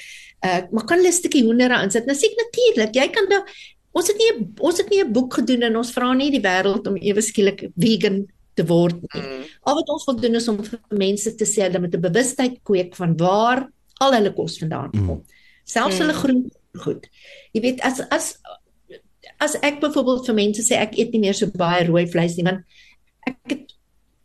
uh, 0.45 0.61
maar 0.71 0.85
kan 0.85 0.97
hulle 0.97 1.11
'n 1.11 1.19
stukkie 1.19 1.43
hoender 1.43 1.69
daarin 1.69 1.91
sit? 1.91 2.05
Nou 2.05 2.15
sê 2.15 2.31
ek 2.31 2.39
natuurlik, 2.39 2.95
jy 2.95 3.07
kan 3.11 3.27
daar 3.29 3.43
ons 3.91 4.07
het 4.07 4.17
nie 4.17 4.47
ons 4.59 4.77
het 4.77 4.89
nie 4.89 5.03
'n 5.03 5.11
boek 5.11 5.33
gedoen 5.33 5.63
en 5.63 5.75
ons 5.75 5.91
vra 5.91 6.13
nie 6.13 6.31
die 6.31 6.45
wêreld 6.47 6.87
om 6.87 6.95
ewe 6.95 7.21
skielik 7.21 7.71
vegan 7.75 8.27
te 8.55 8.63
word 8.63 9.01
nie. 9.01 9.21
Mm. 9.21 9.43
Al 9.63 9.75
wat 9.75 9.89
ons 9.89 10.05
wil 10.05 10.15
doen 10.15 10.35
is 10.35 10.47
om 10.47 10.63
vir 10.63 10.79
mense 10.89 11.35
te 11.35 11.45
sê 11.45 11.63
hulle 11.67 11.79
moet 11.79 11.95
'n 11.95 12.01
bewustheid 12.01 12.63
kweek 12.63 12.95
van 12.95 13.17
waar 13.17 13.67
al 14.01 14.13
hulle 14.17 14.33
kos 14.33 14.57
vandaan 14.61 14.89
Mm. 14.93 15.07
kom. 15.07 15.23
Selfs 15.65 15.95
Mm. 15.99 16.01
hulle 16.01 16.13
groente 16.13 16.57
goed. 16.83 17.07
Jy 17.53 17.61
weet 17.61 17.81
as 17.85 18.01
as 18.11 18.35
as 19.39 19.55
ek 19.61 19.79
byvoorbeeld 19.81 20.25
vir 20.25 20.35
mense 20.35 20.61
sê 20.65 20.77
ek 20.81 20.97
eet 20.97 21.11
nie 21.13 21.19
meer 21.19 21.33
so 21.37 21.47
baie 21.47 21.85
rooi 21.87 22.05
vleis 22.07 22.35
nie 22.37 22.43
want 22.45 22.63
ek 23.27 23.35
het 23.49 23.73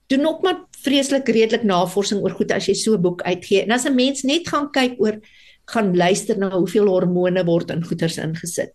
doen 0.08 0.26
ook 0.26 0.42
maar 0.44 0.60
vreeslik 0.84 1.26
redelik 1.28 1.64
navorsing 1.64 2.20
oor 2.22 2.30
goed 2.38 2.52
as 2.52 2.66
jy 2.68 2.74
so 2.74 2.94
'n 2.94 3.02
boek 3.02 3.22
uitgee. 3.22 3.62
En 3.62 3.72
as 3.72 3.86
'n 3.86 3.94
mens 3.96 4.22
net 4.24 4.48
gaan 4.48 4.70
kyk 4.72 4.96
oor 5.00 5.20
gaan 5.68 5.96
luister 5.96 6.38
na 6.38 6.50
hoeveel 6.50 6.86
hormone 6.86 7.44
word 7.44 7.70
in 7.70 7.82
goeders 7.84 8.18
ingesit. 8.18 8.72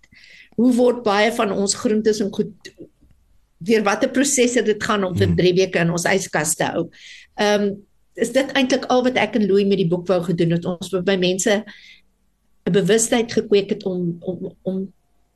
Hoe 0.57 0.73
word 0.73 1.03
baie 1.03 1.31
van 1.31 1.51
ons 1.51 1.73
groentes 1.75 2.19
en 2.21 2.31
goed 2.33 2.51
deur 3.63 3.83
watter 3.83 4.09
prosesse 4.09 4.61
dit 4.63 4.83
gaan 4.83 5.03
om 5.03 5.15
vir 5.15 5.27
Hmm. 5.27 5.35
3 5.37 5.53
weke 5.55 5.79
in 5.79 5.89
ons 5.91 6.05
yskas 6.05 6.55
te 6.55 6.63
hou. 6.63 6.89
Ehm 7.37 7.61
um, 7.63 7.85
is 8.15 8.31
dit 8.35 8.51
eintlik 8.57 8.85
al 8.91 9.03
wat 9.03 9.19
ek 9.19 9.35
en 9.39 9.45
Louis 9.47 9.67
met 9.67 9.79
die 9.79 9.87
boek 9.87 10.07
wou 10.07 10.19
gedoen 10.23 10.55
het. 10.55 10.65
Ons 10.65 10.91
by 10.91 11.15
mense 11.19 11.63
'n 12.67 12.71
bewustheid 12.71 13.31
gekweek 13.31 13.69
het 13.69 13.85
om 13.85 14.17
om 14.19 14.55
om 14.61 14.93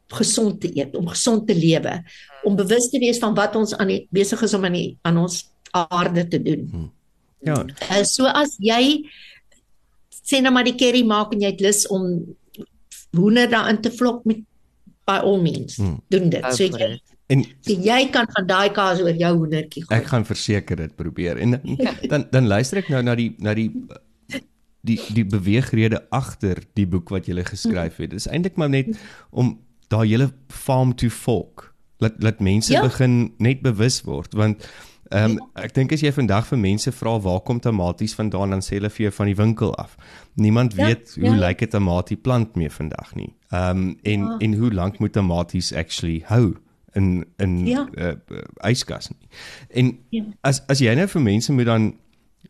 gesond 0.08 0.62
te 0.62 0.70
eet, 0.78 0.96
om 0.96 1.08
gesond 1.08 1.48
te 1.48 1.56
lewe, 1.56 2.04
om 2.44 2.56
bewus 2.56 2.90
te 2.90 3.00
wees 3.00 3.18
van 3.18 3.34
wat 3.34 3.56
ons 3.56 3.74
aan 3.76 3.88
die 3.88 4.08
besig 4.14 4.42
is 4.42 4.54
om 4.54 4.66
aan 4.66 4.78
die 4.78 4.98
aan 5.02 5.18
ons 5.18 5.50
aarde 5.72 6.28
te 6.28 6.42
doen. 6.42 6.92
Ja, 7.42 7.66
Uh, 7.92 8.04
so 8.04 8.26
as 8.26 8.56
jy 8.58 9.06
sê 10.26 10.42
nou 10.42 10.54
maar 10.54 10.66
die 10.66 10.78
curry 10.78 11.04
maak 11.06 11.34
en 11.34 11.42
jy 11.42 11.52
het 11.54 11.62
lus 11.62 11.88
om 11.88 12.36
hoender 13.16 13.50
daarin 13.50 13.82
te 13.82 13.92
vlok 13.92 14.26
met 14.26 14.42
by 15.06 15.20
all 15.24 15.42
means, 15.42 15.78
Hmm. 15.78 16.00
doen 16.10 16.30
dit. 16.30 16.46
So 16.54 16.64
jy 16.66 17.00
en 17.30 17.44
so 17.62 17.74
jy 17.74 18.10
kan 18.14 18.28
van 18.36 18.48
daai 18.48 18.70
kaas 18.74 19.00
oor 19.02 19.14
jou 19.18 19.32
hoendertjie 19.38 19.84
gooi. 19.86 20.00
ek 20.00 20.06
gaan 20.12 20.26
verseker 20.26 20.76
dit 20.78 20.96
probeer. 20.96 21.38
En 21.38 21.60
dan 22.10 22.26
dan 22.32 22.48
luister 22.48 22.78
ek 22.82 22.90
nou 22.90 23.02
na 23.04 23.16
die 23.16 23.36
na 23.40 23.54
die 23.54 23.70
die 24.86 25.00
die 25.14 25.26
beweegrede 25.26 26.04
agter 26.14 26.60
die 26.78 26.86
boek 26.86 27.10
wat 27.10 27.26
jy 27.28 27.44
geskryf 27.44 27.98
het. 27.98 28.10
Dit 28.14 28.20
is 28.20 28.28
eintlik 28.28 28.58
maar 28.58 28.70
net 28.70 28.92
om 29.32 29.56
daai 29.90 30.08
hele 30.10 30.32
farm 30.50 30.94
to 30.96 31.10
fork 31.10 31.72
laat 32.00 32.18
laat 32.22 32.40
mense 32.42 32.74
Ja. 32.74 32.82
begin 32.82 33.34
net 33.40 33.62
bewus 33.62 34.02
word 34.06 34.34
want 34.34 34.66
Ehm 35.12 35.32
um, 35.32 35.40
ek 35.56 35.74
dink 35.74 35.92
as 35.94 36.02
jy 36.02 36.12
vandag 36.12 36.48
vir 36.48 36.58
mense 36.58 36.92
vra 36.92 37.20
waar 37.22 37.40
kom 37.42 37.60
tamaties 37.60 38.16
vandaan 38.16 38.50
dan 38.50 38.60
sê 38.62 38.70
hulle 38.80 38.90
vir 38.90 39.04
jou 39.06 39.12
van 39.12 39.26
die 39.28 39.36
winkel 39.36 39.76
af. 39.76 39.98
Niemand 40.36 40.74
Ja, 40.76 40.86
weet 40.86 41.16
hoe 41.16 41.24
ja. 41.36 41.48
lyk 41.48 41.62
'n 41.62 41.68
tamatie 41.70 42.18
plant 42.18 42.56
meer 42.56 42.72
vandag 42.72 43.16
nie. 43.16 43.34
Ehm 43.52 43.78
um, 43.78 43.98
en 44.04 44.20
Ja. 44.26 44.38
en 44.40 44.54
hoe 44.54 44.72
lank 44.74 45.00
moet 45.00 45.14
tamaties 45.14 45.74
actually 45.74 46.24
hou 46.26 46.56
in 46.96 47.26
in 47.38 47.66
Ja. 47.68 47.88
uh, 47.98 48.14
yskas 48.72 49.10
nie. 49.10 49.28
En 49.70 49.98
Ja. 50.10 50.24
as 50.44 50.62
as 50.68 50.80
jy 50.80 50.96
nou 50.96 51.08
vir 51.08 51.22
mense 51.22 51.52
moet 51.54 51.66
dan 51.66 51.94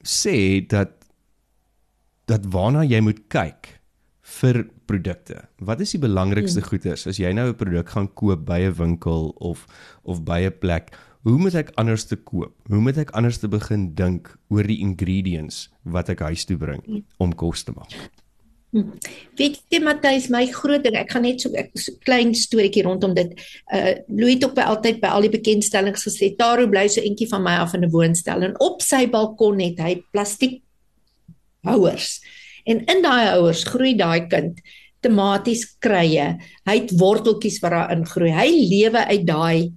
sê 0.03 0.65
dat 0.67 0.91
dat 2.27 2.45
waarna 2.45 2.83
jy 2.87 3.01
moet 3.01 3.19
kyk 3.29 3.79
vir 4.41 4.65
produkte. 4.89 5.43
Wat 5.61 5.81
is 5.81 5.91
die 5.91 5.99
belangrikste 6.01 6.59
Hmm. 6.61 6.69
goeders 6.69 7.07
as 7.07 7.17
jy 7.17 7.31
nou 7.33 7.49
'n 7.49 7.55
produk 7.55 7.89
gaan 7.89 8.07
koop 8.13 8.45
by 8.45 8.59
'n 8.61 8.73
winkel 8.73 9.33
of 9.37 9.65
of 10.03 10.23
by 10.23 10.41
'n 10.45 10.53
plek? 10.59 10.95
Hoe 11.25 11.39
moet 11.41 11.55
ek 11.57 11.71
anders 11.81 12.03
te 12.05 12.19
koop? 12.21 12.53
Hoe 12.69 12.79
moet 12.85 12.99
ek 13.01 13.15
anders 13.17 13.39
te 13.41 13.49
begin 13.49 13.87
dink 13.97 14.29
oor 14.53 14.67
die 14.69 14.77
ingredients 14.85 15.65
wat 15.81 16.11
ek 16.13 16.21
huis 16.27 16.45
toe 16.45 16.57
bring 16.61 16.83
om 17.17 17.31
kos 17.33 17.63
te 17.65 17.73
maak? 17.73 17.95
Weet 19.39 19.57
jy 19.71 19.79
Matthys, 19.81 20.27
my 20.29 20.43
groot 20.51 20.83
ding, 20.83 20.97
ek 20.99 21.15
gaan 21.15 21.23
net 21.25 21.41
so 21.41 21.49
'n 21.49 21.71
so 21.73 21.95
klein 22.05 22.35
storieetjie 22.35 22.83
rondom 22.85 23.15
dit. 23.15 23.31
Uh 23.73 23.95
Louis 24.07 24.35
het 24.35 24.45
ook 24.45 24.53
by 24.53 24.67
altyd 24.69 24.99
by 25.01 25.07
al 25.07 25.25
die 25.25 25.33
bekendstellings 25.33 26.05
gesê, 26.05 26.35
"Taro 26.37 26.67
bly 26.67 26.87
so 26.87 27.01
entjie 27.01 27.29
van 27.29 27.41
my 27.41 27.55
af 27.57 27.73
in 27.73 27.85
'n 27.85 27.89
woonstel." 27.89 28.43
En 28.43 28.59
op 28.59 28.81
sy 28.81 29.07
balkon 29.07 29.59
het 29.59 29.79
hy 29.79 30.03
plastiek 30.11 30.61
houers. 31.63 32.21
En 32.65 32.85
in 32.85 33.01
daai 33.01 33.25
houers 33.33 33.63
groei 33.63 33.95
daai 33.95 34.27
kind 34.27 34.61
tomaties 35.01 35.77
krye. 35.79 36.37
Hy 36.65 36.75
het 36.79 36.91
worteltjies 36.99 37.59
wat 37.61 37.71
daar 37.71 37.91
ingroei. 37.91 38.31
Hy 38.31 38.49
lewe 38.69 39.05
uit 39.05 39.25
daai 39.25 39.73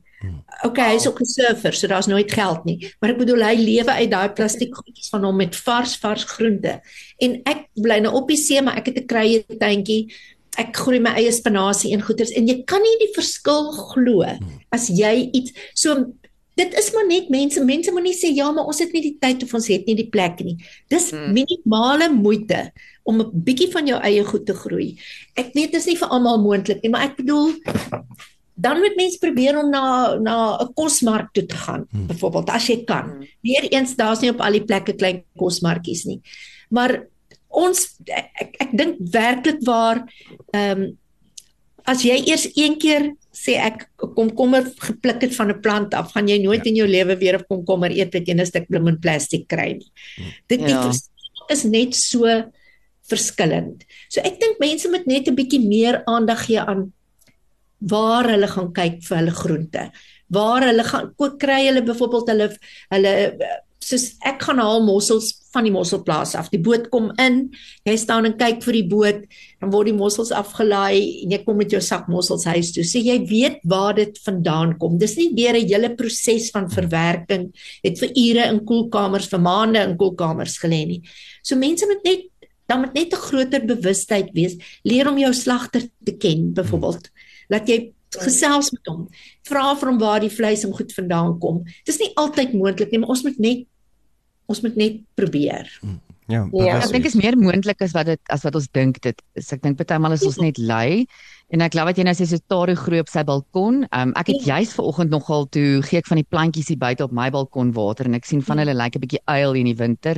Okay, 0.65 0.93
hy's 0.93 1.07
ook 1.07 1.21
'n 1.21 1.25
surfer, 1.25 1.73
so 1.73 1.87
daar's 1.87 2.07
nooit 2.07 2.33
geld 2.33 2.65
nie. 2.65 2.93
Maar 3.01 3.11
ek 3.11 3.19
bedoel 3.19 3.43
hy 3.45 3.55
lewe 3.55 3.91
uit 3.93 4.11
daai 4.11 4.29
plastiek 4.33 4.75
goedjies 4.75 5.09
van 5.09 5.25
hom 5.25 5.37
met 5.37 5.57
vars 5.57 5.97
vars 5.97 6.25
groente. 6.25 6.81
En 7.19 7.41
ek 7.45 7.69
bly 7.75 7.99
nou 8.01 8.15
op 8.15 8.29
die 8.29 8.37
see, 8.37 8.61
maar 8.63 8.77
ek 8.77 8.87
het 8.87 8.99
'n 8.99 9.07
krye 9.07 9.45
tuintjie. 9.59 10.13
Ek 10.59 10.77
groei 10.77 10.99
my 11.01 11.11
eie 11.15 11.31
spinasie 11.33 11.93
en 11.93 12.03
goeters 12.03 12.31
en 12.31 12.47
jy 12.49 12.63
kan 12.65 12.83
nie 12.83 12.99
die 13.07 13.13
verskil 13.15 13.71
glo 13.73 14.23
as 14.73 14.89
jy 14.89 15.31
iets 15.33 15.53
so 15.75 16.13
dit 16.57 16.75
is 16.75 16.93
maar 16.93 17.07
net 17.07 17.29
mense 17.31 17.65
mense 17.65 17.91
moenie 17.93 18.15
sê 18.15 18.35
ja, 18.35 18.51
maar 18.51 18.65
ons 18.67 18.79
het 18.81 18.93
nie 18.93 19.03
die 19.03 19.17
tyd 19.21 19.43
of 19.45 19.55
ons 19.55 19.69
het 19.69 19.87
nie 19.87 19.95
die 19.95 20.09
plek 20.11 20.41
nie. 20.41 20.57
Dis 20.91 21.11
Hmm. 21.13 21.33
minimale 21.33 22.09
moeite 22.11 22.73
om 23.05 23.21
'n 23.21 23.31
bietjie 23.33 23.71
van 23.71 23.87
jou 23.87 24.01
eie 24.03 24.25
goed 24.25 24.45
te 24.47 24.55
groei. 24.55 24.99
Ek 25.37 25.55
weet 25.55 25.71
dit 25.71 25.75
is 25.81 25.87
nie 25.87 25.97
vir 25.97 26.09
almal 26.09 26.39
moontlik 26.43 26.83
nie, 26.83 26.91
maar 26.91 27.03
ek 27.05 27.17
bedoel 27.17 27.55
dan 28.59 28.81
moet 28.83 28.97
mens 28.99 29.17
probeer 29.23 29.59
om 29.59 29.71
na 29.71 30.17
na 30.19 30.59
'n 30.61 30.73
kosmark 30.75 31.33
toe 31.33 31.47
te 31.47 31.55
gaan, 31.57 31.87
Hmm. 31.91 32.07
byvoorbeeld 32.07 32.51
as 32.51 32.67
jy 32.67 32.85
kan. 32.85 33.05
Hmm. 33.11 33.27
Weereens 33.43 33.97
daar's 33.97 34.21
nie 34.21 34.31
op 34.31 34.41
al 34.41 34.53
die 34.53 34.65
plekke 34.65 34.93
klein 34.95 35.23
kosmarkies 35.37 36.05
nie. 36.05 36.21
Maar 36.71 37.07
ons 37.49 37.97
ek 38.07 38.29
ek, 38.41 38.57
ek 38.61 38.71
dink 38.77 38.97
werklik 39.01 39.61
waar 39.65 40.05
ehm 40.53 40.83
um, 40.83 40.99
as 41.89 42.03
jy 42.03 42.19
eers 42.27 42.49
een 42.57 42.77
keer 42.79 43.15
sê 43.33 43.55
ek 43.57 43.89
komkommer 43.97 44.65
gepluk 44.77 45.23
het 45.23 45.35
van 45.35 45.49
'n 45.51 45.61
plant 45.61 45.95
af, 45.95 46.13
gaan 46.13 46.29
jy 46.29 46.39
nooit 46.43 46.65
Ja. 46.65 46.71
in 46.71 46.77
jou 46.77 46.87
lewe 46.89 47.17
weer 47.17 47.39
'n 47.39 47.45
komkommer 47.49 47.91
eet 47.91 48.13
wat 48.13 48.27
jy 48.27 48.33
in 48.35 48.41
'n 48.41 48.47
stuk 48.47 48.69
blomme 48.69 48.99
plastic 48.99 49.49
kry 49.49 49.73
nie. 49.73 49.91
Dit 50.49 50.61
die 50.61 50.69
Ja. 50.75 50.91
is 51.49 51.65
net 51.65 51.95
so 51.95 52.27
verskillend. 53.09 53.85
So 54.11 54.21
ek 54.21 54.39
dink 54.41 54.59
mense 54.61 54.89
moet 54.91 55.07
net 55.07 55.29
'n 55.29 55.35
bietjie 55.35 55.67
meer 55.67 56.03
aandag 56.07 56.45
gee 56.47 56.61
aan 56.61 56.93
waar 57.79 58.29
hulle 58.31 58.49
gaan 58.49 58.72
kyk 58.72 59.03
vir 59.07 59.16
hulle 59.20 59.35
groente. 59.35 59.91
Waar 60.29 60.66
hulle 60.68 60.85
gaan 60.85 61.14
kook 61.16 61.39
kry 61.41 61.64
hulle 61.66 61.83
byvoorbeeld 61.87 62.29
hulle 62.35 62.53
hulle 62.91 63.14
soos 63.89 64.11
ek 64.26 64.43
gaan 64.45 64.61
haal 64.61 64.83
mossels 64.85 65.31
van 65.55 65.64
die 65.64 65.72
mosselplaas 65.72 66.35
af. 66.39 66.51
Die 66.53 66.61
boot 66.61 66.89
kom 66.93 67.09
in, 67.22 67.39
jy 67.89 67.95
staan 68.01 68.29
en 68.29 68.35
kyk 68.39 68.61
vir 68.66 68.76
die 68.76 68.87
boot, 68.91 69.22
dan 69.62 69.72
word 69.72 69.91
die 69.91 69.97
mossels 69.97 70.33
afgelaai 70.35 71.24
en 71.24 71.35
jy 71.35 71.41
kom 71.45 71.59
met 71.61 71.72
jou 71.72 71.81
sak 71.85 72.09
mossels 72.12 72.45
huis 72.51 72.72
toe. 72.74 72.85
So 72.85 73.01
jy 73.01 73.16
weet 73.31 73.62
waar 73.70 73.97
dit 73.97 74.18
vandaan 74.26 74.74
kom. 74.81 74.99
Dis 75.01 75.16
nie 75.16 75.31
deur 75.35 75.57
'n 75.57 75.68
hele 75.68 75.95
proses 75.97 76.51
van 76.51 76.68
verwerking, 76.68 77.53
het 77.85 77.99
vir 77.99 78.11
ure 78.14 78.45
in 78.51 78.64
koelkamers, 78.64 79.31
vir 79.31 79.41
maande 79.41 79.81
in 79.81 79.97
koelkamers 79.97 80.59
gelê 80.59 80.87
nie. 80.87 81.03
So 81.43 81.57
mense 81.57 81.87
moet 81.87 82.05
net 82.05 82.24
dan 82.68 82.81
moet 82.81 82.95
net 82.95 83.12
'n 83.12 83.16
groter 83.16 83.64
bewustheid 83.64 84.29
wees. 84.35 84.57
Leer 84.85 85.09
om 85.09 85.18
jou 85.18 85.33
slagter 85.33 85.89
te 86.05 86.12
ken 86.12 86.53
byvoorbeeld. 86.53 87.09
Laat 87.49 87.69
jy 87.69 87.93
gesels 88.25 88.71
met 88.73 88.87
hom. 88.89 89.07
Vra 89.49 89.75
vir 89.77 89.89
hom 89.91 89.99
waar 90.01 90.21
die 90.21 90.33
vleis 90.33 90.65
en 90.65 90.73
goed 90.73 90.93
vandaan 90.97 91.39
kom. 91.43 91.65
Dis 91.85 91.99
nie 92.01 92.13
altyd 92.17 92.55
moontlik 92.57 92.91
nie, 92.93 92.99
maar 93.03 93.11
ons 93.11 93.25
moet 93.27 93.39
net 93.39 93.67
ons 94.49 94.63
moet 94.65 94.77
net 94.81 95.03
probeer. 95.15 95.69
Ja, 95.83 95.95
Ja, 96.29 96.43
bewus 96.45 96.85
Ek 96.85 96.93
dink 96.93 97.07
is 97.09 97.15
meer 97.17 97.37
moontlik 97.41 97.81
as 97.85 97.93
wat 97.97 98.07
dit 98.07 98.21
as 98.33 98.43
wat 98.45 98.55
ons 98.55 98.69
dink 98.73 99.01
dit 99.01 99.21
is. 99.35 99.53
Ek 99.53 99.63
dink 99.63 99.77
partymal 99.79 100.13
is 100.13 100.25
ons 100.29 100.37
net 100.41 100.59
lui 100.59 101.07
en 101.53 101.61
ek 101.65 101.73
glo 101.73 101.85
wat 101.89 101.97
jy 101.97 102.05
nou 102.05 102.13
sê 102.17 102.27
so 102.29 102.37
Taro 102.49 102.75
groei 102.77 103.01
op 103.01 103.09
sy 103.09 103.23
balkon. 103.25 103.87
Um, 103.93 104.13
ek 104.17 104.27
het 104.29 104.45
Ja. 104.45 104.57
juis 104.59 104.73
vanoggend 104.77 105.11
nogal 105.11 105.47
toe 105.49 105.81
gee 105.83 105.99
ek 105.99 106.07
van 106.07 106.17
die 106.21 106.29
plantjies 106.29 106.69
hier 106.69 106.77
buite 106.79 107.05
op 107.05 107.13
my 107.13 107.31
balkon 107.31 107.73
water 107.73 108.05
en 108.07 108.15
ek 108.15 108.25
sien 108.27 108.43
van 108.43 108.59
Ja. 108.59 108.65
hulle 108.65 108.75
lyk 108.77 108.97
'n 108.97 109.01
bietjie 109.01 109.25
uil 109.27 109.53
in 109.55 109.65
die 109.65 109.75
winter. 109.77 110.17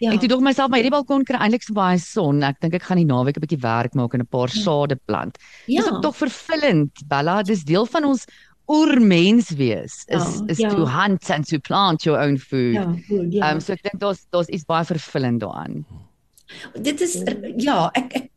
Ja. 0.00 0.12
Ek 0.12 0.20
toe 0.20 0.28
dog 0.28 0.40
myself 0.44 0.68
maar 0.68 0.78
hierdie 0.82 0.92
balkon 0.92 1.24
kry 1.24 1.38
eintlik 1.40 1.62
so 1.62 1.72
baie 1.74 1.98
son. 1.98 2.42
Ek 2.42 2.60
dink 2.60 2.74
ek 2.74 2.82
gaan 2.82 2.98
die 2.98 3.06
naweek 3.06 3.36
'n 3.38 3.40
bietjie 3.40 3.60
werk 3.62 3.94
maak 3.94 4.14
en 4.14 4.20
'n 4.20 4.26
paar 4.26 4.48
Ja. 4.52 4.62
sade 4.62 4.96
plant. 5.06 5.38
ja. 5.66 5.80
Dis 5.82 5.90
ook 5.92 6.02
tog 6.02 6.16
vervullend, 6.16 6.92
Bella. 7.08 7.42
Dis 7.42 7.64
deel 7.64 7.86
van 7.86 8.04
ons 8.04 8.26
oermens 8.68 9.50
wees 9.50 10.04
is 10.08 10.24
Ja, 10.38 10.42
is 10.48 10.58
ja. 10.58 10.68
to 10.74 10.84
hunt 10.86 11.30
and 11.30 11.46
to 11.46 11.58
plant 11.58 12.02
your 12.04 12.18
own 12.20 12.36
food. 12.36 12.74
Ja, 12.74 12.94
goed, 13.08 13.32
ja. 13.32 13.52
Um, 13.52 13.60
so 13.60 13.72
ek 13.72 13.82
dink 13.82 14.00
daar's 14.00 14.26
daar's 14.32 14.48
iets 14.48 14.64
baie 14.64 14.84
vervullend 14.84 15.40
daaraan. 15.40 15.84
Dit 16.82 17.00
is 17.00 17.22
ja, 17.56 17.90
ek 17.94 18.12
ek 18.16 18.30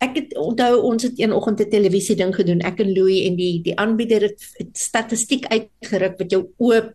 ek 0.00 0.14
het 0.16 0.36
onthou 0.36 0.80
ons 0.82 1.02
het 1.02 1.18
een 1.20 1.32
oggend 1.32 1.60
'n 1.60 1.70
televisie 1.70 2.16
ding 2.16 2.34
gedoen, 2.34 2.60
ek 2.62 2.80
en 2.80 2.92
Louis 2.94 3.26
en 3.26 3.36
die 3.36 3.60
die 3.62 3.76
aanbieder 3.78 4.20
het, 4.22 4.40
het 4.58 4.76
statistiek 4.78 5.44
uitgeruk 5.46 6.18
wat 6.18 6.30
jou 6.30 6.48
oop 6.58 6.94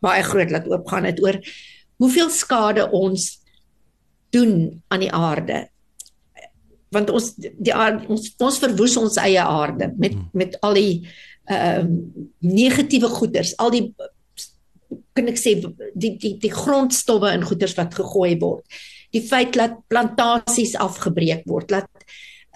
baie 0.00 0.22
groot 0.22 0.50
laat 0.50 0.68
oopgaan 0.68 1.04
het 1.04 1.20
oor 1.22 1.40
hoeveel 2.00 2.30
skade 2.32 2.86
ons 2.96 3.28
doen 4.34 4.82
aan 4.88 5.04
die 5.04 5.12
aarde. 5.12 5.64
Want 6.90 7.10
ons 7.14 7.34
die 7.38 7.74
aarde, 7.74 8.08
ons 8.10 8.32
ons 8.42 8.60
verwoes 8.62 8.96
ons 9.00 9.18
eie 9.22 9.42
aarde 9.42 9.92
met 10.00 10.16
met 10.36 10.56
al 10.66 10.78
die 10.78 10.94
ehm 11.50 11.92
negatiewe 12.46 13.10
goeders, 13.10 13.56
al 13.58 13.72
die 13.74 13.84
kan 15.14 15.28
ek 15.30 15.38
sê 15.38 15.56
die 15.60 16.14
die 16.18 16.36
die 16.42 16.54
grondstowwe 16.54 17.32
in 17.36 17.46
goeders 17.46 17.76
wat 17.78 17.94
gegooi 17.98 18.36
word. 18.42 18.80
Die 19.14 19.22
feit 19.26 19.56
dat 19.58 19.80
plantasies 19.90 20.76
afgebreek 20.78 21.44
word, 21.50 21.70
dat 21.70 21.90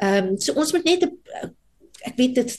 ehm 0.03 0.33
um, 0.35 0.41
so 0.41 0.57
ons 0.59 0.73
moet 0.75 0.89
net 0.89 1.09
ek 2.05 2.17
weet 2.19 2.41
dit 2.41 2.57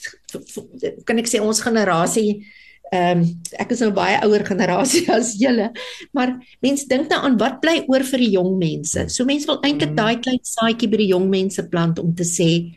kan 1.06 1.18
ek 1.20 1.28
sê 1.30 1.40
ons 1.42 1.64
generasie 1.64 2.44
ehm 2.92 3.18
um, 3.20 3.40
ek 3.58 3.70
is 3.72 3.80
nou 3.80 3.90
baie 3.90 4.18
ouer 4.22 4.44
generasie 4.46 5.08
as 5.16 5.34
julle, 5.40 5.70
maar 6.14 6.36
mense 6.62 6.86
dink 6.88 7.08
daaraan 7.10 7.36
wat 7.38 7.60
bly 7.60 7.84
oor 7.88 8.02
vir 8.04 8.18
die 8.18 8.30
jong 8.30 8.58
mense. 8.58 9.08
So 9.08 9.24
mense 9.24 9.46
wil 9.46 9.60
eintlik 9.62 9.90
Mm. 9.90 9.96
daai 9.96 10.16
klein 10.20 10.38
saadjie 10.42 10.88
by 10.90 10.96
die 10.96 11.08
jong 11.12 11.28
mense 11.30 11.62
plant 11.68 11.98
om 11.98 12.14
te 12.14 12.22
sê 12.24 12.74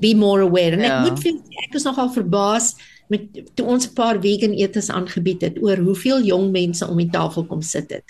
be 0.00 0.14
more 0.14 0.42
aware. 0.42 0.72
En 0.74 0.80
ek 0.80 0.86
Ja. 0.90 1.00
moet 1.02 1.18
vir 1.18 1.32
ek 1.68 1.74
is 1.74 1.84
nogal 1.84 2.08
verbaas 2.14 2.74
met 3.10 3.22
toe 3.56 3.66
ons 3.66 3.86
'n 3.88 3.94
paar 3.94 4.20
vegan 4.20 4.52
etes 4.54 4.90
aangebied 4.90 5.40
het 5.42 5.62
oor 5.62 5.76
hoeveel 5.76 6.22
jong 6.22 6.52
mense 6.52 6.86
om 6.86 6.96
die 6.98 7.10
tafel 7.10 7.44
kom 7.44 7.62
sit 7.62 7.90
het. 7.90 8.04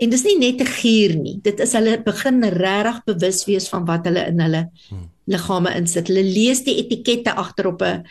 En 0.00 0.10
dis 0.10 0.22
nie 0.24 0.38
net 0.38 0.60
'n 0.60 0.66
gier 0.66 1.16
nie. 1.16 1.40
Dit 1.42 1.58
is 1.60 1.72
hulle 1.72 1.98
begin 2.04 2.42
regtig 2.44 3.04
bewus 3.06 3.44
wees 3.46 3.68
van 3.68 3.84
wat 3.86 4.04
hulle 4.04 4.26
in 4.28 4.38
hulle 4.40 4.70
Hmm. 4.90 5.08
liggame 5.26 5.74
insit. 5.76 6.06
Hulle 6.08 6.22
lees 6.22 6.62
die 6.64 6.76
etikette 6.82 7.34
agter 7.34 7.66
op 7.66 7.82
'n 7.82 8.04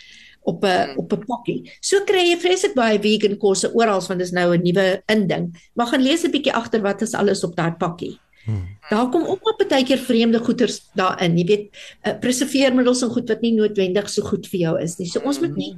op 0.45 0.63
'n 0.63 0.97
op 0.97 1.13
'n 1.13 1.25
pakkie. 1.25 1.71
So 1.81 2.03
kry 2.05 2.23
jy 2.31 2.37
vreeslik 2.37 2.75
baie 2.75 2.99
vegan 2.99 3.37
kosse 3.37 3.71
oral 3.73 4.01
want 4.07 4.19
dis 4.19 4.31
nou 4.31 4.53
'n 4.55 4.61
nuwe 4.63 5.01
inding. 5.07 5.53
Maar 5.75 5.87
gaan 5.87 6.01
lees 6.01 6.23
'n 6.23 6.31
bietjie 6.31 6.53
agter 6.53 6.81
wat 6.81 7.01
is 7.01 7.13
alles 7.13 7.43
op 7.43 7.55
daai 7.55 7.71
pakkie. 7.71 8.17
Hmm. 8.45 8.77
Daar 8.89 9.09
kom 9.09 9.23
ook 9.25 9.41
op 9.41 9.65
baie 9.69 9.83
keer 9.83 9.97
vreemde 9.97 10.39
goeders 10.39 10.81
daarin. 10.93 11.37
Jy 11.37 11.45
weet, 11.45 11.69
uh, 12.07 12.13
preserveermiddels 12.19 13.01
en 13.01 13.09
goed 13.09 13.27
wat 13.27 13.41
nie 13.41 13.53
noodwendig 13.53 14.09
so 14.09 14.21
goed 14.21 14.47
vir 14.47 14.59
jou 14.59 14.81
is 14.81 14.97
nie. 14.97 15.07
So 15.07 15.19
ons 15.19 15.39
moet 15.39 15.55
nie 15.55 15.75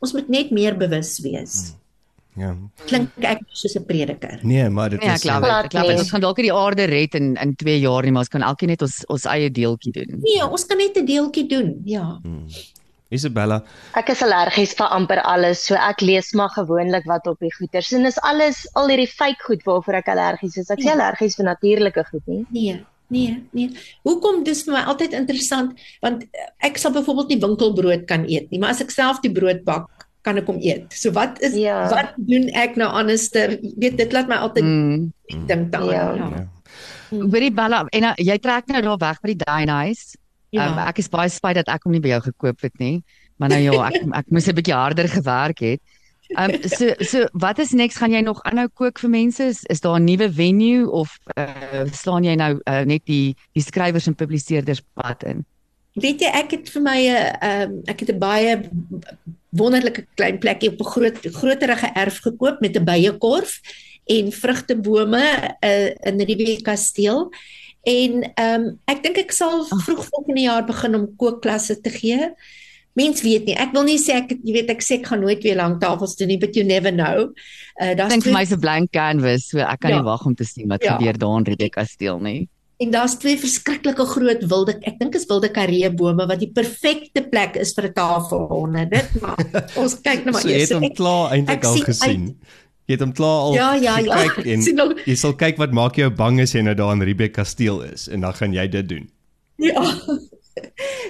ons 0.00 0.12
moet 0.12 0.28
net 0.28 0.50
meer 0.50 0.76
bewus 0.76 1.18
wees. 1.24 1.74
Ja. 2.36 2.50
Klink 2.84 3.08
ek 3.24 3.40
soos 3.56 3.76
'n 3.76 3.84
prediker. 3.84 4.40
Nee, 4.42 4.68
maar 4.68 4.90
dit 4.90 5.02
Ja, 5.02 5.14
is 5.14 5.24
ek 5.24 5.30
glo 5.30 5.40
Glad 5.40 5.64
ek 5.64 5.70
glo 5.70 5.88
nie. 5.88 5.98
ons 5.98 6.10
gaan 6.10 6.20
dalk 6.20 6.36
nie 6.36 6.50
die 6.50 6.52
aarde 6.52 6.84
red 6.84 7.14
in 7.14 7.34
in 7.36 7.54
2 7.56 7.80
jaar 7.80 8.02
nie, 8.02 8.12
maar 8.12 8.20
ons 8.20 8.28
kan 8.28 8.42
elkeen 8.42 8.68
net 8.68 8.82
ons 8.82 9.04
ons 9.08 9.24
eie 9.24 9.50
deeltjie 9.50 9.92
doen. 9.92 10.20
Nee, 10.20 10.44
ons 10.44 10.66
kan 10.66 10.76
net 10.76 10.96
'n 10.96 11.06
deeltjie 11.06 11.46
doen. 11.48 11.80
Ja. 11.84 12.18
Hmm. 12.22 12.46
Isabella, 13.10 13.60
Ek 13.94 14.08
is 14.10 14.22
allergies 14.22 14.72
vir 14.74 14.88
amper 14.90 15.20
alles, 15.22 15.60
so 15.68 15.74
ek 15.78 16.00
lees 16.02 16.32
maar 16.34 16.50
gewoonlik 16.50 17.04
wat 17.06 17.26
op 17.30 17.38
die 17.40 17.52
goeders 17.54 17.92
en 17.94 18.02
dis 18.02 18.18
alles 18.26 18.64
al 18.74 18.88
hierdie 18.90 19.06
fake 19.06 19.42
goed 19.46 19.62
waarvoor 19.66 20.00
ek 20.00 20.08
allergies 20.08 20.56
is. 20.58 20.70
Ek 20.70 20.78
is 20.82 20.84
Ja. 20.88 20.92
allergies 20.96 21.36
vir 21.36 21.44
natuurlike 21.46 22.04
goed 22.10 22.26
nie. 22.26 22.44
Nee, 22.50 22.84
nee, 23.10 23.36
nee. 23.52 23.70
Hoekom 24.04 24.42
dis 24.44 24.64
vir 24.64 24.74
my 24.74 24.82
altyd 24.90 25.12
interessant 25.14 25.78
want 26.02 26.24
ek 26.62 26.78
sal 26.78 26.90
byvoorbeeld 26.92 27.28
nie 27.28 27.40
winkelbrood 27.40 28.06
kan 28.08 28.24
eet 28.28 28.50
nie, 28.50 28.58
maar 28.58 28.70
as 28.70 28.80
ek 28.82 28.90
self 28.90 29.20
die 29.22 29.30
brood 29.30 29.64
bak, 29.64 29.86
kan 30.26 30.38
ek 30.38 30.46
hom 30.50 30.58
eet. 30.58 30.90
So 30.92 31.12
wat 31.12 31.38
is 31.40 31.54
Ja. 31.54 31.86
wat 31.88 32.14
doen 32.18 32.48
ek 32.54 32.74
nou 32.76 32.88
anderster? 32.90 33.50
Jy 33.62 33.74
weet 33.78 33.96
dit 33.98 34.12
laat 34.12 34.26
my 34.28 34.34
altyd 34.36 34.64
Mm. 34.64 35.12
dink 35.46 35.70
daaraan. 35.70 36.18
Ja. 36.18 36.30
Ja. 36.34 36.46
Hoorie 37.10 37.52
Bella, 37.52 37.84
en 37.92 38.02
uh, 38.02 38.14
jy 38.18 38.36
trek 38.38 38.66
nou 38.66 38.82
daar 38.82 38.98
weg 38.98 39.20
by 39.22 39.28
die 39.32 39.44
Dine 39.46 39.70
House. 39.70 40.16
Ja. 40.50 40.70
Um, 40.70 40.78
ek 40.78 40.98
is 40.98 41.08
baie 41.08 41.28
spyt 41.28 41.58
dat 41.58 41.68
ek 41.68 41.84
hom 41.84 41.92
nie 41.92 42.00
by 42.00 42.14
jou 42.14 42.22
gekoop 42.30 42.60
het 42.60 42.78
nie. 42.78 43.02
Maar 43.36 43.48
nou 43.56 43.60
ja, 43.60 43.90
ek 43.90 44.02
ek 44.20 44.30
moes 44.30 44.48
'n 44.48 44.56
bietjie 44.56 44.76
harder 44.76 45.08
gewerk 45.08 45.60
het. 45.60 45.82
Um 46.34 46.50
so 46.66 46.94
so 47.06 47.26
wat 47.32 47.58
is 47.62 47.70
next 47.70 47.98
gaan 48.02 48.10
jy 48.10 48.20
nog 48.20 48.42
aanhou 48.42 48.68
kook 48.74 48.98
vir 48.98 49.10
mense? 49.10 49.42
Is, 49.44 49.62
is 49.70 49.80
daar 49.80 49.98
'n 50.00 50.04
nuwe 50.04 50.32
venue 50.32 50.90
of 50.90 51.18
uh, 51.38 51.86
slaan 51.92 52.24
jy 52.24 52.34
nou 52.34 52.58
uh, 52.64 52.82
net 52.82 53.04
die 53.06 53.36
die 53.54 53.62
skrywers 53.62 54.06
en 54.06 54.14
publiseerders 54.14 54.82
pad 54.94 55.22
in? 55.22 55.44
Weet 55.94 56.20
jy 56.20 56.30
ek 56.34 56.50
het 56.50 56.68
vir 56.68 56.82
my 56.82 56.98
'n 57.08 57.16
um, 57.50 57.82
ek 57.86 58.00
het 58.00 58.10
'n 58.10 58.18
baie 58.18 58.70
wonderlike 59.50 60.06
klein 60.14 60.38
plekkie 60.38 60.70
op 60.72 60.80
'n 60.80 60.90
groot 60.94 61.18
groterige 61.32 61.90
erf 61.94 62.18
gekoop 62.18 62.60
met 62.60 62.76
'n 62.76 62.84
byekorf 62.84 63.60
en 64.06 64.32
vrugtebome 64.32 65.56
uh, 65.60 65.90
in 66.06 66.20
Riebeek 66.20 66.62
Kasteel. 66.62 67.30
En 67.86 68.22
ehm 68.34 68.60
um, 68.60 68.70
ek 68.90 69.02
dink 69.04 69.18
ek 69.22 69.32
sal 69.36 69.60
vroeg 69.70 70.06
volgende 70.10 70.42
jaar 70.42 70.64
begin 70.66 70.94
om 70.98 71.04
kookklasse 71.20 71.76
te 71.80 71.90
gee. 71.94 72.32
Mens 72.96 73.20
weet 73.22 73.44
nie. 73.46 73.54
Ek 73.60 73.74
wil 73.76 73.84
nie 73.84 73.98
sê 74.00 74.14
ek 74.22 74.30
jy 74.42 74.52
weet 74.56 74.70
ek 74.72 74.80
sê 74.82 74.96
ek 74.98 75.06
gaan 75.10 75.20
nooit 75.22 75.42
weer 75.44 75.58
lank 75.60 75.80
tafels 75.82 76.16
doen 76.16 76.28
nie, 76.32 76.38
but 76.40 76.56
you 76.56 76.64
never 76.66 76.90
know. 76.90 77.28
Uh 77.80 77.92
daar's 77.94 78.10
dink 78.14 78.24
vir 78.24 78.32
my 78.32 78.44
'n 78.44 78.60
blank 78.60 78.90
canvas, 78.92 79.48
so 79.50 79.58
ek 79.60 79.80
kan 79.80 79.90
Ja. 79.90 79.96
nie 80.00 80.04
wag 80.08 80.26
om 80.26 80.34
te 80.34 80.44
sien 80.44 80.68
wat 80.68 80.82
Ja. 80.82 80.96
gebeur 80.96 81.18
daar 81.18 81.38
in 81.38 81.44
Rebecca 81.44 81.84
steel 81.84 82.18
nie. 82.18 82.48
En 82.78 82.90
daar's 82.90 83.14
twee 83.18 83.36
verskriklike 83.38 84.04
groot 84.04 84.42
wilde 84.48 84.74
ek 84.82 84.98
dink 84.98 85.14
is 85.14 85.24
wilde 85.28 85.48
karee 85.48 85.88
bome 85.90 86.26
wat 86.26 86.40
die 86.40 86.50
perfekte 86.52 87.22
plek 87.30 87.56
is 87.56 87.72
vir 87.74 87.84
'n 87.88 87.92
tafelhonde. 87.92 88.88
Dit 88.90 89.20
maar 89.22 89.36
ons 89.82 89.94
kyk 90.00 90.24
nou 90.24 90.32
maar 90.32 90.42
So 90.42 90.48
jy 90.48 90.54
eers. 90.58 90.68
het 90.70 90.78
hom 90.80 90.90
klaar 90.94 91.32
eintlik 91.32 91.64
al 91.64 91.74
sien 91.76 91.84
gesien. 91.84 92.38
Jy 92.86 92.94
het 92.94 93.00
hom 93.02 93.12
klaar 93.12 93.40
al 93.48 93.54
Ja, 93.54 93.74
ja, 93.74 93.98
ja. 93.98 94.16
gekyk 94.16 94.46
en 94.54 94.62
Sien 94.62 94.74
nog- 94.78 94.98
jy 95.06 95.14
sal 95.18 95.34
kyk 95.34 95.56
wat 95.58 95.72
maak 95.72 95.96
jou 95.96 96.10
bang 96.10 96.40
as 96.40 96.52
jy 96.54 96.62
nou 96.62 96.74
daar 96.74 96.92
in 96.94 97.02
Riebeek 97.02 97.32
Kasteel 97.34 97.82
is 97.82 98.08
en 98.08 98.20
dan 98.20 98.32
gaan 98.34 98.52
jy 98.54 98.66
dit 98.68 98.88
doen. 98.88 99.08
Ja. 99.58 99.82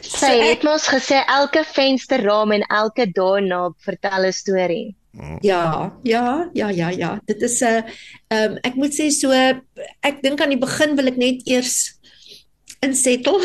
Sy 0.03 0.33
het 0.51 0.63
mos 0.67 0.87
gesê 0.89 1.21
elke 1.29 1.65
vensterraam 1.65 2.53
en 2.57 2.63
elke 2.69 3.07
doorknob 3.13 3.77
vertel 3.85 4.27
'n 4.27 4.33
storie. 4.33 4.95
Ja, 5.41 5.93
ja, 6.05 6.51
ja, 6.53 6.69
ja, 6.69 6.89
ja. 6.93 7.21
Dit 7.25 7.41
is 7.43 7.61
'n 7.61 7.65
uh, 7.65 7.83
ehm 8.29 8.53
um, 8.53 8.59
ek 8.63 8.75
moet 8.77 8.93
sê 8.93 9.09
so 9.11 9.31
ek 10.03 10.21
dink 10.23 10.41
aan 10.41 10.53
die 10.53 10.59
begin 10.61 10.97
wil 10.97 11.07
ek 11.09 11.17
net 11.17 11.41
eers 11.49 11.96
insettel 12.85 13.41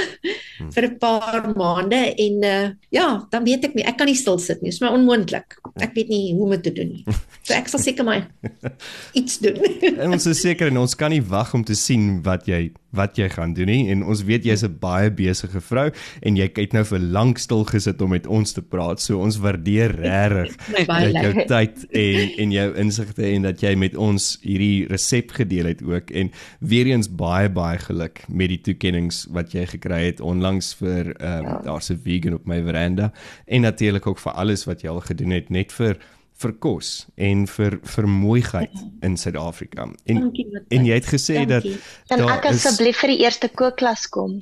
vir 0.73 0.87
'n 0.87 0.97
paar 0.99 1.47
maande 1.55 2.01
en 2.17 2.43
uh, 2.43 2.69
ja, 2.89 3.27
dan 3.31 3.43
weet 3.47 3.65
ek 3.69 3.75
nie, 3.75 3.85
ek 3.87 3.97
kan 3.97 4.07
nie 4.07 4.17
stil 4.17 4.39
sit 4.39 4.61
nie. 4.61 4.71
Dit 4.71 4.79
is 4.79 4.83
my 4.83 4.91
onmoontlik. 4.95 5.57
Ek 5.81 5.95
weet 5.95 6.09
nie 6.09 6.33
hoe 6.35 6.45
om 6.49 6.55
dit 6.57 6.63
te 6.63 6.73
doen 6.75 6.91
nie. 6.97 7.05
So 7.43 7.53
ek 7.53 7.71
sal 7.71 7.79
seker 7.81 8.05
maar 8.07 8.27
iets 9.19 9.39
doen. 9.39 9.57
En 9.97 10.11
ons 10.11 10.25
is 10.25 10.41
seker 10.41 10.67
en 10.67 10.83
ons 10.83 10.95
kan 10.95 11.11
nie 11.11 11.23
wag 11.23 11.53
om 11.57 11.63
te 11.63 11.75
sien 11.75 12.21
wat 12.25 12.47
jy 12.47 12.69
wat 12.91 13.17
jy 13.17 13.29
gaan 13.31 13.53
doen 13.53 13.69
nie 13.71 13.89
en 13.91 14.03
ons 14.03 14.23
weet 14.27 14.45
jy's 14.45 14.63
'n 14.63 14.77
baie 14.79 15.09
besige 15.11 15.61
vrou 15.61 15.89
en 16.21 16.35
jy 16.35 16.49
het 16.55 16.73
nou 16.73 16.83
vir 16.83 16.99
lank 16.99 17.37
stil 17.37 17.63
gesit 17.65 18.01
om 18.01 18.09
met 18.09 18.27
ons 18.27 18.51
te 18.51 18.61
praat. 18.61 19.01
So 19.01 19.19
ons 19.19 19.37
waardeer 19.37 19.95
regtig 20.05 20.55
dat 20.87 21.11
jou 21.11 21.45
tyd 21.47 21.85
en 21.91 22.29
en 22.37 22.51
jou 22.51 22.69
insigte 22.75 23.25
en 23.25 23.41
dat 23.41 23.61
jy 23.61 23.75
met 23.75 23.95
ons 23.95 24.37
hierdie 24.41 24.87
resep 24.87 25.31
gedeel 25.31 25.65
het 25.65 25.83
ook 25.83 26.11
en 26.11 26.31
weer 26.59 26.85
eens 26.85 27.09
baie 27.09 27.49
baie 27.49 27.77
geluk 27.77 28.23
met 28.27 28.49
die 28.49 28.61
toekennings 28.61 29.27
wat 29.31 29.53
jy 29.53 29.65
gekry 29.65 30.05
het 30.05 30.21
onlangs 30.21 30.73
vir 30.79 31.15
ehm 31.19 31.39
um, 31.39 31.45
ja. 31.45 31.61
daar's 31.65 31.91
'n 31.91 31.99
vegan 32.03 32.33
op 32.33 32.45
my 32.45 32.61
veranda 32.63 33.11
en 33.47 33.61
natuurlik 33.61 34.07
ook 34.07 34.19
vir 34.19 34.33
alles 34.33 34.65
wat 34.65 34.81
jy 34.81 34.89
al 34.89 35.01
gedoen 35.01 35.31
het 35.31 35.49
net 35.49 35.71
vir 35.71 35.97
vir 36.41 36.53
kos 36.63 36.91
en 37.17 37.45
vir 37.47 37.79
vir 37.95 38.07
mooiheid 38.07 38.77
in 39.05 39.17
Suid-Afrika. 39.17 39.87
En 40.05 40.21
Dankie, 40.25 40.47
en 40.69 40.85
jy 40.85 40.93
het 40.99 41.09
gesê 41.09 41.43
dat 41.45 41.63
Dankie. 41.65 41.79
Kan 42.09 42.23
daar 42.25 42.37
ek 42.39 42.45
asseblief 42.53 43.01
vir 43.03 43.13
die 43.15 43.19
eerste 43.25 43.49
kookklas 43.49 44.07
kom? 44.13 44.39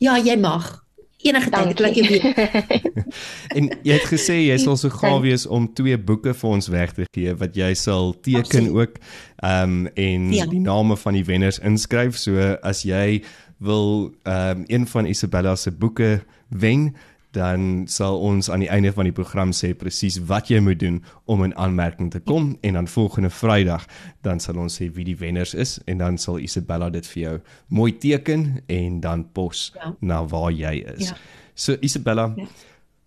Ja, 0.00 0.16
jy 0.18 0.36
mag. 0.40 0.78
Enige 1.20 1.50
tyd, 1.52 1.74
ek 1.74 1.80
laat 1.84 1.96
jou 1.98 2.06
weet. 2.08 2.84
En 3.56 3.66
jy 3.84 3.92
het 3.98 4.06
gesê 4.08 4.38
jy 4.46 4.56
sal 4.62 4.78
so 4.80 4.88
gaaf 4.94 5.20
wees 5.24 5.42
om 5.52 5.66
twee 5.76 5.98
boeke 5.98 6.32
vir 6.38 6.48
ons 6.54 6.68
weg 6.72 6.94
te 6.96 7.04
gee 7.12 7.34
wat 7.36 7.56
jy 7.58 7.72
sal 7.76 8.14
teken 8.24 8.70
Absoluut. 8.70 8.78
ook 8.78 8.94
ehm 9.42 9.74
um, 9.74 9.90
en 10.00 10.30
Ja. 10.32 10.46
die 10.48 10.60
name 10.64 10.96
van 10.96 11.18
die 11.18 11.24
wenners 11.28 11.58
inskryf. 11.60 12.16
So 12.16 12.38
as 12.62 12.84
jy 12.88 13.20
wil 13.60 14.14
ehm 14.24 14.62
um, 14.62 14.64
een 14.68 14.86
van 14.86 15.06
Isabella 15.12 15.56
se 15.56 15.70
boeke 15.70 16.22
wen, 16.48 16.94
dan 17.32 17.84
sal 17.88 18.18
ons 18.20 18.50
aan 18.50 18.60
die 18.64 18.68
einde 18.70 18.92
van 18.92 19.04
die 19.06 19.12
program 19.14 19.52
sê 19.54 19.70
presies 19.78 20.18
wat 20.26 20.48
jy 20.50 20.58
moet 20.60 20.80
doen 20.80 20.98
om 21.30 21.44
in 21.46 21.54
aanmerking 21.56 22.10
te 22.10 22.20
kom 22.20 22.56
en 22.66 22.74
dan 22.74 22.88
volgende 22.88 23.30
Vrydag 23.30 23.86
dan 24.26 24.40
sal 24.40 24.58
ons 24.58 24.80
sê 24.80 24.88
wie 24.94 25.04
die 25.04 25.16
wenners 25.16 25.54
is 25.54 25.78
en 25.86 25.98
dan 25.98 26.18
sal 26.18 26.38
Isabella 26.42 26.90
dit 26.90 27.06
vir 27.06 27.22
jou 27.22 27.36
mooi 27.68 27.92
teken 27.98 28.62
en 28.66 29.00
dan 29.00 29.26
pos 29.32 29.72
Ja. 29.74 29.94
na 30.00 30.24
waar 30.26 30.50
jy 30.52 30.84
is. 30.96 31.08
Ja. 31.08 31.16
So 31.54 31.76
Isabella, 31.80 32.32
ja. 32.36 32.46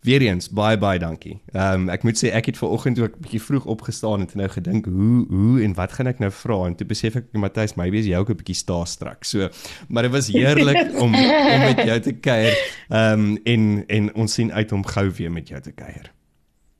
Weer 0.03 0.21
eens 0.21 0.49
baie 0.49 0.77
baie 0.77 0.99
dankie. 0.99 1.37
Ehm 1.53 1.85
um, 1.85 1.89
ek 1.93 2.03
moet 2.03 2.19
sê 2.19 2.31
ek 2.35 2.49
het 2.51 2.57
ver 2.59 2.73
oggend 2.75 2.99
ook 2.99 3.15
bietjie 3.23 3.41
vroeg 3.41 3.65
opgestaan 3.65 4.21
en 4.21 4.27
het 4.27 4.35
nou 4.35 4.49
gedink 4.51 4.85
hoe 4.85 5.25
hoe 5.29 5.61
en 5.63 5.75
wat 5.77 5.95
gaan 5.95 6.11
ek 6.11 6.19
nou 6.19 6.31
vra 6.31 6.59
en 6.67 6.75
toe 6.75 6.87
besef 6.87 7.15
ek 7.19 7.31
Matthys, 7.31 7.75
maybe 7.79 8.01
is 8.01 8.09
jy 8.09 8.19
ook 8.19 8.29
'n 8.29 8.39
bietjie 8.41 8.59
starstruck. 8.59 9.23
So, 9.23 9.49
maar 9.87 10.03
dit 10.03 10.11
was 10.11 10.27
heerlik 10.27 10.91
om 11.03 11.15
om 11.15 11.61
met 11.69 11.83
jou 11.85 11.99
te 11.99 12.13
kuier. 12.13 12.57
Ehm 12.89 13.19
um, 13.19 13.39
en 13.43 13.83
en 13.87 14.13
ons 14.15 14.33
sien 14.33 14.51
uit 14.51 14.71
om 14.71 14.85
gou 14.85 15.09
weer 15.09 15.31
met 15.31 15.47
jou 15.47 15.61
te 15.61 15.71
kuier. 15.71 16.11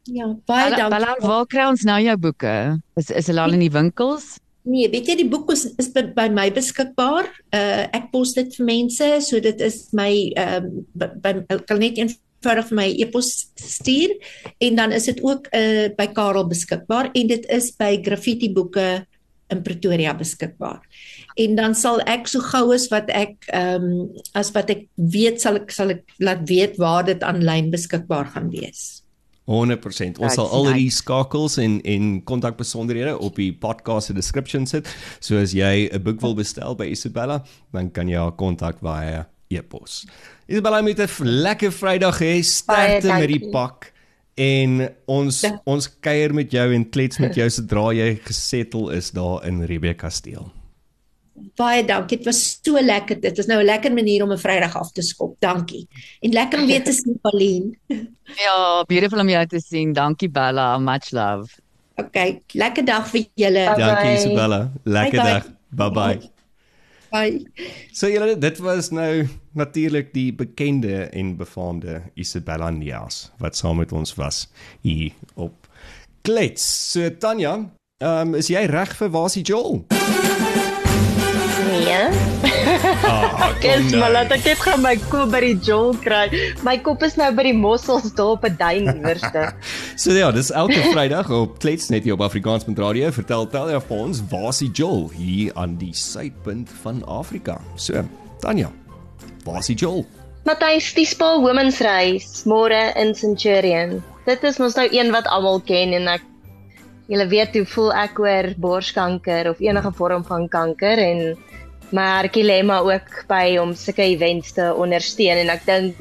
Ja, 0.04 0.26
baie 0.46 0.70
Bella, 0.70 0.90
dankie. 0.90 0.98
Bella, 0.98 1.16
waar 1.20 1.46
kry 1.46 1.68
ons 1.68 1.84
nou 1.84 2.02
jou 2.02 2.18
boeke? 2.18 2.80
Is 2.96 3.10
is 3.10 3.28
hulle 3.28 3.42
al 3.42 3.54
in 3.54 3.64
die 3.64 3.72
winkels? 3.72 4.38
Nee, 4.64 4.88
weet 4.90 5.08
jy 5.08 5.16
die 5.20 5.28
boek 5.28 5.50
is, 5.52 5.66
is 5.76 5.90
by, 5.92 6.06
by 6.16 6.30
my 6.32 6.50
beskikbaar. 6.52 7.28
Uh 7.52 7.84
ek 7.96 8.12
pos 8.12 8.32
dit 8.34 8.52
vir 8.56 8.66
mense, 8.66 9.10
so 9.28 9.40
dit 9.44 9.60
is 9.62 9.90
my 9.92 10.12
ehm 10.40 10.70
um, 10.70 10.86
by, 10.96 11.10
by 11.24 11.34
ek 11.52 11.66
kan 11.68 11.80
net 11.84 12.00
eenvoudig 12.44 12.70
vir 12.70 12.78
my 12.78 12.88
e-pos 13.06 13.32
stuur 13.56 14.14
en 14.60 14.76
dan 14.76 14.92
is 14.92 15.08
dit 15.08 15.24
ook 15.24 15.48
uh 15.56 15.90
by 15.98 16.08
Karel 16.14 16.48
beskikbaar 16.48 17.12
en 17.14 17.28
dit 17.28 17.46
is 17.50 17.72
by 17.80 17.98
Graffiti 18.04 18.52
Boeke 18.54 19.06
in 19.50 19.62
Pretoria 19.62 20.14
beskikbaar. 20.14 20.82
En 21.36 21.56
dan 21.56 21.76
sal 21.76 22.02
ek 22.10 22.28
so 22.28 22.42
gou 22.42 22.74
as 22.74 22.90
wat 22.92 23.10
ek 23.14 23.48
ehm 23.54 23.84
um, 23.84 24.10
as 24.34 24.52
wat 24.56 24.70
ek 24.70 24.88
weet 24.96 25.42
sal 25.42 25.62
ek 25.62 25.72
sal 25.72 25.94
ek 25.94 26.04
laat 26.20 26.44
weet 26.50 26.78
waar 26.78 27.06
dit 27.06 27.24
aanlyn 27.24 27.72
beskikbaar 27.72 28.32
gaan 28.34 28.52
wees. 28.54 29.04
100%. 29.44 30.22
Ons 30.24 30.38
sal 30.38 30.48
al 30.56 30.70
die 30.72 30.88
skakels 30.94 31.58
en 31.60 31.82
en 31.84 32.22
kontakbesonderhede 32.24 33.18
op 33.20 33.36
die 33.36 33.52
podcast 33.52 34.08
se 34.08 34.16
description 34.16 34.66
sit. 34.66 34.88
So 35.20 35.38
as 35.38 35.52
jy 35.52 35.90
'n 35.92 36.04
boek 36.04 36.22
wil 36.22 36.36
bestel 36.36 36.76
by 36.76 36.88
Isabella, 36.88 37.44
dan 37.74 37.92
kan 37.92 38.08
jy 38.08 38.18
haar 38.18 38.36
kontak 38.36 38.80
via 38.80 39.28
e-pos. 39.50 40.06
Isabella 40.48 40.82
moet 40.82 41.00
'n 41.00 41.08
lekker 41.26 41.72
Vrydag 41.72 42.20
hê. 42.20 42.42
Sterkte 42.44 43.08
met 43.08 43.28
die 43.28 43.50
pak. 43.50 43.92
En 44.36 44.90
ons 45.06 45.42
Ja. 45.42 45.62
ons 45.66 46.00
kuier 46.00 46.34
met 46.34 46.52
jou 46.52 46.74
en 46.74 46.90
klets 46.90 47.18
met 47.20 47.36
jou 47.36 47.50
sodra 47.50 47.92
jy 47.94 48.20
gesettel 48.24 48.90
is 48.90 49.12
daar 49.12 49.46
in 49.46 49.64
Rebecca 49.64 50.08
Kasteel. 50.08 50.52
Baie 51.56 51.86
dankie. 51.86 52.18
Dit 52.18 52.26
was 52.26 52.60
so 52.64 52.80
lekker. 52.82 53.20
Dit 53.22 53.38
is 53.38 53.46
nou 53.46 53.60
'n 53.62 53.66
lekker 53.66 53.94
manier 53.94 54.24
om 54.24 54.32
'n 54.32 54.38
Vrydag 54.38 54.76
af 54.76 54.92
te 54.92 55.02
skop. 55.02 55.36
Dankie. 55.40 55.88
En 56.22 56.32
lekker 56.32 56.60
om 56.60 56.66
weer 56.68 56.84
te 56.84 56.92
sien 56.92 57.20
Pauline. 57.22 57.74
Ja, 58.44 58.84
beautiful 58.88 59.20
om 59.20 59.30
jou 59.30 59.46
te 59.48 59.60
sien. 59.60 59.94
Dankie 59.94 60.30
Bella, 60.30 60.78
much 60.80 61.12
love. 61.12 61.60
Okay, 61.96 62.42
lekker 62.54 62.86
dag 62.86 63.08
vir 63.10 63.26
julle. 63.36 63.66
Dankie 63.78 64.14
Isabella. 64.14 64.72
Lekker 64.84 65.12
Bye, 65.12 65.22
bye. 65.22 65.32
dag. 65.34 65.44
Bye 65.70 65.92
bye. 65.92 66.18
Bye. 66.18 66.30
So 67.94 68.10
julle 68.10 68.38
dit 68.42 68.58
was 68.66 68.90
nou 68.90 69.28
natuurlik 69.54 70.14
die 70.14 70.32
bekende 70.34 71.04
en 71.14 71.36
befaamde 71.38 72.02
Isabella 72.18 72.70
Nias 72.74 73.32
wat 73.38 73.58
saam 73.58 73.78
met 73.78 73.92
ons 73.94 74.16
was 74.18 74.48
hier 74.82 75.12
op 75.36 75.68
Klets. 76.22 76.92
So 76.92 77.10
Tanya, 77.18 77.70
ehm 78.02 78.34
um, 78.34 78.36
is 78.40 78.50
jy 78.50 78.66
reg 78.66 78.96
vir 78.98 79.12
Wasie 79.14 79.44
Joel? 79.44 79.86
Nee. 81.70 82.10
Ah, 83.04 83.52
Kes 83.64 83.92
maar 84.00 84.14
laat 84.14 84.32
ek 84.32 84.46
net 84.48 84.62
gaan 84.64 84.82
my 84.84 84.94
kop 85.12 85.32
by 85.34 85.42
die 85.44 85.58
jol 85.66 85.92
kry. 86.04 86.26
My 86.64 86.78
kop 86.84 87.04
is 87.04 87.18
nou 87.20 87.30
by 87.36 87.44
die 87.50 87.56
mossels 87.58 88.14
daar 88.16 88.38
op 88.38 88.46
'n 88.48 88.56
duin 88.60 88.88
iewerste. 88.96 89.52
So 90.04 90.12
ja, 90.16 90.32
dis 90.32 90.52
elke 90.52 90.80
Vrydag 90.92 91.30
op 91.30 91.60
Klets 91.60 91.90
net 91.90 92.04
hier 92.04 92.16
op 92.16 92.22
Afrikaans 92.22 92.66
met 92.66 92.80
radio. 92.80 93.12
Vertel 93.12 93.48
tel 93.48 93.70
jy 93.70 93.82
vir 93.88 93.98
ons 93.98 94.24
Wasie 94.32 94.72
Joel 94.72 95.10
hier 95.16 95.52
aan 95.60 95.78
die 95.78 95.94
suidpunt 95.94 96.70
van 96.82 97.04
Afrika. 97.06 97.60
So, 97.76 98.04
Tanya, 98.40 98.72
Wasie 99.46 99.76
Joel. 99.76 100.06
Matthys, 100.44 100.94
die 100.94 101.06
Spa 101.06 101.40
Women's 101.40 101.80
Race 101.80 102.44
môre 102.50 102.92
in 103.00 103.14
Centurion. 103.16 104.02
Dit 104.26 104.44
is 104.44 104.60
mos 104.60 104.76
nou 104.76 104.88
een 104.92 105.12
wat 105.12 105.28
almal 105.28 105.62
ken 105.64 105.94
en 105.94 106.08
ek 106.08 106.24
julle 107.12 107.28
weet 107.32 107.56
hoe 107.56 107.66
voel 107.68 107.94
ek 108.00 108.20
oor 108.20 108.50
borskanker 108.58 109.50
of 109.52 109.62
enige 109.64 109.92
vorm 109.96 110.24
van 110.28 110.48
kanker 110.52 111.00
en 111.00 111.34
maar 111.94 112.86
ook 112.86 113.26
by 113.30 113.58
om 113.62 113.76
sulke 113.76 114.02
events 114.02 114.54
te 114.58 114.74
ondersteun 114.74 115.38
en 115.44 115.50
ek 115.54 115.66
dink 115.66 115.96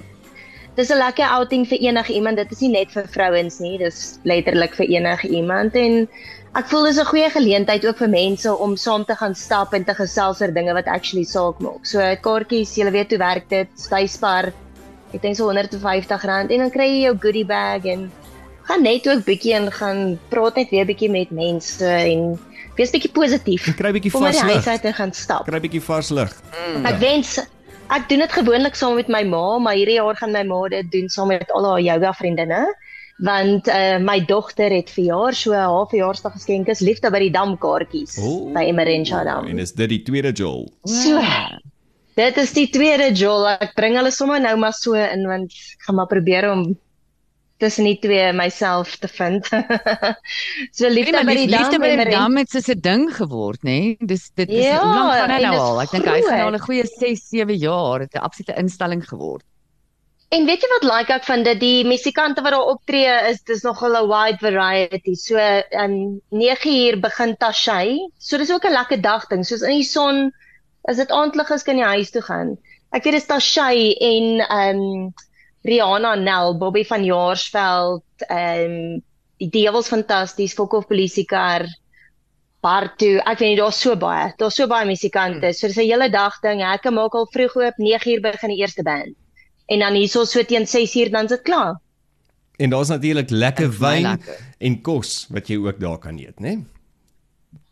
dis 0.77 0.91
'n 0.91 0.97
lekker 0.99 1.29
outing 1.37 1.67
vir 1.69 1.79
enige 1.79 2.13
iemand. 2.13 2.37
Dit 2.37 2.53
is 2.53 2.61
nie 2.61 2.73
net 2.73 2.93
vir 2.93 3.07
vrouens 3.09 3.59
nie, 3.61 3.79
dis 3.79 4.19
letterlik 4.25 4.75
vir 4.75 4.87
enige 4.89 5.29
iemand 5.29 5.77
en 5.77 6.09
ek 6.55 6.67
voel 6.69 6.85
dis 6.85 6.99
'n 6.99 7.11
goeie 7.11 7.31
geleentheid 7.31 7.85
ook 7.87 7.99
vir 7.99 8.09
mense 8.09 8.57
om 8.57 8.77
saam 8.77 9.05
te 9.05 9.15
gaan 9.15 9.35
stap 9.35 9.75
en 9.75 9.85
te 9.85 9.95
gesels 9.95 10.41
oor 10.41 10.53
dinge 10.53 10.73
wat 10.73 10.87
actually 10.87 11.25
saak 11.25 11.61
maak. 11.61 11.85
So 11.85 11.99
kaartjies, 11.99 12.77
jy 12.77 12.91
weet 12.91 13.11
hoe 13.11 13.19
werk 13.19 13.49
dit, 13.49 13.69
spyspar. 13.77 14.53
Ek 15.13 15.23
dink 15.23 15.37
so 15.37 15.53
R150 15.53 16.25
en 16.51 16.59
dan 16.59 16.71
kry 16.71 16.89
jy 16.89 17.03
jou 17.05 17.17
goodie 17.21 17.45
bag 17.45 17.85
en 17.85 18.11
gaan 18.65 18.83
net 18.83 19.09
ook 19.09 19.25
bietjie 19.25 19.55
en 19.55 19.71
gaan 19.73 20.19
praat 20.31 20.57
net 20.57 20.71
weer 20.71 20.87
bietjie 20.87 21.11
met 21.11 21.31
mense 21.31 21.85
en 21.85 22.39
wees 22.77 22.93
bietjie 22.95 23.13
positief. 23.13 23.67
En 23.71 23.77
kry 23.79 23.93
bietjie 23.97 24.13
Kom 24.15 24.25
vars 24.27 24.43
lig. 24.43 24.53
huis 24.53 24.67
uit 24.67 24.85
en 24.91 24.95
gaan 24.95 25.13
stap. 25.13 25.45
Kry 25.49 25.61
bietjie 25.61 25.83
vars 25.85 26.11
lig. 26.11 26.33
Ek 26.85 26.99
wens 27.03 27.39
ek 27.93 28.07
doen 28.09 28.23
dit 28.25 28.33
gewoonlik 28.33 28.77
saam 28.79 28.95
met 28.97 29.11
my 29.13 29.23
ma, 29.29 29.59
maar 29.61 29.77
hierdie 29.77 29.99
jaar 29.99 30.17
gaan 30.17 30.33
my 30.33 30.43
ma 30.49 30.63
dit 30.73 30.89
doen 30.93 31.09
saam 31.13 31.29
met 31.29 31.51
al 31.53 31.69
haar 31.71 31.81
yoga 31.85 32.13
vriendinne. 32.17 32.65
Want 33.23 33.69
uh, 33.69 33.99
my 34.03 34.17
dogter 34.27 34.73
het 34.73 34.89
verjaar, 34.91 35.35
so 35.37 35.53
haar 35.53 35.87
verjaarsdag 35.91 36.33
geskenk 36.33 36.71
is 36.73 36.81
liefde 36.81 37.11
by 37.13 37.21
die 37.23 37.31
dam 37.31 37.53
kaartjies 37.61 38.17
Ooh. 38.19 38.49
by 38.55 38.65
Emerensha 38.67 39.21
dam. 39.29 39.47
En 39.47 39.61
is 39.63 39.75
dit 39.77 39.93
die 39.93 40.01
tweede 40.03 40.33
Joel? 40.33 40.65
So. 40.89 41.21
Dit 42.19 42.37
is 42.37 42.53
die 42.57 42.67
tweede 42.73 43.13
Joel. 43.13 43.47
Ek 43.55 43.77
bring 43.77 43.95
hulle 44.01 44.11
sommer 44.11 44.41
nou 44.41 44.57
maar 44.61 44.75
so 44.77 44.97
in 44.99 45.23
want 45.29 45.53
ek 45.53 45.87
gaan 45.87 46.01
maar 46.01 46.11
probeer 46.11 46.49
om 46.51 46.65
tussen 47.63 47.87
die 47.87 47.99
twee 48.03 48.33
myself 48.35 48.97
te 49.03 49.09
vind. 49.09 49.47
so 50.77 50.89
Nee, 50.89 50.95
liefde 50.97 51.13
maar 51.13 51.29
by 51.31 51.37
die 51.39 51.47
dam. 51.47 51.61
liefde 51.61 51.79
by 51.83 51.93
die 52.01 52.11
dam 52.11 52.37
het 52.41 52.51
soos 52.51 52.69
'n 52.75 52.81
ding 52.89 53.07
geword, 53.17 53.63
nê? 53.63 53.79
Nee? 53.79 53.97
Dis 54.13 54.31
dit 54.35 54.49
is 54.51 54.65
Ja, 54.67 54.81
hoe 54.83 54.95
lank 54.95 55.15
gaan 55.21 55.31
hy 55.37 55.41
nou 55.47 55.57
al? 55.69 55.81
Ek 55.85 55.91
dink 55.95 56.05
hy 56.11 56.19
gaan 56.21 56.29
groot. 56.29 56.47
al 56.49 56.59
'n 56.59 56.67
goeie 56.67 56.85
6, 56.87 57.25
7 57.31 57.57
jaar. 57.63 57.99
Dit 58.07 58.15
'n 58.19 58.25
absolute 58.29 58.59
instelling 58.59 59.05
geword. 59.09 59.45
En 60.33 60.47
weet 60.49 60.63
jy 60.65 60.69
wat 60.73 60.85
like 60.89 61.13
ek 61.13 61.25
van 61.29 61.43
dit 61.45 61.59
die 61.61 61.85
musikante 61.85 62.41
wat 62.43 62.53
daar 62.57 62.71
optree 62.73 63.11
is 63.31 63.43
dis 63.45 63.63
nogal 63.63 63.93
'n 64.01 64.09
wide 64.09 64.39
variety. 64.41 65.15
So 65.15 65.37
um 65.85 66.21
9uur 66.33 67.01
begin 67.01 67.37
Tashay. 67.37 67.99
So 68.19 68.39
dis 68.39 68.51
ook 68.51 68.65
'n 68.65 68.73
lekker 68.73 69.01
dag 69.03 69.27
ding. 69.29 69.45
Soos 69.45 69.61
in 69.63 69.77
die 69.77 69.85
son 69.85 70.33
as 70.89 70.97
dit 70.97 71.11
aandlig 71.11 71.51
is 71.51 71.63
kan 71.63 71.77
jy 71.79 71.85
huis 71.85 72.11
toe 72.11 72.23
gaan. 72.23 72.57
Ek 72.93 73.05
weet 73.05 73.15
dis 73.15 73.27
Tashay 73.27 73.93
en 74.01 74.25
um 74.51 75.13
Rihanna 75.65 76.17
Nel, 76.19 76.57
Bobby 76.59 76.85
van 76.85 77.05
Jaarsveld, 77.05 78.05
um 78.29 79.03
die 79.43 79.51
Dewels 79.51 79.89
fantasties, 79.91 80.55
Fokhof 80.55 80.87
polisiekar. 80.87 81.67
Bartu, 82.63 83.17
ek 83.27 83.41
weet 83.43 83.57
nie 83.57 83.59
daar's 83.59 83.81
so 83.83 83.97
baie. 83.99 84.29
Daar's 84.39 84.55
so 84.59 84.69
baie 84.71 84.87
musikante. 84.87 85.51
So 85.53 85.67
dis 85.67 85.79
'n 85.79 85.89
hele 85.89 86.09
dag 86.11 86.39
ding. 86.43 86.61
Hekke 86.63 86.91
maak 86.91 87.15
al 87.15 87.27
vroeg 87.33 87.57
oop, 87.57 87.75
9uur 87.79 88.21
begin 88.23 88.51
die 88.55 88.61
eerste 88.63 88.83
band. 88.83 89.17
En 89.67 89.79
dan 89.79 89.95
hierso 89.95 90.25
so 90.25 90.43
teen 90.43 90.67
6uur 90.67 91.11
dan 91.11 91.25
is 91.25 91.31
dit 91.31 91.43
klaar. 91.43 91.81
En 92.59 92.71
daar's 92.71 92.89
natuurlik 92.89 93.31
lekker 93.31 93.71
wyn 93.79 94.03
lekker. 94.03 94.39
en 94.59 94.81
kos 94.83 95.27
wat 95.31 95.49
jy 95.49 95.57
ook 95.57 95.81
daar 95.81 95.99
kan 95.99 96.19
eet, 96.19 96.39
né? 96.39 96.55
Nee? 96.55 96.65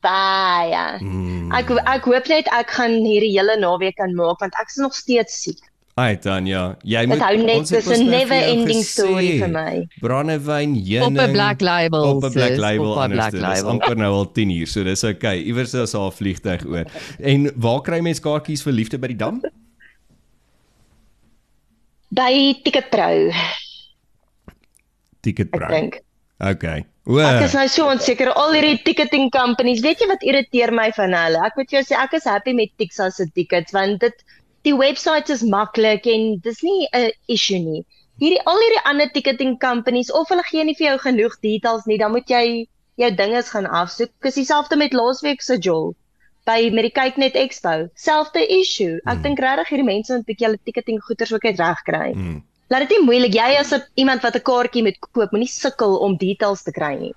Baie. 0.01 0.99
Mm. 1.01 1.53
Ek 1.53 1.71
ek 1.71 2.05
hoop 2.05 2.27
net 2.27 2.49
ek 2.49 2.71
gaan 2.71 2.95
hierdie 3.05 3.35
hele 3.37 3.59
naweek 3.61 3.97
kan 3.97 4.15
maak 4.15 4.41
want 4.41 4.57
ek 4.61 4.69
is 4.73 4.81
nog 4.81 4.95
steeds 4.95 5.43
siek. 5.43 5.61
Ai 6.01 6.15
dan 6.25 6.47
ja, 6.49 6.61
jy 6.87 7.01
moet 7.11 7.21
hou 7.25 7.37
net 7.43 7.69
dis 7.69 7.89
'n 7.97 8.07
never 8.09 8.39
ending 8.53 8.79
gesê, 8.81 8.91
story 8.93 9.31
vir 9.43 9.49
my. 9.53 9.73
Brandewyn, 10.01 10.77
Op 10.79 10.87
heuning 10.87 11.19
'n 11.29 11.33
black 11.35 11.61
label. 11.61 12.05
op 12.17 12.25
'n 12.25 12.33
black 12.33 12.57
label 12.57 12.91
op 12.93 12.97
'n 12.99 13.03
anders. 13.03 13.19
black 13.19 13.33
Dit 13.33 13.41
is 13.43 13.47
label. 13.49 13.71
amper 13.75 13.97
nou 13.97 14.13
al 14.21 14.29
10 14.33 14.51
uur, 14.51 14.67
so 14.67 14.83
dis 14.85 15.05
okay. 15.05 15.37
Iewers 15.43 15.75
is 15.75 15.93
haar 15.93 16.13
vliegtyg 16.13 16.65
oor. 16.67 16.85
En 17.21 17.51
waar 17.57 17.81
kry 17.83 18.01
mens 18.01 18.21
kaartjies 18.21 18.63
vir 18.63 18.73
liefde 18.73 18.99
by 18.99 19.07
die 19.09 19.17
dam? 19.17 19.41
By 22.11 22.55
Ticketpro, 22.65 23.31
Ticketpro. 25.23 25.67
ek 25.69 25.71
dink. 25.75 26.01
Okay. 26.41 26.85
O. 27.07 27.19
Ek 27.21 27.43
is 27.45 27.55
nou 27.57 27.67
so 27.69 27.87
onseker 27.93 28.31
al 28.33 28.55
hierdie 28.57 28.79
ticketing 28.87 29.29
companies. 29.35 29.83
Weet 29.85 30.01
jy 30.01 30.09
wat 30.09 30.23
irriteer 30.25 30.73
my 30.73 30.89
van 30.97 31.13
hulle? 31.17 31.41
Ek 31.45 31.57
moet 31.59 31.71
jou 31.75 31.83
sê 31.85 31.99
ek 32.01 32.15
is 32.19 32.25
happy 32.29 32.55
met 32.57 32.73
Tixa 32.81 33.11
se 33.11 33.27
tickets 33.35 33.73
want 33.77 34.01
dit 34.01 34.25
die 34.65 34.75
webwerf 34.77 35.29
is 35.31 35.43
maklik 35.43 36.07
en 36.07 36.39
dis 36.43 36.63
nie 36.63 36.89
'n 36.93 37.11
issue 37.29 37.59
nie. 37.59 37.85
Hierdie 38.21 38.43
al 38.45 38.59
hierdie 38.59 38.85
ander 38.85 39.09
ticketing 39.13 39.59
companies 39.59 40.11
of 40.13 40.29
hulle 40.29 40.43
gee 40.51 40.65
nie 40.65 40.75
vir 40.75 40.87
jou 40.89 40.99
genoeg 40.99 41.39
details 41.41 41.87
nie, 41.87 41.99
dan 41.99 42.13
moet 42.13 42.29
jy 42.29 42.67
jou 42.97 43.11
dinges 43.17 43.49
gaan 43.51 43.67
afsoek. 43.67 44.11
Dis 44.23 44.35
dieselfde 44.35 44.77
met 44.77 44.93
laasweek 44.93 45.41
se 45.43 45.57
Joel 45.59 45.95
by 46.47 46.71
met 46.73 46.83
die 46.83 46.91
Kyknet 46.93 47.35
Expo. 47.35 47.89
Selfde 47.95 48.47
issue. 48.49 48.97
Ek 49.07 49.15
Hmm. 49.15 49.23
dink 49.23 49.39
regtig 49.39 49.69
hierdie 49.69 49.85
mense 49.85 50.13
moet 50.13 50.21
'n 50.21 50.25
bietjie 50.35 50.47
hulle 50.47 50.59
ticketing 50.65 51.01
goeders 51.03 51.33
ook 51.33 51.45
uit 51.45 51.59
reg 51.59 51.83
kry. 51.85 52.13
Mm. 52.15 52.43
Laat 52.71 52.89
dit 52.89 52.99
nie 52.99 53.07
moeilik 53.07 53.35
jy 53.35 53.57
as 53.59 53.73
iemand 53.97 54.23
wat 54.23 54.35
'n 54.37 54.43
kaartjie 54.43 54.83
moet 54.83 54.99
koop, 55.01 55.31
moenie 55.33 55.49
sukkel 55.49 55.97
om 55.99 56.17
details 56.17 56.63
te 56.63 56.71
kry 56.73 56.95
nie. 56.99 57.15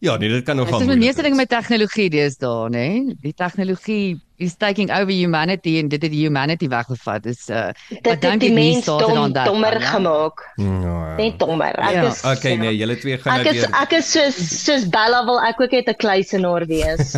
Ja, 0.00 0.16
nee, 0.16 0.28
dit 0.28 0.44
kan 0.44 0.56
nogal 0.56 0.72
Dit 0.72 0.80
is 0.80 0.86
moeilik 0.86 1.04
meeste 1.04 1.22
dinge 1.22 1.36
wees. 1.36 1.48
met 1.48 1.48
tegnologie 1.48 2.10
deesdae, 2.10 2.68
nê? 2.70 3.14
Die 3.22 3.32
tegnologie 3.32 4.20
is 4.42 4.56
taking 4.56 4.90
over 4.90 5.12
humanity 5.12 5.78
en 5.78 5.88
dit 5.88 6.02
het 6.02 6.10
die 6.12 6.22
humanity 6.26 6.68
weggevat. 6.68 7.22
Dis 7.22 7.48
uh 7.48 7.70
Dit 7.88 8.02
But 8.02 8.20
don't 8.22 8.32
het 8.32 8.40
die 8.40 8.48
get 8.48 8.56
me 8.58 8.64
mens 8.70 8.82
started 8.82 9.08
dom, 9.08 9.18
on 9.24 9.32
that 9.32 9.46
dommer 9.46 9.80
ja. 9.80 9.86
gemaak. 9.94 10.52
Ja. 10.56 11.14
Net 11.16 11.38
dommer. 11.38 11.74
Ek 11.78 11.92
Ja. 11.92 12.04
is 12.10 12.24
Okay, 12.24 12.54
nee, 12.56 12.76
julle 12.76 12.96
twee 12.98 13.18
gaan 13.18 13.38
Ek 13.38 13.44
nou 13.44 13.54
is 13.54 13.60
weer 13.66 13.80
ek 13.82 13.92
is 13.92 14.12
soos 14.12 14.36
soos 14.64 14.88
Bella 14.88 15.24
wil 15.24 15.40
ek 15.40 15.60
ook 15.60 15.70
net 15.70 15.88
'n 15.88 15.96
kluisenaar 15.96 16.66
wees. 16.66 17.16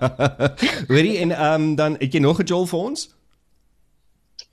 Hoorie 0.90 1.18
en 1.18 1.30
ehm 1.30 1.52
um, 1.62 1.74
dan 1.74 1.96
het 1.98 2.12
jy 2.12 2.20
nog 2.20 2.38
'n 2.40 2.44
Joel 2.46 2.66
vir 2.66 2.78
ons? 2.78 3.08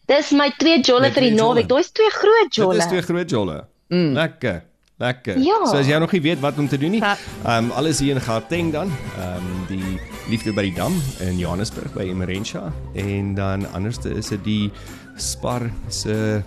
Dis 0.08 0.32
my 0.32 0.50
twee 0.58 0.82
jolle 0.82 1.12
vir 1.12 1.22
die 1.22 1.30
twee 1.30 1.36
jolle. 1.38 1.54
naweek. 1.54 1.68
Daar's 1.70 1.92
twee 1.92 2.10
groot 2.10 2.44
Dit 2.50 2.54
jolle. 2.56 2.78
is 2.78 2.86
twee 2.88 3.02
groot 3.02 3.30
jolle. 3.30 3.66
Mm. 3.90 4.14
Lekker. 4.14 4.64
Lekker. 5.02 5.38
Ja. 5.42 5.60
So 5.66 5.80
as 5.82 5.88
jy 5.90 5.98
nog 6.02 6.12
nie 6.14 6.22
weet 6.22 6.40
wat 6.44 6.58
om 6.62 6.68
te 6.70 6.78
doen 6.78 6.92
nie, 6.94 7.02
Ja. 7.02 7.16
ehm 7.44 7.66
um, 7.66 7.72
alles 7.72 8.00
hier 8.00 8.14
in 8.16 8.22
Gauteng 8.22 8.72
dan, 8.72 8.92
ehm 9.18 9.38
um, 9.38 9.66
die 9.68 9.98
liefde 10.30 10.54
by 10.54 10.62
die 10.70 10.76
dam 10.78 10.94
in 11.26 11.40
Johannesburg 11.42 11.94
by 11.98 12.06
Emerensha 12.12 12.68
en 12.94 13.34
dan 13.36 13.66
anderste 13.74 14.14
is 14.14 14.30
dit 14.30 14.44
die 14.46 14.72
Spar 15.18 15.62
se 15.90 16.42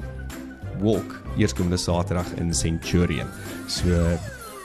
walk 0.80 1.18
eerskomende 1.38 1.76
Saterdag 1.76 2.26
in 2.38 2.54
Centurion. 2.54 3.26
So 3.66 3.90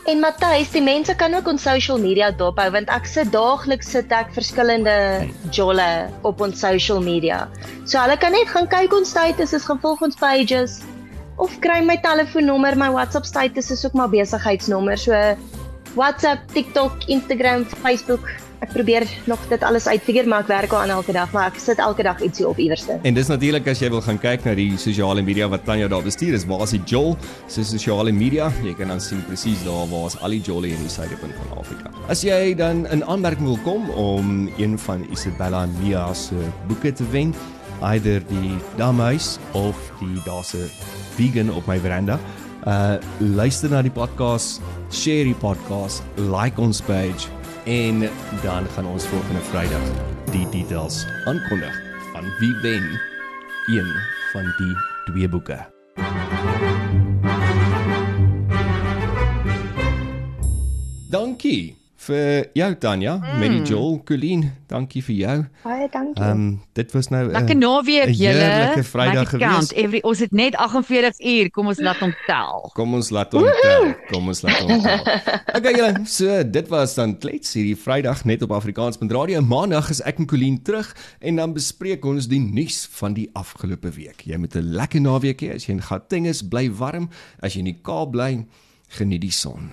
En 0.09 0.19
Matthys, 0.23 0.71
die 0.73 0.81
mense 0.81 1.13
kan 1.15 1.35
ook 1.37 1.47
ons 1.51 1.61
social 1.61 1.99
media 2.01 2.31
dophou 2.31 2.69
want 2.73 2.89
ek 2.89 3.05
sit 3.05 3.29
daagliks 3.33 3.91
sit 3.93 4.11
ek 4.15 4.31
verskillende 4.33 5.27
jolle 5.53 6.09
op 6.25 6.41
ons 6.41 6.59
social 6.59 7.01
media. 7.03 7.43
So 7.85 7.99
hulle 8.01 8.17
kan 8.17 8.33
net 8.33 8.49
gaan 8.49 8.65
kyk 8.71 8.93
ons 8.95 9.11
status 9.13 9.53
is 9.53 9.67
gevolg 9.69 10.01
ons 10.01 10.17
pages 10.17 10.79
of 11.39 11.55
kry 11.63 11.79
my 11.81 11.97
telefoonnommer, 12.03 12.75
my 12.75 12.91
WhatsApp 12.91 13.25
status 13.25 13.71
is 13.71 13.85
ook 13.85 13.95
maar 13.95 14.09
besigheidsnommer. 14.11 14.97
So 14.97 15.15
WhatsApp, 15.95 16.47
TikTok, 16.53 17.07
Instagram, 17.07 17.65
Facebook. 17.65 18.29
Ek 18.59 18.73
probeer 18.75 19.05
nog 19.23 19.39
dit 19.47 19.61
alles 19.63 19.85
uitfigure 19.87 20.27
maar 20.27 20.43
ek 20.43 20.49
werk 20.51 20.73
aan 20.75 20.91
elke 20.91 21.13
dag, 21.15 21.31
maar 21.31 21.47
ek 21.47 21.61
sit 21.63 21.79
elke 21.79 22.03
dag 22.03 22.19
ietsie 22.19 22.43
op 22.43 22.57
iewerste. 22.59 22.97
En 23.07 23.15
dis 23.15 23.29
natuurlik 23.31 23.69
as 23.71 23.79
jy 23.79 23.87
wil 23.93 24.03
gaan 24.03 24.19
kyk 24.19 24.43
na 24.43 24.51
die 24.57 24.73
sosiale 24.75 25.23
media 25.23 25.47
wat 25.47 25.63
Tanya 25.63 25.87
daar 25.87 26.03
bestuur 26.03 26.35
is, 26.35 26.43
waar 26.49 26.65
is 26.67 26.75
die 26.75 26.81
Joel 26.83 27.15
se 27.47 27.63
sosiale 27.63 28.11
media? 28.11 28.49
Jy 28.65 28.75
kan 28.75 28.91
dan 28.91 28.99
sien 28.99 29.23
presies 29.29 29.63
daar 29.63 29.87
waar 29.87 30.09
is 30.11 30.19
al 30.19 30.35
die 30.35 30.41
Jolie 30.43 30.73
in 30.75 30.83
die 30.83 30.91
suidepunt 30.91 31.39
van 31.39 31.55
Afrika. 31.63 31.93
As 32.11 32.25
jy 32.27 32.51
dan 32.59 32.83
in 32.91 33.05
aanmerking 33.07 33.47
wil 33.47 33.61
kom 33.63 33.87
om 33.95 34.49
een 34.59 34.75
van 34.89 35.07
Isabella 35.07 35.63
Nia 35.79 36.09
se 36.13 36.51
boeke 36.67 36.91
te 36.91 37.07
wen, 37.15 37.31
either 37.79 38.19
die 38.27 38.57
Damhuis 38.75 39.37
of 39.55 39.79
die 40.03 40.19
daarse 40.27 40.67
vegan 41.15 41.51
op 41.53 41.67
my 41.67 41.79
veranda, 41.79 42.19
uh 42.67 42.97
luister 43.19 43.69
na 43.71 43.81
die 43.81 43.93
podcast, 43.93 44.61
share 44.91 45.23
die 45.23 45.37
podcast, 45.37 46.03
like 46.15 46.61
ons 46.61 46.81
page 46.81 47.29
en 47.69 48.05
dan 48.43 48.67
gaan 48.75 48.87
ons 48.87 49.05
volgende 49.05 49.41
Vrydag 49.51 49.89
die 50.31 50.45
details 50.49 51.05
aankondig 51.25 51.75
van 52.13 52.25
wie 52.39 52.55
wen 52.61 52.99
een 53.67 53.91
van 54.31 54.53
die 54.57 54.75
twee 55.05 55.29
boeke. 55.29 55.59
Dankie 61.09 61.78
vir 61.99 62.47
jou 62.55 62.69
Tanya 62.79 63.17
mm. 63.17 63.39
met 63.41 63.51
die 63.51 63.61
Joel 63.67 63.97
Colleen. 64.07 64.45
Dankie 64.69 65.01
vir 65.03 65.15
jou. 65.15 65.35
Baie 65.65 65.87
dankie. 65.91 66.23
Ehm 66.23 66.31
um, 66.31 66.61
dit 66.77 66.91
was 66.95 67.09
nou 67.11 67.25
'n 67.27 67.31
Lekker 67.31 67.57
naweek 67.57 68.07
'n 68.07 68.13
julle. 68.13 68.45
heerlike 68.45 68.83
Vrydag 68.83 69.29
gewees. 69.29 69.73
Every 69.73 69.99
ons 70.03 70.19
het 70.19 70.31
net 70.31 70.55
48 70.55 71.19
uur. 71.19 71.51
Kom 71.51 71.67
ons 71.67 71.79
laat 71.79 71.99
hom 71.99 72.13
tel. 72.25 72.71
Kom 72.73 72.93
ons 72.93 73.09
laat 73.09 73.33
hom 73.33 73.43
tel. 73.61 73.93
Kom 74.11 74.27
ons 74.27 74.41
laat 74.41 74.59
hom 74.59 74.81
tel. 74.81 74.99
Okay 75.59 75.75
julle, 75.75 75.99
so 76.05 76.43
dit 76.43 76.67
was 76.67 76.95
dan 76.95 77.17
klets 77.17 77.53
hierdie 77.53 77.75
Vrydag 77.75 78.23
net 78.25 78.41
op 78.41 78.51
Afrikaans.radio. 78.51 79.41
Maandag 79.41 79.89
is 79.89 80.01
ek 80.01 80.19
en 80.19 80.25
Colleen 80.25 80.61
terug 80.63 80.95
en 81.19 81.35
dan 81.35 81.53
bespreek 81.53 82.05
ons 82.05 82.27
die 82.27 82.39
nuus 82.39 82.87
van 82.99 83.13
die 83.13 83.29
afgelope 83.33 83.91
week. 83.91 84.23
Jy 84.23 84.37
moet 84.37 84.55
'n 84.55 84.71
lekker 84.71 85.01
naweek 85.01 85.41
hê. 85.41 85.55
As 85.55 85.65
jy 85.65 85.73
in 85.73 85.81
Gauteng 85.81 86.27
is, 86.27 86.41
bly 86.41 86.71
warm. 86.71 87.09
As 87.41 87.53
jy 87.53 87.59
in 87.59 87.65
die 87.65 87.79
Kaap 87.81 88.11
bly, 88.11 88.45
geniet 88.87 89.21
die 89.21 89.31
son. 89.31 89.71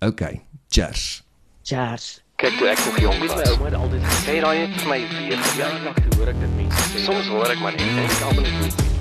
Okay, 0.00 0.40
cheers. 0.68 1.29
Cheers. 1.70 2.18
Kyk 2.42 2.56
toe 2.58 2.66
ek 2.66 2.80
nog 2.82 2.96
jong 2.98 3.18
was. 3.22 3.34
My 3.36 3.44
ouma 3.46 3.64
het 3.64 3.74
altyd 3.78 4.02
gesê, 4.02 4.40
"Raai 4.42 4.66
vir 4.74 4.88
my 4.88 5.00
weer." 5.08 5.38
Ja, 5.56 5.68
nog 5.84 5.96
hoor 6.16 6.28
ek 6.28 6.40
dit 6.40 6.54
mense 6.56 6.82
sê. 6.90 7.04
Soms 7.04 7.26
hoor 7.26 7.50
ek 7.50 7.60
maar 7.60 7.72
net 7.72 7.80
en 7.80 7.98
ek 7.98 8.22
almal 8.26 8.42
net 8.42 8.99